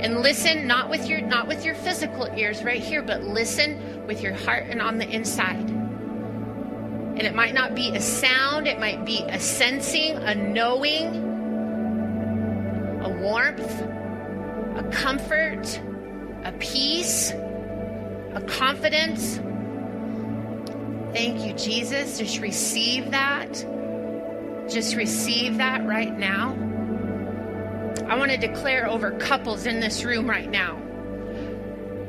And 0.00 0.20
listen, 0.20 0.66
not 0.66 0.90
with 0.90 1.08
your 1.08 1.20
not 1.20 1.48
with 1.48 1.64
your 1.64 1.74
physical 1.74 2.26
ears 2.36 2.62
right 2.62 2.82
here, 2.82 3.02
but 3.02 3.22
listen 3.22 4.06
with 4.06 4.22
your 4.22 4.34
heart 4.34 4.66
and 4.68 4.80
on 4.80 4.98
the 4.98 5.08
inside. 5.08 5.70
And 7.16 7.22
it 7.22 7.34
might 7.34 7.54
not 7.54 7.74
be 7.74 7.90
a 7.90 8.00
sound, 8.00 8.66
it 8.66 8.78
might 8.78 9.06
be 9.06 9.22
a 9.22 9.40
sensing, 9.40 10.16
a 10.16 10.34
knowing, 10.34 11.06
a 13.02 13.08
warmth, 13.08 13.80
a 14.76 14.86
comfort, 14.92 15.80
a 16.46 16.52
peace, 16.52 17.32
a 17.32 18.44
confidence. 18.46 19.38
Thank 21.12 21.44
you, 21.44 21.52
Jesus. 21.54 22.18
Just 22.18 22.38
receive 22.40 23.10
that. 23.10 23.52
Just 24.68 24.94
receive 24.94 25.56
that 25.56 25.84
right 25.84 26.16
now. 26.16 26.52
I 28.08 28.16
want 28.16 28.30
to 28.30 28.36
declare 28.36 28.88
over 28.88 29.10
couples 29.18 29.66
in 29.66 29.80
this 29.80 30.04
room 30.04 30.30
right 30.30 30.48
now. 30.48 30.80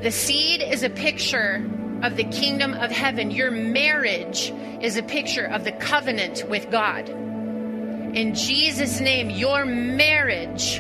The 0.04 0.12
seed 0.12 0.62
is 0.62 0.84
a 0.84 0.92
picture 0.92 1.68
of 2.04 2.16
the 2.16 2.26
kingdom 2.26 2.76
of 2.76 2.92
heaven. 2.92 3.32
Your 3.32 3.50
marriage 3.50 4.54
is 4.82 4.98
a 4.98 5.04
picture 5.04 5.46
of 5.46 5.64
the 5.64 5.72
covenant 5.72 6.48
with 6.48 6.70
God. 6.70 7.10
In 7.10 8.36
Jesus' 8.36 9.00
name, 9.00 9.32
your 9.32 9.66
marriage 9.66 10.80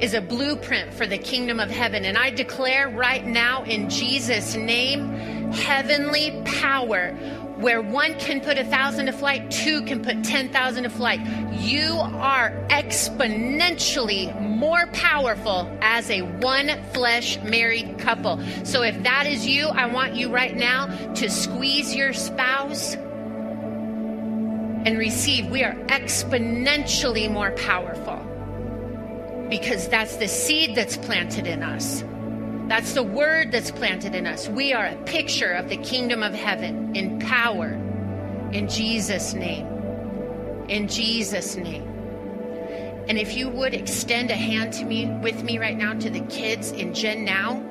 is 0.00 0.14
a 0.14 0.20
blueprint 0.20 0.92
for 0.92 1.06
the 1.06 1.18
kingdom 1.18 1.58
of 1.58 1.70
heaven. 1.70 2.04
And 2.04 2.18
I 2.18 2.30
declare 2.30 2.88
right 2.88 3.24
now 3.24 3.62
in 3.64 3.88
Jesus' 3.88 4.54
name, 4.54 5.08
heavenly 5.52 6.42
power. 6.44 7.12
Where 7.56 7.80
one 7.80 8.18
can 8.18 8.42
put 8.42 8.58
a 8.58 8.64
thousand 8.64 9.06
to 9.06 9.12
flight, 9.12 9.50
two 9.50 9.82
can 9.84 10.02
put 10.02 10.22
10,000 10.22 10.82
to 10.82 10.90
flight. 10.90 11.20
You 11.52 11.94
are 11.94 12.50
exponentially 12.68 14.38
more 14.42 14.86
powerful 14.88 15.66
as 15.80 16.10
a 16.10 16.20
one 16.20 16.70
flesh 16.92 17.38
married 17.40 17.98
couple. 17.98 18.44
So 18.64 18.82
if 18.82 19.02
that 19.04 19.26
is 19.26 19.46
you, 19.46 19.68
I 19.68 19.86
want 19.86 20.16
you 20.16 20.30
right 20.30 20.54
now 20.54 20.88
to 21.14 21.30
squeeze 21.30 21.94
your 21.94 22.12
spouse 22.12 22.94
and 24.84 24.98
receive. 24.98 25.46
We 25.46 25.64
are 25.64 25.74
exponentially 25.86 27.32
more 27.32 27.52
powerful 27.52 28.25
because 29.48 29.88
that's 29.88 30.16
the 30.16 30.28
seed 30.28 30.74
that's 30.74 30.96
planted 30.96 31.46
in 31.46 31.62
us. 31.62 32.04
That's 32.68 32.94
the 32.94 33.02
word 33.02 33.52
that's 33.52 33.70
planted 33.70 34.14
in 34.14 34.26
us. 34.26 34.48
We 34.48 34.72
are 34.72 34.86
a 34.86 34.96
picture 35.04 35.52
of 35.52 35.68
the 35.68 35.76
kingdom 35.76 36.22
of 36.22 36.34
heaven 36.34 36.96
in 36.96 37.20
power. 37.20 37.68
In 38.52 38.68
Jesus' 38.68 39.34
name. 39.34 39.66
In 40.68 40.88
Jesus' 40.88 41.56
name. 41.56 41.84
And 43.08 43.18
if 43.18 43.36
you 43.36 43.48
would 43.48 43.72
extend 43.72 44.32
a 44.32 44.36
hand 44.36 44.72
to 44.74 44.84
me 44.84 45.06
with 45.06 45.44
me 45.44 45.58
right 45.58 45.76
now 45.76 45.94
to 45.94 46.10
the 46.10 46.22
kids 46.22 46.72
in 46.72 46.92
Gen 46.92 47.24
Now, 47.24 47.64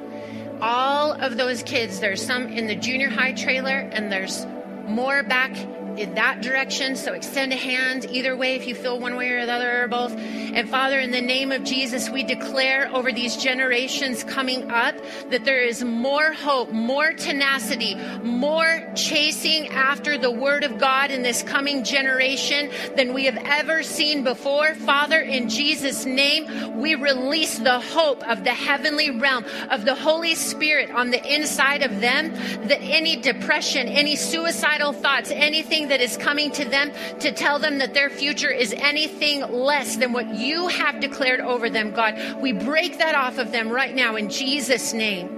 all 0.62 1.12
of 1.12 1.36
those 1.36 1.62
kids, 1.64 2.00
there's 2.00 2.26
some 2.26 2.48
in 2.48 2.68
the 2.68 2.76
junior 2.76 3.10
high 3.10 3.34
trailer 3.34 3.78
and 3.92 4.10
there's 4.10 4.46
more 4.88 5.24
back 5.24 5.54
in 5.98 6.16
that 6.16 6.42
direction. 6.42 6.96
So 6.96 7.14
extend 7.14 7.54
a 7.54 7.58
hand 7.58 8.06
either 8.10 8.36
way 8.36 8.56
if 8.56 8.68
you 8.68 8.76
feel 8.76 9.00
one 9.00 9.16
way 9.16 9.30
or 9.32 9.46
the 9.46 9.54
other 9.54 9.84
or 9.84 9.88
both. 9.88 10.14
And 10.16 10.70
Father, 10.70 11.00
in 11.00 11.12
the 11.12 11.22
name 11.22 11.52
of 11.52 11.64
Jesus, 11.64 12.10
we 12.10 12.24
declare 12.24 12.90
over 12.94 13.12
these 13.12 13.36
generations 13.36 14.24
coming 14.24 14.72
up 14.72 14.96
that 15.30 15.46
there 15.46 15.62
is 15.62 15.84
more 15.84 16.32
hope, 16.34 16.72
more 16.72 17.14
tenacity, 17.14 17.96
more 18.24 18.88
chasing 18.96 19.68
after 19.70 20.18
the 20.18 20.32
word 20.32 20.64
of 20.64 20.78
God 20.78 21.12
in 21.12 21.24
this 21.24 21.44
coming 21.44 21.84
generation 21.84 22.70
than 22.96 23.14
we 23.14 23.26
have 23.26 23.38
ever 23.44 23.84
seen 23.84 24.24
before. 24.24 24.76
Father, 24.76 25.20
in 25.20 25.50
Jesus' 25.50 26.06
name, 26.06 26.80
we 26.80 26.96
release 26.96 27.60
the 27.60 27.80
hope 27.80 28.26
of 28.28 28.44
the 28.44 28.54
heavenly 28.54 29.12
realm 29.12 29.46
of 29.70 29.86
the 29.86 29.96
Holy 29.96 30.36
Spirit 30.36 30.92
on 30.92 31.12
the 31.12 31.34
inside 31.34 31.84
of 31.84 32.02
them 32.02 32.34
that 32.68 32.82
any 32.82 33.18
depression, 33.18 33.88
any 33.88 34.16
suicidal 34.16 34.94
thoughts, 34.94 35.32
anything 35.32 35.85
that 35.90 36.02
is 36.02 36.18
coming 36.18 36.52
to 36.52 36.66
them 36.66 36.92
to 37.20 37.32
tell 37.32 37.60
them 37.60 37.80
that 37.80 37.94
their 37.94 38.10
future 38.10 38.52
is 38.52 38.74
anything 38.74 39.42
less 39.42 39.96
than 39.98 40.14
what 40.14 40.36
you 40.36 40.68
have 40.68 41.00
declared 41.00 41.40
over 41.40 41.70
them, 41.70 41.92
God. 41.92 42.42
We 42.42 42.54
break 42.54 42.98
that 43.00 43.16
off 43.16 43.38
of 43.38 43.52
them 43.52 43.70
right 43.70 43.94
now 43.94 44.16
in 44.16 44.30
Jesus' 44.30 44.94
name. 44.94 45.30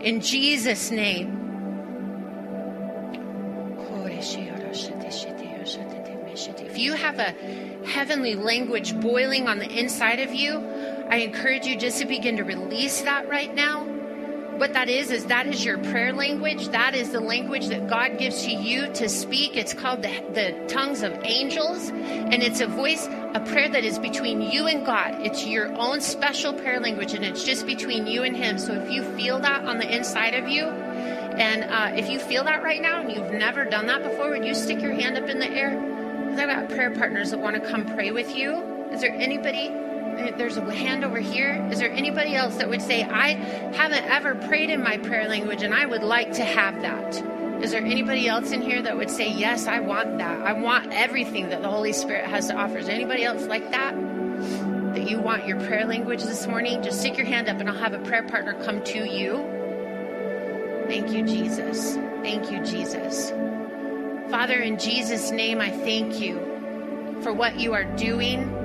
In 0.00 0.20
Jesus' 0.20 0.90
name. 0.90 1.40
If 6.74 6.78
you 6.78 6.94
have 6.94 7.18
a 7.20 7.30
heavenly 7.86 8.34
language 8.34 8.98
boiling 9.00 9.46
on 9.46 9.58
the 9.58 9.70
inside 9.70 10.18
of 10.18 10.34
you, 10.34 10.58
I 11.08 11.18
encourage 11.18 11.66
you 11.66 11.76
just 11.76 12.00
to 12.00 12.06
begin 12.06 12.36
to 12.38 12.42
release 12.42 13.02
that 13.02 13.28
right 13.28 13.54
now. 13.54 13.86
What 14.56 14.72
that 14.74 14.88
is, 14.88 15.10
is 15.10 15.26
that 15.26 15.46
is 15.46 15.64
your 15.64 15.78
prayer 15.78 16.12
language. 16.12 16.68
That 16.68 16.94
is 16.94 17.10
the 17.10 17.20
language 17.20 17.66
that 17.68 17.88
God 17.88 18.18
gives 18.18 18.44
to 18.44 18.52
you 18.52 18.92
to 18.92 19.08
speak. 19.08 19.56
It's 19.56 19.74
called 19.74 20.02
the, 20.02 20.10
the 20.32 20.72
tongues 20.72 21.02
of 21.02 21.12
angels, 21.24 21.88
and 21.88 22.42
it's 22.42 22.60
a 22.60 22.68
voice, 22.68 23.06
a 23.06 23.40
prayer 23.40 23.68
that 23.68 23.84
is 23.84 23.98
between 23.98 24.40
you 24.40 24.66
and 24.66 24.86
God. 24.86 25.16
It's 25.20 25.44
your 25.44 25.74
own 25.76 26.00
special 26.00 26.52
prayer 26.52 26.78
language, 26.78 27.14
and 27.14 27.24
it's 27.24 27.44
just 27.44 27.66
between 27.66 28.06
you 28.06 28.22
and 28.22 28.36
Him. 28.36 28.58
So 28.58 28.74
if 28.74 28.90
you 28.90 29.02
feel 29.16 29.40
that 29.40 29.64
on 29.64 29.78
the 29.78 29.92
inside 29.92 30.34
of 30.34 30.48
you, 30.48 30.64
and 30.64 31.64
uh, 31.64 31.98
if 31.98 32.08
you 32.08 32.20
feel 32.20 32.44
that 32.44 32.62
right 32.62 32.80
now 32.80 33.00
and 33.00 33.10
you've 33.10 33.32
never 33.32 33.64
done 33.64 33.86
that 33.88 34.04
before, 34.04 34.30
would 34.30 34.44
you 34.44 34.54
stick 34.54 34.80
your 34.80 34.92
hand 34.92 35.18
up 35.18 35.28
in 35.28 35.40
the 35.40 35.50
air? 35.50 35.76
I've 36.30 36.48
got 36.48 36.68
prayer 36.68 36.90
partners 36.90 37.32
that 37.32 37.40
want 37.40 37.56
to 37.56 37.68
come 37.68 37.86
pray 37.86 38.12
with 38.12 38.36
you. 38.36 38.52
Is 38.92 39.00
there 39.00 39.14
anybody? 39.14 39.83
There's 40.36 40.56
a 40.56 40.74
hand 40.74 41.04
over 41.04 41.18
here. 41.18 41.66
Is 41.70 41.78
there 41.78 41.90
anybody 41.90 42.34
else 42.34 42.56
that 42.56 42.68
would 42.68 42.82
say, 42.82 43.02
I 43.02 43.30
haven't 43.74 44.04
ever 44.04 44.34
prayed 44.34 44.70
in 44.70 44.82
my 44.82 44.98
prayer 44.98 45.28
language 45.28 45.62
and 45.62 45.74
I 45.74 45.86
would 45.86 46.02
like 46.02 46.32
to 46.34 46.44
have 46.44 46.82
that? 46.82 47.22
Is 47.62 47.70
there 47.70 47.84
anybody 47.84 48.28
else 48.28 48.50
in 48.50 48.60
here 48.60 48.82
that 48.82 48.96
would 48.96 49.10
say, 49.10 49.30
Yes, 49.30 49.66
I 49.66 49.80
want 49.80 50.18
that? 50.18 50.42
I 50.42 50.52
want 50.52 50.92
everything 50.92 51.48
that 51.48 51.62
the 51.62 51.70
Holy 51.70 51.92
Spirit 51.92 52.26
has 52.26 52.48
to 52.48 52.54
offer. 52.54 52.78
Is 52.78 52.88
anybody 52.88 53.24
else 53.24 53.46
like 53.46 53.70
that? 53.70 53.94
That 54.94 55.08
you 55.08 55.18
want 55.18 55.46
your 55.46 55.58
prayer 55.60 55.86
language 55.86 56.22
this 56.22 56.46
morning? 56.46 56.82
Just 56.82 57.00
stick 57.00 57.16
your 57.16 57.26
hand 57.26 57.48
up 57.48 57.58
and 57.58 57.68
I'll 57.68 57.76
have 57.76 57.94
a 57.94 57.98
prayer 58.00 58.22
partner 58.22 58.54
come 58.64 58.82
to 58.84 59.08
you. 59.08 59.36
Thank 60.88 61.12
you, 61.12 61.24
Jesus. 61.24 61.94
Thank 62.22 62.50
you, 62.50 62.62
Jesus. 62.64 63.30
Father, 64.30 64.58
in 64.60 64.78
Jesus' 64.78 65.30
name, 65.30 65.60
I 65.60 65.70
thank 65.70 66.20
you 66.20 67.18
for 67.22 67.32
what 67.32 67.58
you 67.58 67.72
are 67.72 67.84
doing. 67.96 68.63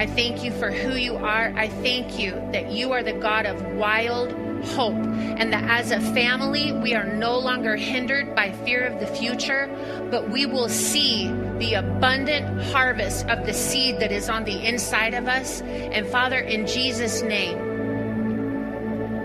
I 0.00 0.06
thank 0.06 0.42
you 0.42 0.50
for 0.52 0.70
who 0.70 0.96
you 0.96 1.16
are. 1.16 1.52
I 1.54 1.68
thank 1.68 2.18
you 2.18 2.30
that 2.52 2.72
you 2.72 2.90
are 2.92 3.02
the 3.02 3.12
God 3.12 3.44
of 3.44 3.62
wild 3.74 4.32
hope, 4.68 4.94
and 4.94 5.52
that 5.52 5.64
as 5.64 5.90
a 5.90 6.00
family, 6.14 6.72
we 6.72 6.94
are 6.94 7.04
no 7.04 7.38
longer 7.38 7.76
hindered 7.76 8.34
by 8.34 8.50
fear 8.64 8.86
of 8.86 8.98
the 8.98 9.06
future, 9.06 9.68
but 10.10 10.30
we 10.30 10.46
will 10.46 10.70
see 10.70 11.28
the 11.58 11.74
abundant 11.74 12.62
harvest 12.72 13.28
of 13.28 13.44
the 13.44 13.52
seed 13.52 14.00
that 14.00 14.10
is 14.10 14.30
on 14.30 14.44
the 14.44 14.66
inside 14.66 15.12
of 15.12 15.28
us. 15.28 15.60
And 15.60 16.06
Father, 16.06 16.38
in 16.38 16.66
Jesus' 16.66 17.20
name, 17.20 17.58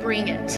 bring 0.02 0.27
it. 0.27 0.52